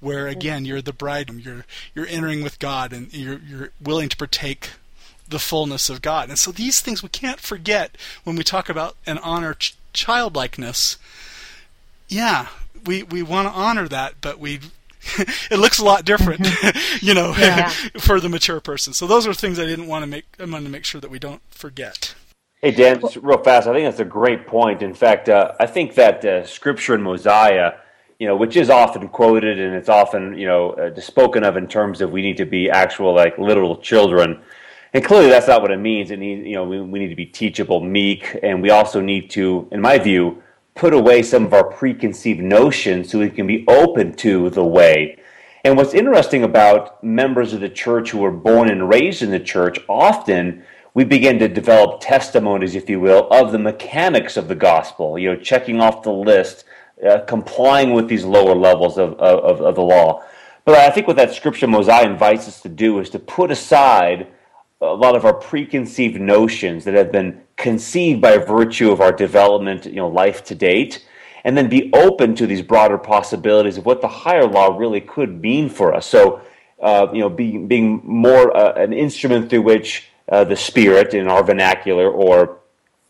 [0.00, 1.64] where again you're the bride, you're
[1.94, 4.70] you're entering with God, and you're you're willing to partake
[5.28, 6.28] the fullness of God.
[6.28, 10.98] And so these things we can't forget when we talk about and honor ch- childlikeness.
[12.08, 12.48] Yeah,
[12.84, 14.60] we we want to honor that, but we
[15.50, 16.46] it looks a lot different,
[17.00, 17.32] you know,
[17.98, 18.92] for the mature person.
[18.92, 20.24] So those are things I didn't want to make.
[20.38, 22.14] I wanted to make sure that we don't forget.
[22.66, 23.68] Hey Dan, real fast.
[23.68, 24.82] I think that's a great point.
[24.82, 27.74] In fact, uh, I think that uh, Scripture in Mosiah,
[28.18, 31.68] you know, which is often quoted and it's often you know uh, spoken of in
[31.68, 34.40] terms of we need to be actual like literal children,
[34.92, 36.10] and clearly that's not what it means.
[36.10, 39.30] It needs you know we, we need to be teachable, meek, and we also need
[39.30, 40.42] to, in my view,
[40.74, 45.16] put away some of our preconceived notions so we can be open to the way
[45.64, 49.40] And what's interesting about members of the church who were born and raised in the
[49.40, 50.64] church, often
[50.96, 55.28] we begin to develop testimonies, if you will, of the mechanics of the gospel, you
[55.28, 56.64] know, checking off the list,
[57.06, 60.24] uh, complying with these lower levels of, of, of the law.
[60.64, 64.28] But I think what that scripture Mosiah invites us to do is to put aside
[64.80, 69.84] a lot of our preconceived notions that have been conceived by virtue of our development,
[69.84, 71.06] you know, life to date,
[71.44, 75.42] and then be open to these broader possibilities of what the higher law really could
[75.42, 76.06] mean for us.
[76.06, 76.40] So,
[76.80, 81.28] uh, you know, being being more uh, an instrument through which uh, the spirit in
[81.28, 82.58] our vernacular or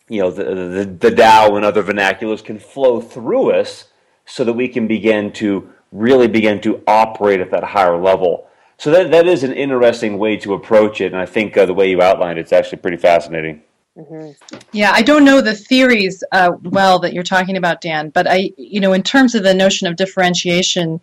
[0.09, 3.87] you know the, the the Tao and other vernaculars can flow through us
[4.25, 8.49] so that we can begin to really begin to operate at that higher level.
[8.79, 11.75] So that that is an interesting way to approach it, and I think uh, the
[11.75, 13.63] way you outlined it's actually pretty fascinating.
[13.97, 14.59] Mm-hmm.
[14.73, 18.51] Yeah, I don't know the theories uh, well that you're talking about, Dan, but I,
[18.59, 21.01] you know, in terms of the notion of differentiation,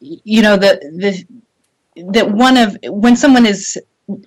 [0.00, 3.78] you know, the the that one of when someone is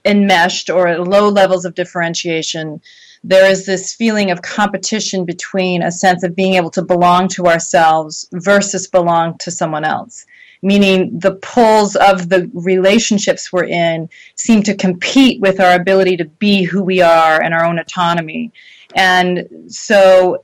[0.05, 2.81] enmeshed or at low levels of differentiation,
[3.23, 7.47] there is this feeling of competition between a sense of being able to belong to
[7.47, 10.25] ourselves versus belong to someone else.
[10.61, 16.25] Meaning the pulls of the relationships we're in seem to compete with our ability to
[16.25, 18.51] be who we are and our own autonomy.
[18.95, 20.43] And so,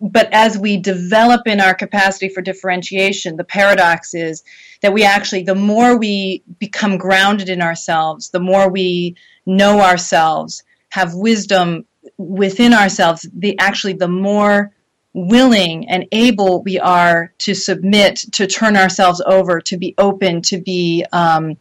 [0.00, 4.42] but as we develop in our capacity for differentiation, the paradox is
[4.80, 10.62] that we actually, the more we become grounded in ourselves, the more we know ourselves,
[10.90, 11.84] have wisdom
[12.16, 14.72] within ourselves, the actually the more
[15.12, 20.58] willing and able we are to submit, to turn ourselves over, to be open, to
[20.58, 21.56] be um,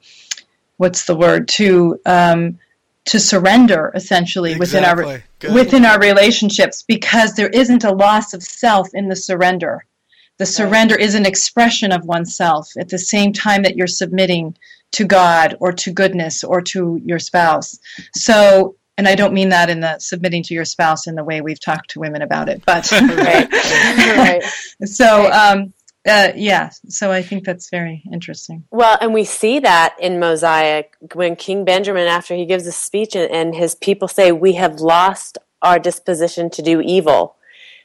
[0.78, 2.58] what's the word to um,
[3.06, 4.60] to surrender essentially exactly.
[4.60, 5.54] within our Good.
[5.54, 9.86] within our relationships because there isn't a loss of self in the surrender.
[10.38, 14.56] The surrender is an expression of oneself at the same time that you're submitting
[14.92, 17.78] to God or to goodness or to your spouse.
[18.16, 21.42] So, and I don't mean that in the submitting to your spouse in the way
[21.42, 23.52] we've talked to women about it, but right.
[23.52, 24.44] right.
[24.86, 25.74] so um,
[26.08, 28.64] uh, yeah, so I think that's very interesting.
[28.72, 33.16] Well, and we see that in Mosiah when King Benjamin, after he gives a speech,
[33.16, 37.36] and, and his people say, "We have lost our disposition to do evil."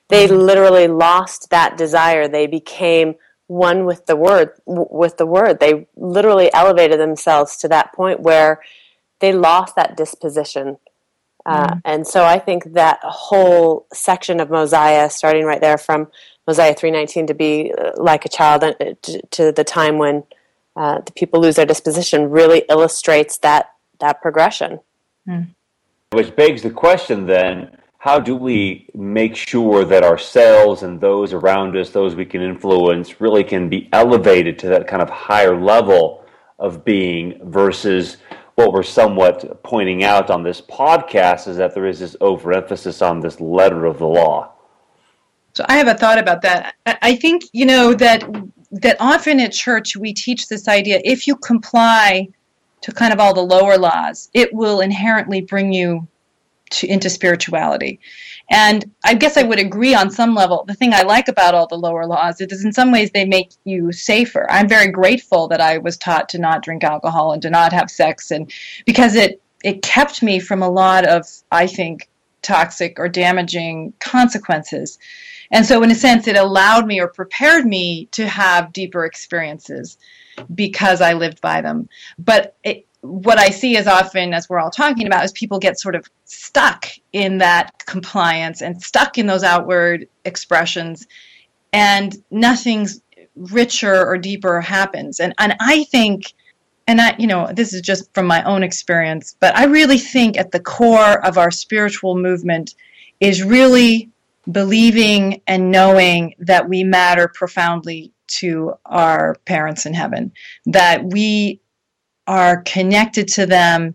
[0.09, 0.37] They mm-hmm.
[0.37, 2.29] literally lost that desire.
[2.29, 3.17] They became
[3.49, 4.53] one with the word.
[4.65, 8.61] With the word, they literally elevated themselves to that point where
[9.19, 10.77] they lost that disposition.
[11.47, 11.79] Uh, mm-hmm.
[11.85, 16.09] And so I think that whole section of Mosiah, starting right there from
[16.47, 18.73] Mosiah 3:19, to be uh, like a child uh,
[19.31, 20.25] to the time when
[20.77, 24.81] uh, the people lose their disposition, really illustrates that that progression.
[25.29, 25.49] Mm.
[26.13, 31.77] Which begs the question then: how do we make sure that ourselves and those around
[31.77, 36.25] us, those we can influence, really can be elevated to that kind of higher level
[36.59, 38.19] of being versus
[38.55, 43.21] what we're somewhat pointing out on this podcast is that there is this overemphasis on
[43.21, 44.53] this letter of the law.
[45.55, 46.75] So I have a thought about that.
[46.87, 48.25] I think you know that
[48.71, 52.29] that often at church we teach this idea if you comply
[52.81, 56.07] to kind of all the lower laws, it will inherently bring you
[56.75, 58.01] to, into spirituality.
[58.51, 60.65] And I guess I would agree on some level.
[60.67, 63.53] The thing I like about all the lower laws is in some ways they make
[63.65, 64.47] you safer.
[64.51, 67.91] I'm very grateful that I was taught to not drink alcohol and to not have
[67.91, 68.53] sex and
[68.85, 72.11] because it it kept me from a lot of I think
[72.43, 74.99] toxic or damaging consequences.
[75.51, 79.97] And so in a sense it allowed me or prepared me to have deeper experiences
[80.55, 81.89] because I lived by them.
[82.19, 85.79] But it, what I see as often as we're all talking about is people get
[85.79, 91.07] sort of stuck in that compliance and stuck in those outward expressions
[91.75, 93.03] and nothing's
[93.37, 95.21] richer or deeper happens.
[95.21, 96.33] And and I think
[96.87, 100.39] and I you know this is just from my own experience, but I really think
[100.39, 102.75] at the core of our spiritual movement
[103.21, 104.11] is really
[104.51, 110.33] believing and knowing that we matter profoundly to our parents in heaven,
[110.67, 111.61] that we
[112.27, 113.95] are connected to them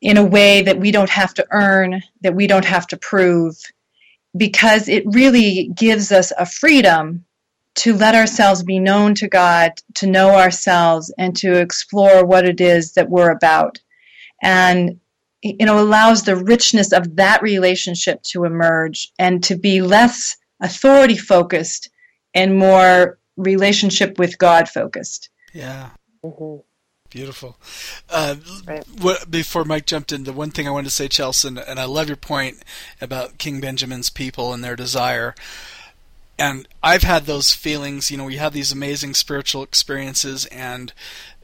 [0.00, 3.56] in a way that we don't have to earn, that we don't have to prove,
[4.36, 7.24] because it really gives us a freedom
[7.76, 12.60] to let ourselves be known to God, to know ourselves, and to explore what it
[12.60, 13.78] is that we're about.
[14.42, 15.00] And
[15.42, 21.16] you know, allows the richness of that relationship to emerge and to be less authority
[21.16, 21.90] focused
[22.34, 25.28] and more relationship with God focused.
[25.52, 25.90] Yeah.
[26.24, 26.62] Mm-hmm.
[27.10, 27.56] Beautiful.
[28.10, 28.84] Uh, right.
[29.00, 31.84] what, before Mike jumped in, the one thing I wanted to say, Chelsea, and I
[31.84, 32.58] love your point
[33.00, 35.34] about King Benjamin's people and their desire.
[36.38, 38.10] and I've had those feelings.
[38.10, 40.92] You know, we have these amazing spiritual experiences, and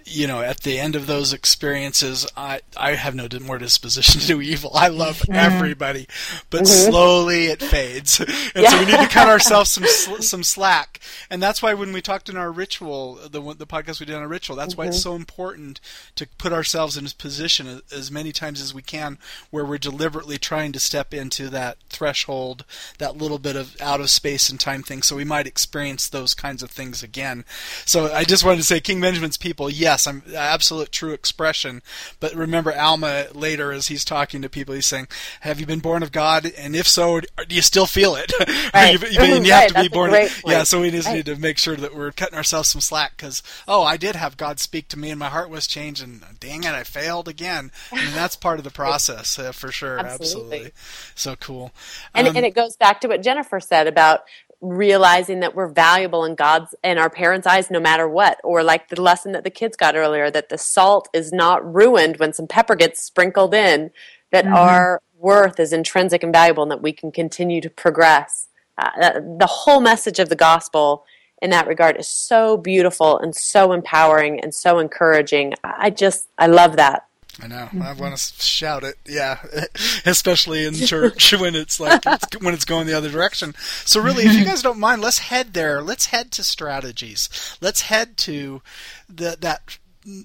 [0.06, 4.26] you know, at the end of those experiences, I I have no more disposition to
[4.26, 4.70] do evil.
[4.74, 6.06] I love everybody,
[6.50, 6.90] but mm-hmm.
[6.90, 8.70] slowly it fades, and yeah.
[8.70, 9.84] so we need to cut ourselves some
[10.20, 11.00] some slack.
[11.30, 14.22] And that's why when we talked in our ritual, the the podcast we did on
[14.22, 14.82] a ritual, that's mm-hmm.
[14.82, 15.10] why it's mm-hmm.
[15.10, 15.80] so important
[16.16, 19.18] to put ourselves in a position as many times as we can
[19.50, 22.64] where we're deliberately trying to step into that threshold,
[22.98, 26.34] that little bit of out of space and time thing, so we might experience those
[26.34, 27.44] kinds of things again.
[27.84, 31.82] So I just wanted to say, King Benjamin's people, yes yes, I'm absolute true expression.
[32.20, 35.08] But remember Alma later as he's talking to people, he's saying,
[35.40, 36.46] "Have you been born of God?
[36.56, 38.32] And if so, do you still feel it?
[38.74, 39.00] Right.
[39.00, 40.12] you, you, you, have to be born.
[40.46, 41.16] Yeah, so we just right.
[41.16, 44.36] need to make sure that we're cutting ourselves some slack because oh, I did have
[44.36, 47.70] God speak to me and my heart was changed, and dang it, I failed again.
[47.90, 49.98] I mean, that's part of the process uh, for sure.
[49.98, 50.22] Absolutely.
[50.22, 50.72] Absolutely.
[51.14, 51.72] So cool.
[52.14, 54.22] And, um, and it goes back to what Jennifer said about
[54.62, 58.40] realizing that we're valuable in God's and our parents' eyes no matter what.
[58.44, 62.16] Or like the lesson that the kids got earlier that the salt is not ruined
[62.16, 63.90] when some pepper gets sprinkled in,
[64.30, 64.54] that mm-hmm.
[64.54, 68.48] our worth is intrinsic and valuable and that we can continue to progress.
[68.78, 71.04] Uh, the whole message of the gospel
[71.42, 75.54] in that regard is so beautiful and so empowering and so encouraging.
[75.64, 77.06] I just, I love that.
[77.40, 77.66] I know.
[77.66, 77.82] Mm-hmm.
[77.82, 78.96] I want to shout it.
[79.06, 79.38] Yeah,
[80.04, 83.54] especially in church when it's like it's, when it's going the other direction.
[83.84, 85.82] So really, if you guys don't mind, let's head there.
[85.82, 87.56] Let's head to strategies.
[87.60, 88.62] Let's head to
[89.08, 89.78] the, that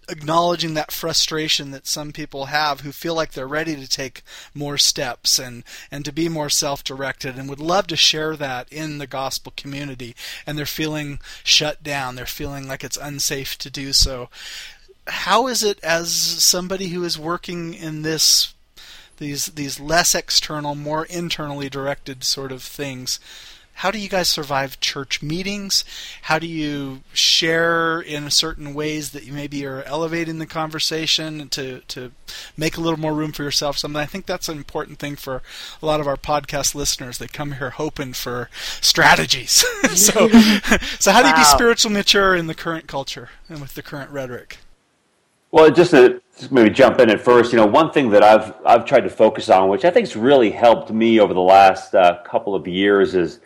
[0.09, 4.23] acknowledging that frustration that some people have who feel like they're ready to take
[4.55, 8.97] more steps and and to be more self-directed and would love to share that in
[8.97, 10.15] the gospel community
[10.47, 14.29] and they're feeling shut down they're feeling like it's unsafe to do so
[15.07, 18.53] how is it as somebody who is working in this
[19.17, 23.19] these these less external, more internally directed sort of things?
[23.81, 25.85] How do you guys survive church meetings?
[26.23, 31.81] How do you share in certain ways that you maybe are elevating the conversation to
[31.81, 32.11] to
[32.57, 33.77] make a little more room for yourself?
[33.77, 35.43] Something I think that's an important thing for
[35.79, 37.19] a lot of our podcast listeners.
[37.19, 38.49] They come here hoping for
[38.81, 39.51] strategies.
[39.95, 40.27] so
[40.99, 41.39] so how do you wow.
[41.39, 44.57] be spiritual mature in the current culture and with the current rhetoric?
[45.57, 46.21] Well, just to
[46.51, 49.49] maybe jump in at first, you know, one thing that I've I've tried to focus
[49.49, 53.15] on, which I think has really helped me over the last uh, couple of years,
[53.15, 53.39] is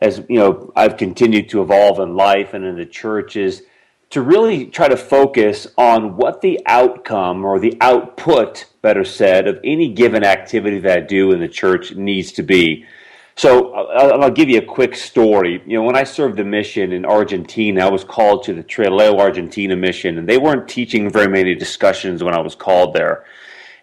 [0.00, 3.64] as you know, I've continued to evolve in life and in the church, is
[4.08, 9.60] to really try to focus on what the outcome or the output, better said, of
[9.62, 12.86] any given activity that I do in the church needs to be.
[13.34, 15.62] So I'll, I'll, give you a quick story.
[15.66, 19.18] You know, when I served the mission in Argentina, I was called to the Trelew
[19.18, 23.24] Argentina mission, and they weren't teaching very many discussions when I was called there.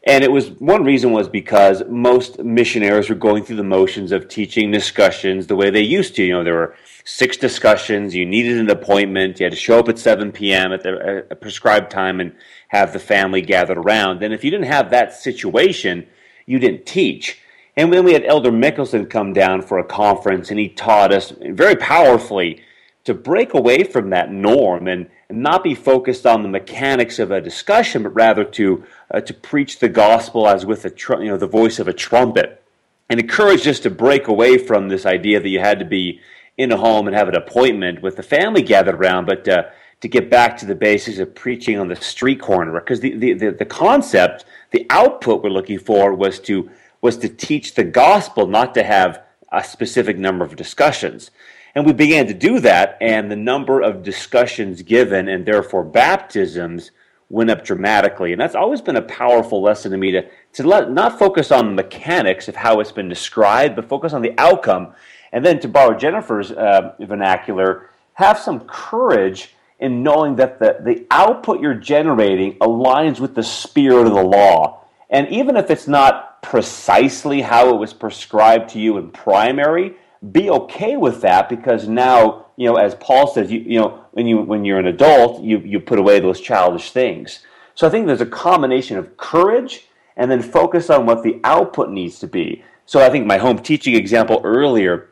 [0.04, 4.30] And it was one reason was because most missionaries were going through the motions of
[4.30, 6.24] teaching discussions the way they used to.
[6.24, 8.16] You know, there were six discussions.
[8.16, 9.40] You needed an appointment.
[9.40, 10.72] You had to show up at 7 p.m.
[10.72, 12.34] at the prescribed time and
[12.70, 14.24] have the family gathered around.
[14.24, 16.08] And if you didn't have that situation,
[16.46, 17.42] you didn't teach.
[17.80, 21.32] And then we had Elder Mickelsen come down for a conference, and he taught us
[21.40, 22.62] very powerfully
[23.06, 27.32] to break away from that norm and, and not be focused on the mechanics of
[27.32, 31.30] a discussion, but rather to uh, to preach the gospel as with a tr- you
[31.30, 32.62] know the voice of a trumpet,
[33.08, 36.20] and encouraged us to break away from this idea that you had to be
[36.58, 39.64] in a home and have an appointment with the family gathered around, but uh,
[40.02, 43.32] to get back to the basics of preaching on the street corner, because the, the,
[43.32, 46.70] the, the concept, the output we're looking for was to
[47.02, 51.32] was to teach the gospel, not to have a specific number of discussions.
[51.76, 56.92] And we began to do that, and the number of discussions given and therefore baptisms
[57.30, 58.32] went up dramatically.
[58.32, 61.68] And that's always been a powerful lesson to me to, to let, not focus on
[61.68, 64.94] the mechanics of how it's been described, but focus on the outcome.
[65.32, 71.06] And then to borrow Jennifer's uh, vernacular, have some courage in knowing that the, the
[71.12, 74.84] output you're generating aligns with the spirit of the law.
[75.10, 79.96] And even if it's not precisely how it was prescribed to you in primary,
[80.32, 84.28] be okay with that because now, you know, as Paul says, you, you know, when
[84.28, 87.46] you when you're an adult, you, you put away those childish things.
[87.76, 89.86] So I think there's a combination of courage
[90.18, 92.64] and then focus on what the output needs to be.
[92.86, 95.10] So I think my home teaching example earlier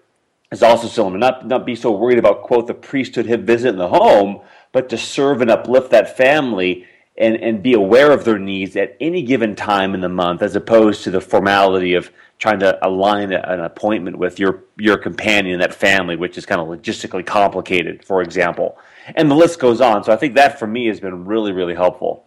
[0.52, 1.18] is also similar.
[1.18, 4.41] Not not be so worried about quote the priesthood visit in the home,
[4.74, 6.86] but to serve and uplift that family
[7.18, 10.56] and, and be aware of their needs at any given time in the month as
[10.56, 15.64] opposed to the formality of trying to align an appointment with your, your companion, and
[15.64, 18.77] that family, which is kind of logistically complicated, for example.
[19.15, 20.03] And the list goes on.
[20.03, 22.26] So I think that for me has been really, really helpful.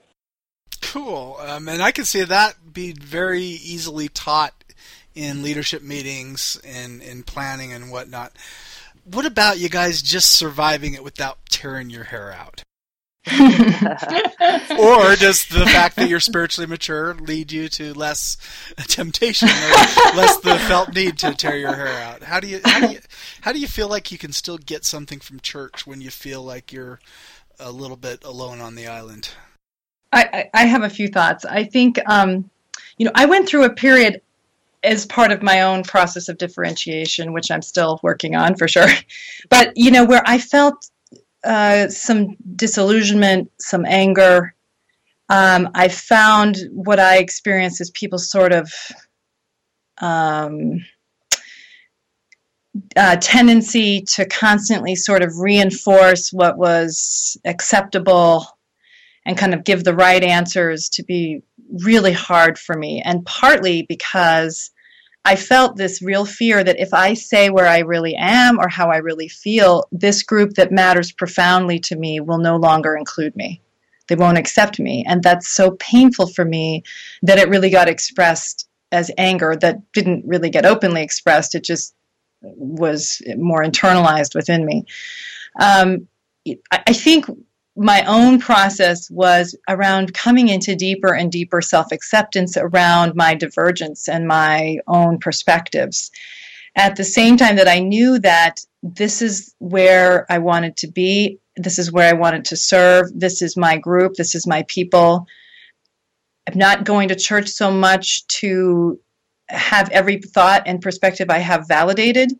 [0.83, 1.37] Cool.
[1.41, 4.55] Um, and I can see that be very easily taught
[5.15, 8.33] in leadership meetings and in planning and whatnot
[9.05, 12.63] what about you guys just surviving it without tearing your hair out?
[13.27, 18.39] or does the fact that you're spiritually mature lead you to less
[18.89, 22.23] temptation or less the felt need to tear your hair out?
[22.23, 23.01] How do you how do you
[23.43, 26.43] how do you feel like you can still get something from church when you feel
[26.43, 26.99] like you're
[27.59, 29.29] a little bit alone on the island?
[30.13, 31.45] I, I have a few thoughts.
[31.45, 32.49] I think um,
[32.97, 34.23] you know I went through a period
[34.83, 38.89] as part of my own process of differentiation, which I'm still working on for sure.
[39.51, 40.91] But you know where I felt
[41.45, 44.55] uh, some disillusionment, some anger.
[45.29, 48.73] Um, I found what I experienced as people sort of
[50.01, 50.85] um,
[52.97, 58.47] uh, tendency to constantly sort of reinforce what was acceptable
[59.25, 61.43] and kind of give the right answers to be
[61.85, 63.03] really hard for me.
[63.05, 64.71] And partly because
[65.25, 68.91] I felt this real fear that if I say where I really am or how
[68.91, 73.61] I really feel, this group that matters profoundly to me will no longer include me.
[74.09, 75.05] They won't accept me.
[75.07, 76.83] And that's so painful for me
[77.23, 81.55] that it really got expressed as anger that didn't really get openly expressed.
[81.55, 81.95] It just
[82.41, 84.85] was more internalized within me.
[85.61, 86.09] Um,
[86.73, 87.27] I think
[87.81, 94.07] my own process was around coming into deeper and deeper self acceptance around my divergence
[94.07, 96.11] and my own perspectives.
[96.77, 101.39] At the same time that I knew that this is where I wanted to be,
[101.57, 105.27] this is where I wanted to serve, this is my group, this is my people.
[106.47, 109.01] I'm not going to church so much to
[109.49, 112.31] have every thought and perspective I have validated.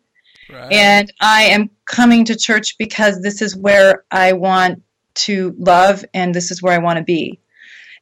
[0.51, 0.71] Right.
[0.71, 6.33] And I am coming to church because this is where I want to love and
[6.33, 7.39] this is where I want to be.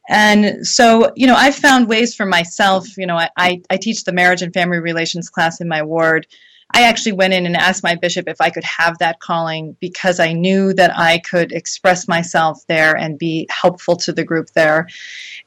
[0.08, 4.02] And so, you know, I've found ways for myself, you know, I, I, I, teach
[4.02, 6.26] the marriage and family relations class in my ward.
[6.72, 10.20] I actually went in and asked my bishop if I could have that calling because
[10.20, 14.88] I knew that I could express myself there and be helpful to the group there.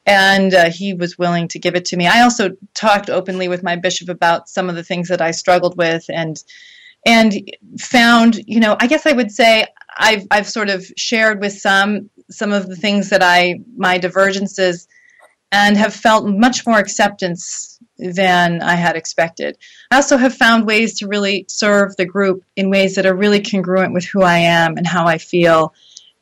[0.06, 2.06] And uh, he was willing to give it to me.
[2.06, 5.76] I also talked openly with my bishop about some of the things that I struggled
[5.76, 6.42] with and
[7.06, 9.66] and found, you know, I guess I would say
[9.96, 14.88] I've I've sort of shared with some some of the things that I my divergences
[15.52, 19.56] and have felt much more acceptance than I had expected.
[19.90, 23.40] I also have found ways to really serve the group in ways that are really
[23.40, 25.72] congruent with who I am and how I feel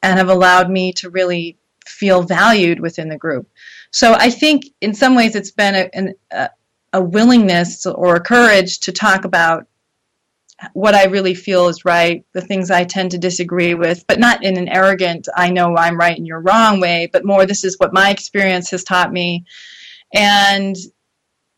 [0.02, 3.48] and have allowed me to really feel valued within the group.
[3.90, 6.50] So I think in some ways it's been a, a,
[6.92, 9.66] a willingness or a courage to talk about
[10.72, 14.44] what I really feel is right, the things I tend to disagree with, but not
[14.44, 17.78] in an arrogant, I know I'm right and you're wrong way, but more this is
[17.78, 19.44] what my experience has taught me.
[20.14, 20.76] And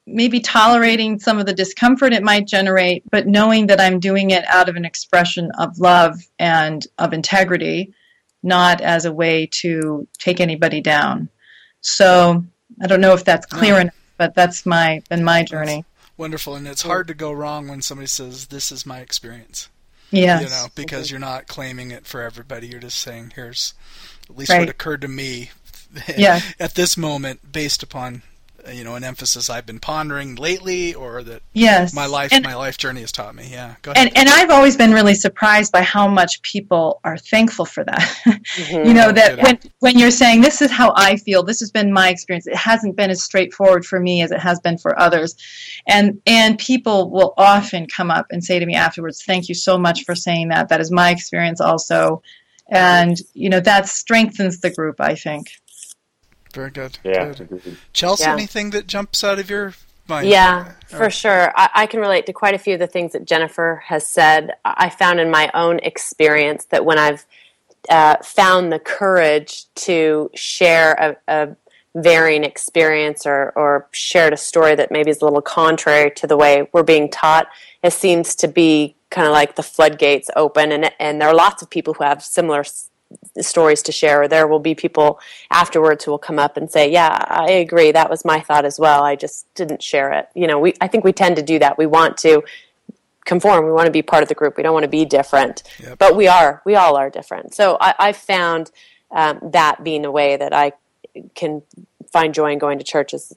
[0.07, 4.45] maybe tolerating some of the discomfort it might generate, but knowing that I'm doing it
[4.47, 7.95] out of an expression of love and of integrity,
[8.43, 11.29] not as a way to take anybody down.
[11.81, 12.45] So
[12.83, 15.85] I don't know if that's clear enough, but that's my been my journey
[16.17, 19.69] wonderful and it's hard to go wrong when somebody says this is my experience.
[20.11, 22.69] Yeah you know because you're not claiming it for everybody.
[22.69, 23.75] You're just saying here's
[24.29, 24.61] at least right.
[24.61, 25.51] what occurred to me
[26.17, 26.41] yeah.
[26.59, 28.23] at this moment based upon
[28.73, 32.55] you know an emphasis I've been pondering lately, or that yes, my life and, my
[32.55, 33.49] life journey has taught me.
[33.51, 34.09] Yeah, go ahead.
[34.09, 38.17] And, and I've always been really surprised by how much people are thankful for that.
[38.55, 38.89] Mm-hmm.
[38.89, 41.93] you know that when when you're saying this is how I feel, this has been
[41.93, 42.47] my experience.
[42.47, 45.35] It hasn't been as straightforward for me as it has been for others,
[45.87, 49.79] and and people will often come up and say to me afterwards, "Thank you so
[49.79, 50.69] much for saying that.
[50.69, 52.23] That is my experience also."
[52.69, 55.01] And you know that strengthens the group.
[55.01, 55.51] I think.
[56.55, 56.99] Very good.
[57.05, 57.33] Yeah.
[57.33, 57.77] Good.
[57.93, 58.33] Chelsea, yeah.
[58.33, 59.75] anything that jumps out of your
[60.07, 60.29] mind?
[60.29, 61.53] Yeah, for sure.
[61.57, 64.53] I, I, can relate to quite a few of the things that Jennifer has said.
[64.65, 67.27] I found in my own experience that when I've
[67.89, 71.57] uh, found the courage to share a, a
[71.95, 76.37] varying experience or, or shared a story that maybe is a little contrary to the
[76.37, 77.47] way we're being taught,
[77.83, 80.73] it seems to be kind of like the floodgates open.
[80.73, 82.65] And, and there are lots of people who have similar
[83.41, 84.23] stories to share.
[84.23, 85.21] or There will be people
[85.51, 87.93] afterwards who will come up and say, "Yeah, I agree.
[87.93, 89.03] That was my thought as well.
[89.03, 91.79] I just didn't share it." You know, we I think we tend to do that.
[91.79, 92.43] We want to
[93.25, 93.67] conform.
[93.67, 94.57] We want to be part of the group.
[94.57, 95.99] We don't want to be different, yep.
[95.99, 96.63] but we are.
[96.65, 97.55] We all are different.
[97.55, 98.71] So I, I found
[99.11, 100.73] um, that being a way that I
[101.35, 101.63] can
[102.13, 103.33] find joy in going to church is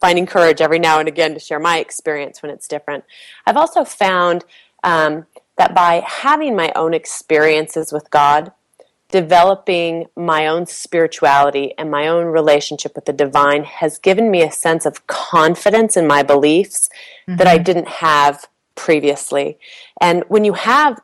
[0.00, 3.04] finding courage every now and again to share my experience when it's different.
[3.46, 4.44] I've also found
[4.84, 5.26] um,
[5.56, 8.52] that by having my own experiences with God,
[9.10, 14.52] developing my own spirituality and my own relationship with the divine has given me a
[14.52, 16.90] sense of confidence in my beliefs
[17.26, 17.36] mm-hmm.
[17.36, 17.64] that I mm-hmm.
[17.64, 19.58] didn't have previously.
[20.00, 21.00] And when you have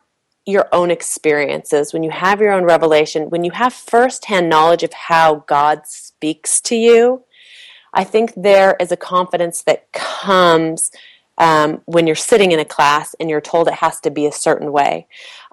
[0.47, 4.93] your own experiences, when you have your own revelation, when you have firsthand knowledge of
[4.93, 7.25] how God speaks to you,
[7.95, 10.91] I think there is a confidence that comes
[11.39, 14.33] um, when you're sitting in a class and you're told it has to be a
[14.33, 15.07] certain way.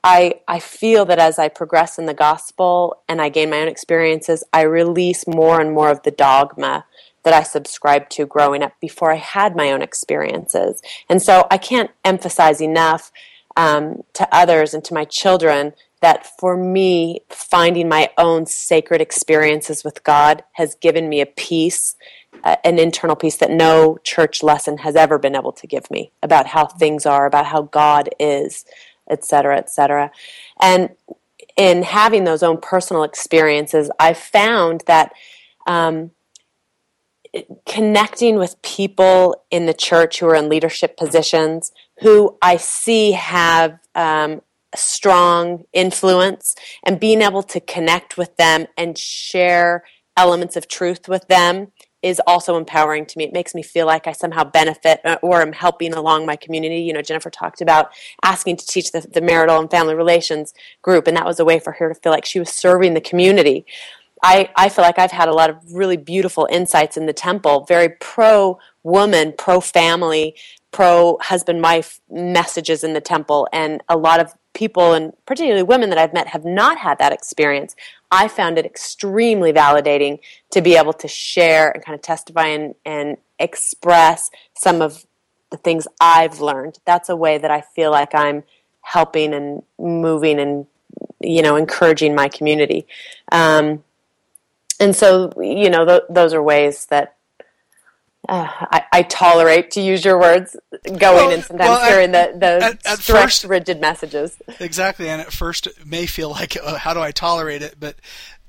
[0.03, 3.67] I, I feel that as I progress in the gospel and I gain my own
[3.67, 6.85] experiences, I release more and more of the dogma
[7.23, 10.81] that I subscribed to growing up before I had my own experiences.
[11.07, 13.11] And so I can't emphasize enough
[13.55, 19.83] um, to others and to my children that for me, finding my own sacred experiences
[19.83, 21.95] with God has given me a peace,
[22.43, 26.11] uh, an internal peace that no church lesson has ever been able to give me
[26.23, 28.65] about how things are, about how God is,
[29.11, 30.11] etc., etc.
[30.59, 30.89] And
[31.57, 35.11] in having those own personal experiences, I found that
[35.67, 36.11] um,
[37.65, 41.71] connecting with people in the church who are in leadership positions
[42.01, 44.41] who I see have um,
[44.75, 49.83] strong influence and being able to connect with them and share
[50.17, 51.71] elements of truth with them
[52.01, 53.25] is also empowering to me.
[53.25, 56.81] It makes me feel like I somehow benefit uh, or am helping along my community.
[56.81, 57.91] You know, Jennifer talked about
[58.23, 61.59] asking to teach the, the marital and family relations group, and that was a way
[61.59, 63.65] for her to feel like she was serving the community.
[64.23, 67.65] I, I feel like I've had a lot of really beautiful insights in the temple,
[67.67, 70.35] very pro woman, pro family,
[70.71, 73.47] pro husband wife messages in the temple.
[73.51, 77.13] And a lot of people, and particularly women that I've met, have not had that
[77.13, 77.75] experience.
[78.11, 80.19] I found it extremely validating
[80.51, 85.05] to be able to share and kind of testify and, and express some of
[85.49, 86.79] the things I've learned.
[86.85, 88.43] That's a way that I feel like I'm
[88.81, 90.65] helping and moving and
[91.21, 92.85] you know encouraging my community.
[93.31, 93.83] Um,
[94.79, 97.15] and so you know th- those are ways that
[98.29, 102.33] uh, I, I, tolerate, to use your words, going well, and sometimes well, hearing the,
[102.37, 104.37] the at, at first, rigid messages.
[104.59, 107.75] Exactly, and at first it may feel like, uh, how do I tolerate it?
[107.79, 107.95] But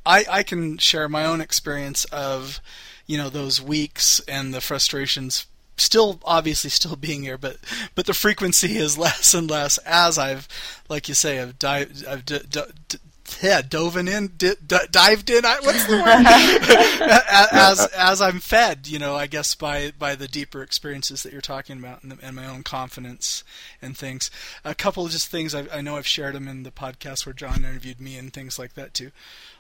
[0.05, 2.61] I, I can share my own experience of,
[3.07, 5.47] you know, those weeks and the frustrations
[5.77, 7.57] still obviously still being here, but
[7.95, 10.49] but the frequency is less and less as I've,
[10.89, 12.99] like you say, I've, di- I've d- d-
[13.41, 14.55] yeah, dove in, di-
[14.91, 15.45] dived in.
[15.45, 16.27] What's the word?
[17.53, 21.41] as as I'm fed, you know, I guess by by the deeper experiences that you're
[21.41, 23.45] talking about and, the, and my own confidence
[23.81, 24.31] and things.
[24.65, 27.33] A couple of just things I, I know I've shared them in the podcast where
[27.33, 29.11] John interviewed me and things like that too.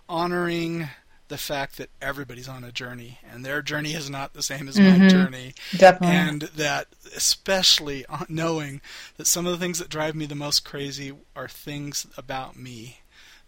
[0.08, 0.88] Honoring
[1.28, 4.76] the fact that everybody's on a journey and their journey is not the same as
[4.76, 5.04] mm-hmm.
[5.04, 5.54] my journey.
[5.76, 6.16] Definitely.
[6.16, 8.80] And that especially knowing
[9.16, 13.01] that some of the things that drive me the most crazy are things about me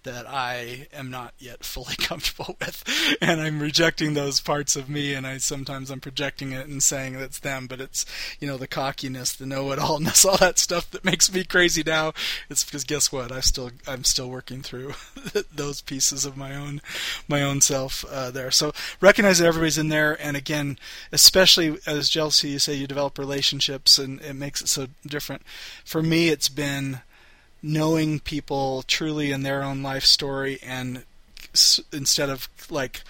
[0.05, 2.85] that I am not yet fully comfortable with,
[3.21, 7.19] and I'm rejecting those parts of me, and I sometimes I'm projecting it and saying
[7.19, 8.07] that's them, but it's
[8.41, 12.13] you know the cockiness, the know-it-allness, all that stuff that makes me crazy now.
[12.49, 13.33] It's because guess what?
[13.33, 14.95] I still I'm still working through
[15.55, 16.81] those pieces of my own
[17.29, 18.51] my own self uh, there.
[18.51, 20.79] So recognize that everybody's in there, and again,
[21.13, 25.43] especially as Chelsea, you say you develop relationships, and it makes it so different.
[25.85, 27.01] For me, it's been
[27.65, 31.03] knowing people truly in their own life story and
[31.55, 33.01] s- instead of like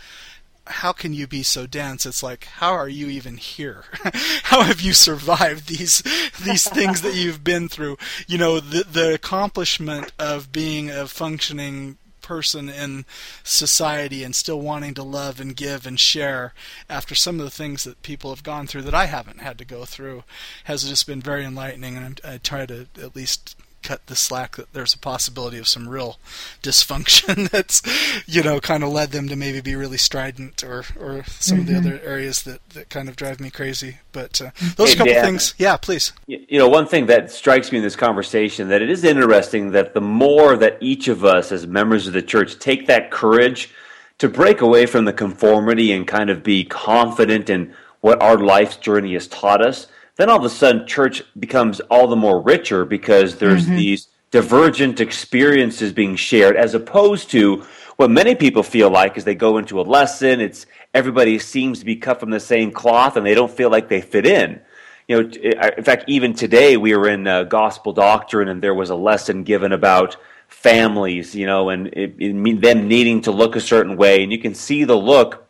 [0.67, 2.07] how can you be so dense?
[2.07, 3.85] It's like how are you even here?
[4.45, 6.03] How have you survived these
[6.43, 7.99] these things that you've been through?
[8.27, 13.05] You know the the accomplishment of being a functioning person in
[13.43, 16.55] society and still wanting to love and give and share
[16.89, 19.65] after some of the things that people have gone through that I haven't had to
[19.67, 20.25] go through
[20.65, 24.73] has just been very enlightening and I try to at least cut the slack that
[24.73, 26.19] there's a possibility of some real
[26.63, 27.83] dysfunction that's
[28.27, 31.61] you know kind of led them to maybe be really strident or or some mm-hmm.
[31.61, 31.87] of the mm-hmm.
[31.87, 35.25] other areas that that kind of drive me crazy but uh, those hey, couple Dan,
[35.25, 38.91] things yeah please you know one thing that strikes me in this conversation that it
[38.91, 42.87] is interesting that the more that each of us as members of the church take
[42.87, 43.71] that courage
[44.19, 48.77] to break away from the conformity and kind of be confident in what our life's
[48.77, 52.85] journey has taught us then all of a sudden church becomes all the more richer
[52.85, 53.77] because there's mm-hmm.
[53.77, 57.65] these divergent experiences being shared as opposed to
[57.97, 61.85] what many people feel like is they go into a lesson it's everybody seems to
[61.85, 64.61] be cut from the same cloth and they don't feel like they fit in
[65.07, 65.31] you know
[65.77, 69.45] in fact even today we were in uh, gospel doctrine and there was a lesson
[69.45, 70.17] given about
[70.49, 74.39] families you know and it, it, them needing to look a certain way and you
[74.39, 75.44] can see the look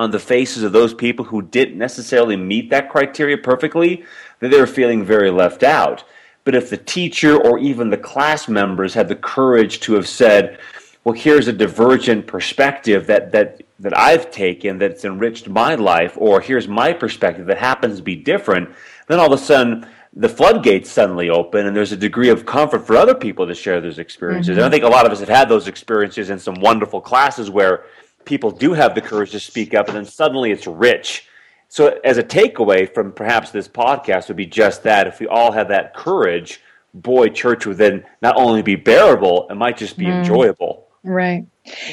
[0.00, 4.02] on the faces of those people who didn't necessarily meet that criteria perfectly,
[4.38, 6.04] that they were feeling very left out.
[6.44, 10.58] But if the teacher or even the class members had the courage to have said,
[11.04, 16.40] well, here's a divergent perspective that, that, that I've taken that's enriched my life, or
[16.40, 18.70] here's my perspective that happens to be different,
[19.06, 22.86] then all of a sudden the floodgates suddenly open and there's a degree of comfort
[22.86, 24.52] for other people to share those experiences.
[24.52, 24.60] Mm-hmm.
[24.60, 27.50] And I think a lot of us have had those experiences in some wonderful classes
[27.50, 27.84] where
[28.24, 31.26] people do have the courage to speak up and then suddenly it's rich.
[31.68, 35.52] So as a takeaway from perhaps this podcast would be just that if we all
[35.52, 36.60] have that courage,
[36.94, 40.18] boy, church would then not only be bearable, it might just be mm.
[40.18, 40.88] enjoyable.
[41.04, 41.46] Right.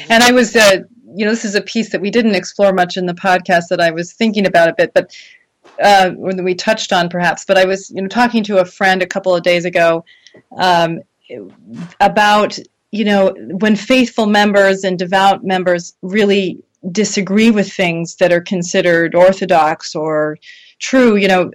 [0.08, 0.80] And I was uh,
[1.14, 3.80] you know, this is a piece that we didn't explore much in the podcast that
[3.80, 5.16] I was thinking about a bit, but
[5.82, 7.44] uh, when we touched on perhaps.
[7.44, 10.04] But I was, you know, talking to a friend a couple of days ago
[10.56, 11.00] um,
[12.00, 12.58] about,
[12.90, 16.58] you know, when faithful members and devout members really
[16.92, 20.38] disagree with things that are considered orthodox or
[20.78, 21.50] true, you know.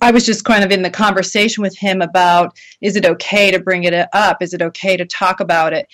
[0.00, 3.58] I was just kind of in the conversation with him about is it okay to
[3.58, 4.40] bring it up?
[4.40, 5.86] Is it okay to talk about it?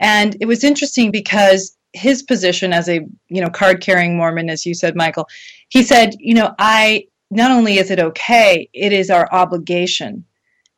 [0.00, 4.64] And it was interesting because his position as a you know card carrying Mormon, as
[4.64, 5.28] you said, Michael,
[5.68, 10.24] he said, you know, I not only is it okay, it is our obligation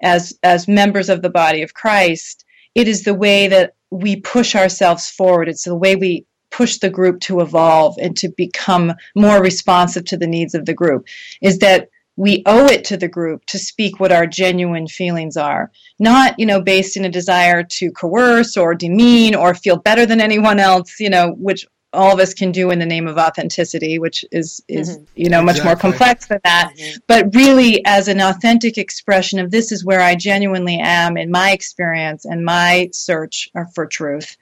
[0.02, 2.44] as as members of the body of Christ.
[2.74, 5.48] It is the way that we push ourselves forward.
[5.48, 10.16] It's the way we push the group to evolve and to become more responsive to
[10.16, 11.06] the needs of the group.
[11.42, 11.88] Is that
[12.18, 15.70] we owe it to the group to speak what our genuine feelings are
[16.00, 20.20] not you know based in a desire to coerce or demean or feel better than
[20.20, 23.98] anyone else you know which all of us can do in the name of authenticity
[23.98, 25.04] which is is mm-hmm.
[25.14, 26.96] you know much more complex than that mm-hmm.
[27.06, 31.50] but really as an authentic expression of this is where i genuinely am in my
[31.50, 34.36] experience and my search for truth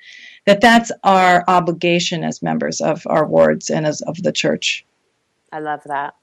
[0.45, 4.85] that that's our obligation as members of our wards and as of the church
[5.53, 6.15] i love that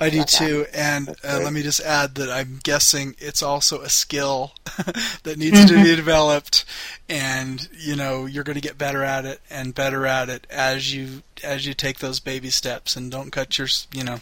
[0.00, 3.88] I do too, and uh, let me just add that I'm guessing it's also a
[3.88, 4.52] skill
[5.22, 5.68] that needs mm-hmm.
[5.68, 6.64] to be developed,
[7.08, 10.92] and you know you're going to get better at it and better at it as
[10.92, 14.18] you as you take those baby steps, and don't cut your you know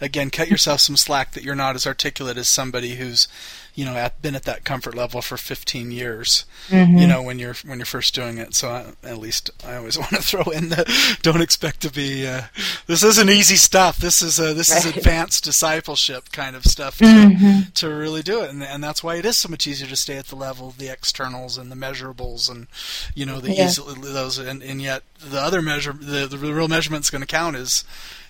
[0.00, 3.28] again cut yourself some slack that you're not as articulate as somebody who's
[3.74, 6.96] you know at, been at that comfort level for 15 years mm-hmm.
[6.96, 9.98] you know when you're when you're first doing it so I, at least I always
[10.04, 10.88] want to throw in that
[11.22, 12.42] don't expect to be uh,
[12.86, 14.84] this isn't easy stuff this is uh, this right.
[14.84, 17.70] is advanced discipleship kind of stuff to, mm-hmm.
[17.74, 20.16] to really do it and, and that's why it is so much easier to stay
[20.16, 22.66] at the level of the externals and the measurables and
[23.14, 23.66] you know the yeah.
[23.66, 27.56] easy, those and, and yet the other measure the, the real measurement's going to count
[27.56, 27.84] is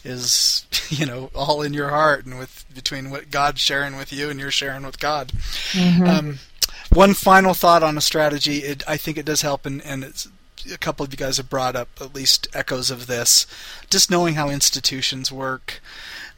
[0.04, 4.30] is you know all in your heart and with between what God's sharing with you
[4.30, 5.32] and you're sharing with God.
[5.72, 6.06] Mm-hmm.
[6.06, 6.38] Um,
[6.92, 8.58] one final thought on a strategy.
[8.58, 10.28] It, I think it does help, and, and it's
[10.72, 13.46] a couple of you guys have brought up at least echoes of this.
[13.90, 15.80] Just knowing how institutions work,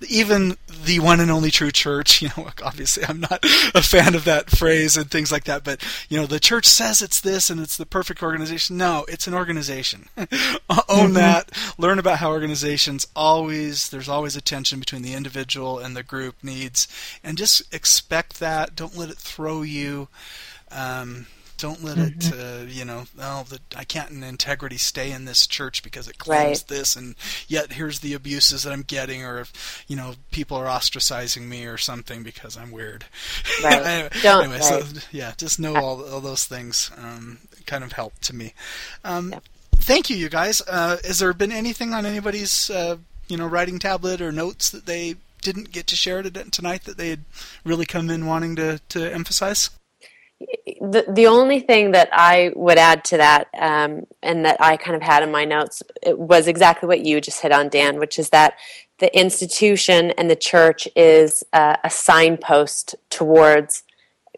[0.09, 3.45] even the one and only true church, you know, obviously I'm not
[3.75, 7.03] a fan of that phrase and things like that, but, you know, the church says
[7.03, 8.77] it's this and it's the perfect organization.
[8.77, 10.09] No, it's an organization.
[10.17, 11.13] Own mm-hmm.
[11.15, 11.51] that.
[11.79, 16.37] Learn about how organizations always, there's always a tension between the individual and the group
[16.43, 16.89] needs,
[17.23, 18.75] and just expect that.
[18.75, 20.09] Don't let it throw you.
[20.71, 21.27] Um,
[21.57, 22.19] don't let mm-hmm.
[22.19, 26.09] it, uh, you know, oh, the, I can't in integrity stay in this church because
[26.09, 26.69] it claims right.
[26.69, 27.15] this, and
[27.49, 31.67] yet here's the abuses that I'm getting, or if, you know, people are ostracizing me
[31.67, 33.07] or something because I'm weird.
[33.63, 33.83] Right.
[33.87, 34.85] anyway, don't, anyway right.
[34.85, 38.55] so yeah, just know all, all those things um, kind of help to me.
[39.05, 39.41] Um, yeah.
[39.77, 40.63] Thank you, you guys.
[40.67, 42.97] Uh, has there been anything on anybody's, uh,
[43.29, 47.11] you know, writing tablet or notes that they didn't get to share tonight that they
[47.11, 47.25] had
[47.65, 49.71] really come in wanting to, to emphasize?
[50.41, 54.97] The the only thing that I would add to that, um, and that I kind
[54.97, 58.31] of had in my notes, was exactly what you just hit on, Dan, which is
[58.31, 58.55] that
[58.99, 63.83] the institution and the church is uh, a signpost towards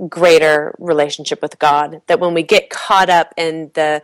[0.09, 2.01] greater relationship with God.
[2.07, 4.03] That when we get caught up in the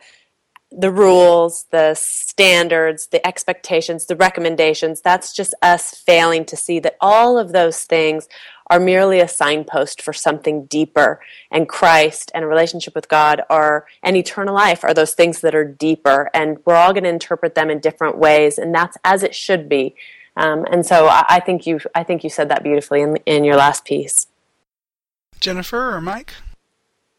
[0.76, 6.96] the rules, the standards, the expectations, the recommendations, that's just us failing to see that
[7.00, 8.28] all of those things
[8.70, 11.20] are merely a signpost for something deeper.
[11.50, 15.54] And Christ and a relationship with God are, and eternal life are those things that
[15.54, 16.30] are deeper.
[16.32, 18.58] And we're all going to interpret them in different ways.
[18.58, 19.94] And that's as it should be.
[20.36, 23.44] Um, and so I, I, think you, I think you said that beautifully in, in
[23.44, 24.26] your last piece.
[25.38, 26.32] Jennifer or Mike?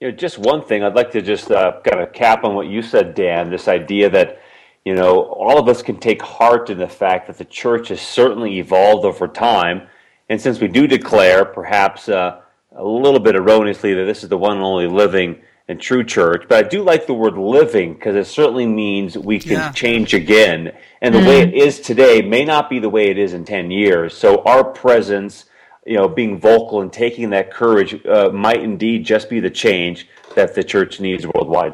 [0.06, 2.68] You know, just one thing I'd like to just uh, kind of cap on what
[2.68, 3.50] you said, Dan.
[3.50, 4.40] This idea that
[4.86, 8.02] you know all of us can take heart in the fact that the church has
[8.02, 9.88] certainly evolved over time
[10.30, 12.42] and since we do declare, perhaps uh,
[12.76, 16.46] a little bit erroneously, that this is the one and only living and true church,
[16.48, 19.72] but I do like the word living because it certainly means we can yeah.
[19.72, 20.72] change again.
[21.02, 21.28] And the mm.
[21.28, 24.16] way it is today may not be the way it is in 10 years.
[24.16, 25.46] So our presence,
[25.86, 30.08] you know, being vocal and taking that courage uh, might indeed just be the change
[30.36, 31.74] that the church needs worldwide.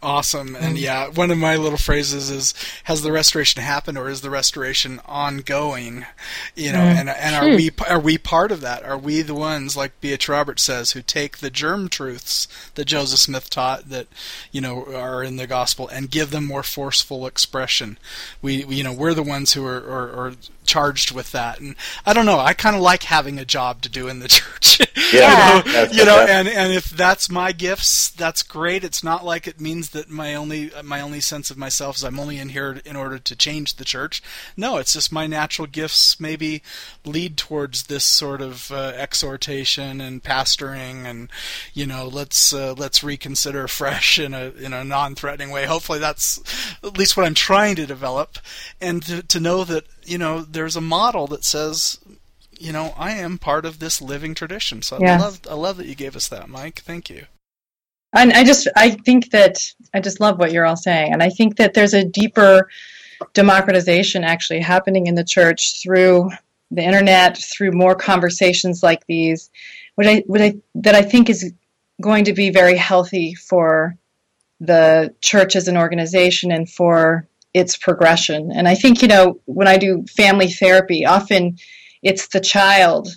[0.00, 0.54] Awesome.
[0.54, 2.54] And yeah, one of my little phrases is
[2.84, 6.06] has the restoration happened or is the restoration ongoing?
[6.54, 8.84] You know, and and are we are we part of that?
[8.84, 10.28] Are we the ones like B.H.
[10.28, 14.06] Roberts says who take the germ truths that Joseph Smith taught that
[14.52, 17.98] you know are in the gospel and give them more forceful expression?
[18.40, 20.32] We, we you know, we're the ones who are, are, are
[20.68, 21.58] charged with that.
[21.58, 21.74] And
[22.06, 24.80] I don't know, I kind of like having a job to do in the church.
[25.12, 25.62] Yeah.
[25.64, 28.84] you know, you know and and if that's my gifts, that's great.
[28.84, 32.20] It's not like it means that my only my only sense of myself is I'm
[32.20, 34.22] only in here in order to change the church.
[34.56, 36.62] No, it's just my natural gifts maybe
[37.04, 41.30] lead towards this sort of uh, exhortation and pastoring, and
[41.72, 45.66] you know, let's uh, let's reconsider fresh in a in a non-threatening way.
[45.66, 46.40] Hopefully, that's
[46.82, 48.38] at least what I'm trying to develop,
[48.80, 51.98] and to, to know that you know there's a model that says
[52.58, 54.82] you know, I am part of this living tradition.
[54.82, 54.96] So.
[54.96, 56.80] I love I love that you gave us that, Mike.
[56.80, 57.26] Thank you.
[58.14, 59.58] And I just I think that
[59.94, 62.68] I just love what you're all saying, and I think that there's a deeper
[63.34, 66.30] democratization actually happening in the church through
[66.70, 69.50] the internet, through more conversations like these,
[69.96, 71.52] which I, what I that I think is
[72.00, 73.96] going to be very healthy for
[74.60, 77.28] the church as an organization and for
[77.58, 78.50] its progression.
[78.52, 81.56] And I think you know when I do family therapy, often
[82.02, 83.08] it's the child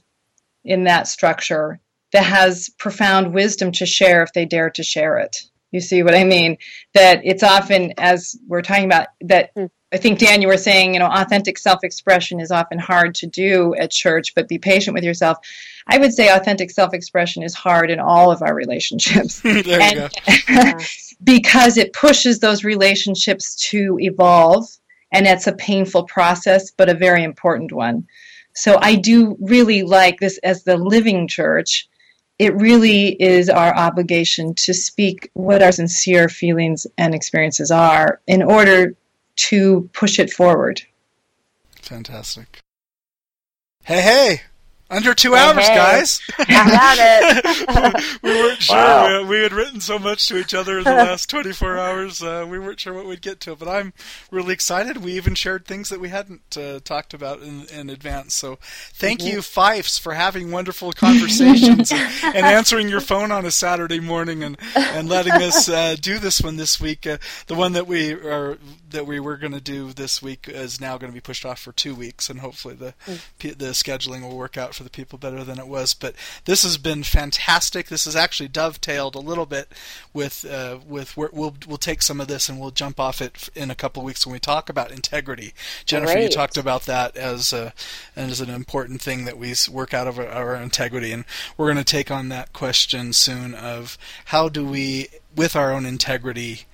[0.64, 1.80] in that structure
[2.14, 5.38] that has profound wisdom to share if they dare to share it.
[5.72, 6.58] You see what I mean?
[6.94, 9.66] That it's often, as we're talking about, that hmm.
[9.94, 13.28] I think, Dan, you were saying, you know, authentic self expression is often hard to
[13.28, 15.38] do at church, but be patient with yourself.
[15.88, 19.96] I would say authentic self expression is hard in all of our relationships there you
[19.96, 20.10] go.
[20.48, 20.82] and
[21.24, 24.68] because it pushes those relationships to evolve
[25.12, 28.08] and it's a painful process but a very important one
[28.54, 31.88] so i do really like this as the living church
[32.40, 38.42] it really is our obligation to speak what our sincere feelings and experiences are in
[38.42, 38.96] order
[39.36, 40.82] to push it forward
[41.82, 42.62] Fantastic.
[43.84, 44.42] Hey, hey!
[44.92, 45.76] Under two Hey, hours, hey.
[45.76, 46.22] guys.
[46.38, 48.20] Got it.
[48.22, 48.76] we weren't sure.
[48.76, 49.22] Wow.
[49.24, 52.22] We, we had written so much to each other in the last 24 hours.
[52.22, 53.94] Uh, we weren't sure what we'd get to, but I'm
[54.32, 54.98] really excited.
[54.98, 58.34] We even shared things that we hadn't uh, talked about in, in advance.
[58.36, 58.60] So
[58.94, 64.02] thank you, Fifes, for having wonderful conversations and, and answering your phone on a Saturday
[64.02, 67.08] morning and, and letting us uh, do this one this week.
[67.08, 68.58] Uh, the one that we are
[68.90, 71.60] that we were going to do this week is now going to be pushed off
[71.60, 72.94] for two weeks, and hopefully the
[73.40, 75.94] p- the scheduling will work out for the people better than it was.
[75.94, 77.88] But this has been fantastic.
[77.88, 79.72] This has actually dovetailed a little bit
[80.14, 83.50] with uh, with where we'll we'll take some of this and we'll jump off it
[83.56, 85.54] in a couple of weeks when we talk about integrity.
[85.86, 87.74] Jennifer, you talked about that as a,
[88.16, 91.26] as an important thing that we work out of our, our integrity, and
[91.58, 95.86] we're going to take on that question soon of how do we, with our own
[95.86, 96.66] integrity,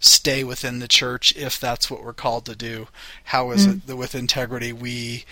[0.00, 2.88] stay within the church if that's what we're called to do.
[3.24, 5.26] How is it that with integrity we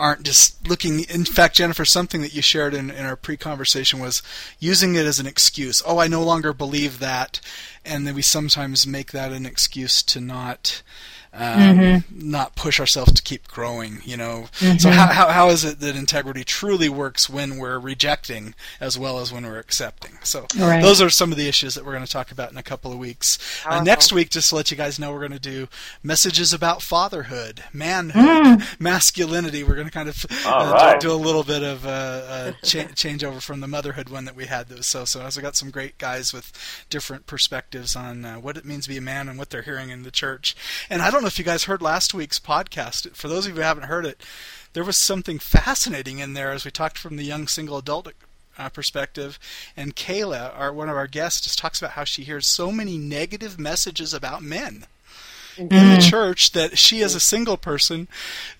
[0.00, 4.22] aren't just looking in fact Jennifer something that you shared in, in our pre-conversation was
[4.58, 5.82] using it as an excuse.
[5.86, 7.40] Oh, I no longer believe that
[7.84, 10.82] and then we sometimes make that an excuse to not
[11.32, 14.46] um, not push ourselves to keep growing, you know.
[14.78, 19.18] So how, how how is it that integrity truly works when we're rejecting as well
[19.20, 20.18] as when we're accepting?
[20.22, 20.82] So Right.
[20.82, 22.92] those are some of the issues that we're going to talk about in a couple
[22.92, 23.38] of weeks.
[23.64, 25.68] Uh, next week, just to let you guys know, we're going to do
[26.02, 29.62] messages about fatherhood, manhood, masculinity.
[29.62, 31.00] We're going to kind of uh, right.
[31.00, 34.46] do a little bit of a, uh, cha- changeover from the motherhood one that we
[34.46, 35.28] had that was so so.
[35.28, 36.52] So I got some great guys with
[36.90, 39.90] different perspectives on uh, what it means to be a man and what they're hearing
[39.90, 40.56] in the church.
[40.88, 43.14] And I don't know if you guys heard last week's podcast.
[43.14, 44.22] For those of you who haven't heard it,
[44.72, 48.08] there was something fascinating in there as we talked from the young single adult
[48.58, 49.38] uh, perspective.
[49.76, 52.98] And Kayla, our one of our guests, just talks about how she hears so many
[52.98, 54.86] negative messages about men
[55.58, 58.08] in the church that she, as a single person,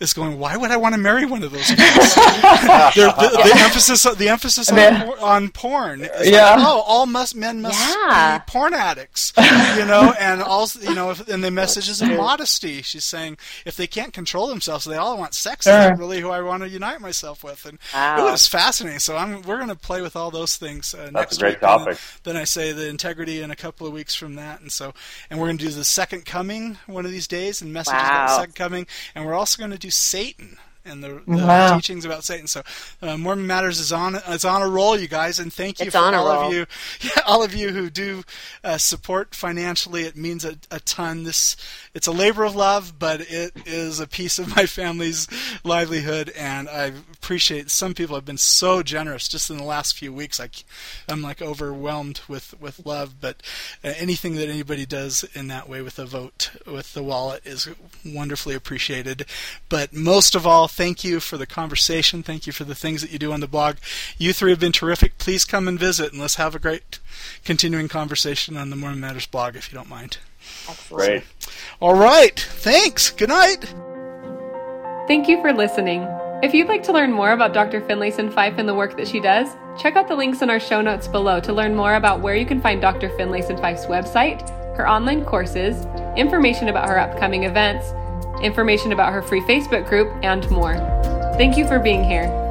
[0.01, 2.15] is going, "Why would I want to marry one of those guys?"
[2.95, 5.11] They're- the, the emphasis, the emphasis on, Yeah.
[5.21, 6.03] on porn.
[6.05, 6.51] It's Yeah.
[6.57, 8.39] Like, oh, all must, men must Yeah.
[8.39, 12.83] be porn addicts, you know, and also, you know, if, and the messages of modesty.
[12.83, 15.67] She's saying if they can't control themselves, they all want sex.
[15.67, 17.65] Is that really who I want to unite myself with?
[17.65, 18.27] And Wow.
[18.29, 18.99] it was fascinating.
[19.01, 21.63] So I'm, we're going to play with all those things uh, next a great week.
[21.63, 21.99] And topic.
[22.25, 24.93] Then I say the integrity in a couple of weeks from that, and so
[25.31, 28.29] and we're going to do the second coming one of these days and messages about
[28.29, 31.77] the second coming, and we're also going to do Satan and the, the wow.
[31.77, 32.47] teachings about Satan.
[32.47, 32.63] So,
[33.03, 35.97] uh, Mormon Matters is on is on a roll, you guys, and thank you it's
[35.97, 36.67] for all of you,
[37.01, 38.25] yeah, all of you who do
[38.65, 40.03] uh, support financially.
[40.05, 41.25] It means a, a ton.
[41.25, 41.57] This
[41.95, 45.29] it's a labor of love, but it is a piece of my family's
[45.65, 47.71] livelihood, and I appreciate.
[47.71, 50.41] Some people have been so generous just in the last few weeks.
[50.41, 50.49] I,
[51.09, 53.43] I'm like overwhelmed with with love, but
[53.85, 57.69] uh, anything that anybody does in that way with a vote with the wallet is
[58.05, 59.27] wonderfully appreciated.
[59.69, 62.23] But most of all, thank you for the conversation.
[62.23, 63.77] Thank you for the things that you do on the blog.
[64.17, 65.19] You three have been terrific.
[65.19, 66.99] Please come and visit and let's have a great
[67.45, 70.17] continuing conversation on the Mormon Matters blog if you don't mind.
[70.89, 71.25] Great.
[71.81, 72.39] All right.
[72.39, 73.11] Thanks.
[73.11, 73.75] Good night.
[75.07, 76.07] Thank you for listening.
[76.43, 77.83] If you'd like to learn more about Dr.
[77.83, 80.81] Finlayson Fife and the work that she does, check out the links in our show
[80.81, 83.11] notes below to learn more about where you can find Dr.
[83.11, 85.85] Finlayson Fife's website, her online courses,
[86.17, 87.93] information about her upcoming events,
[88.43, 90.77] information about her free Facebook group, and more.
[91.37, 92.50] Thank you for being here.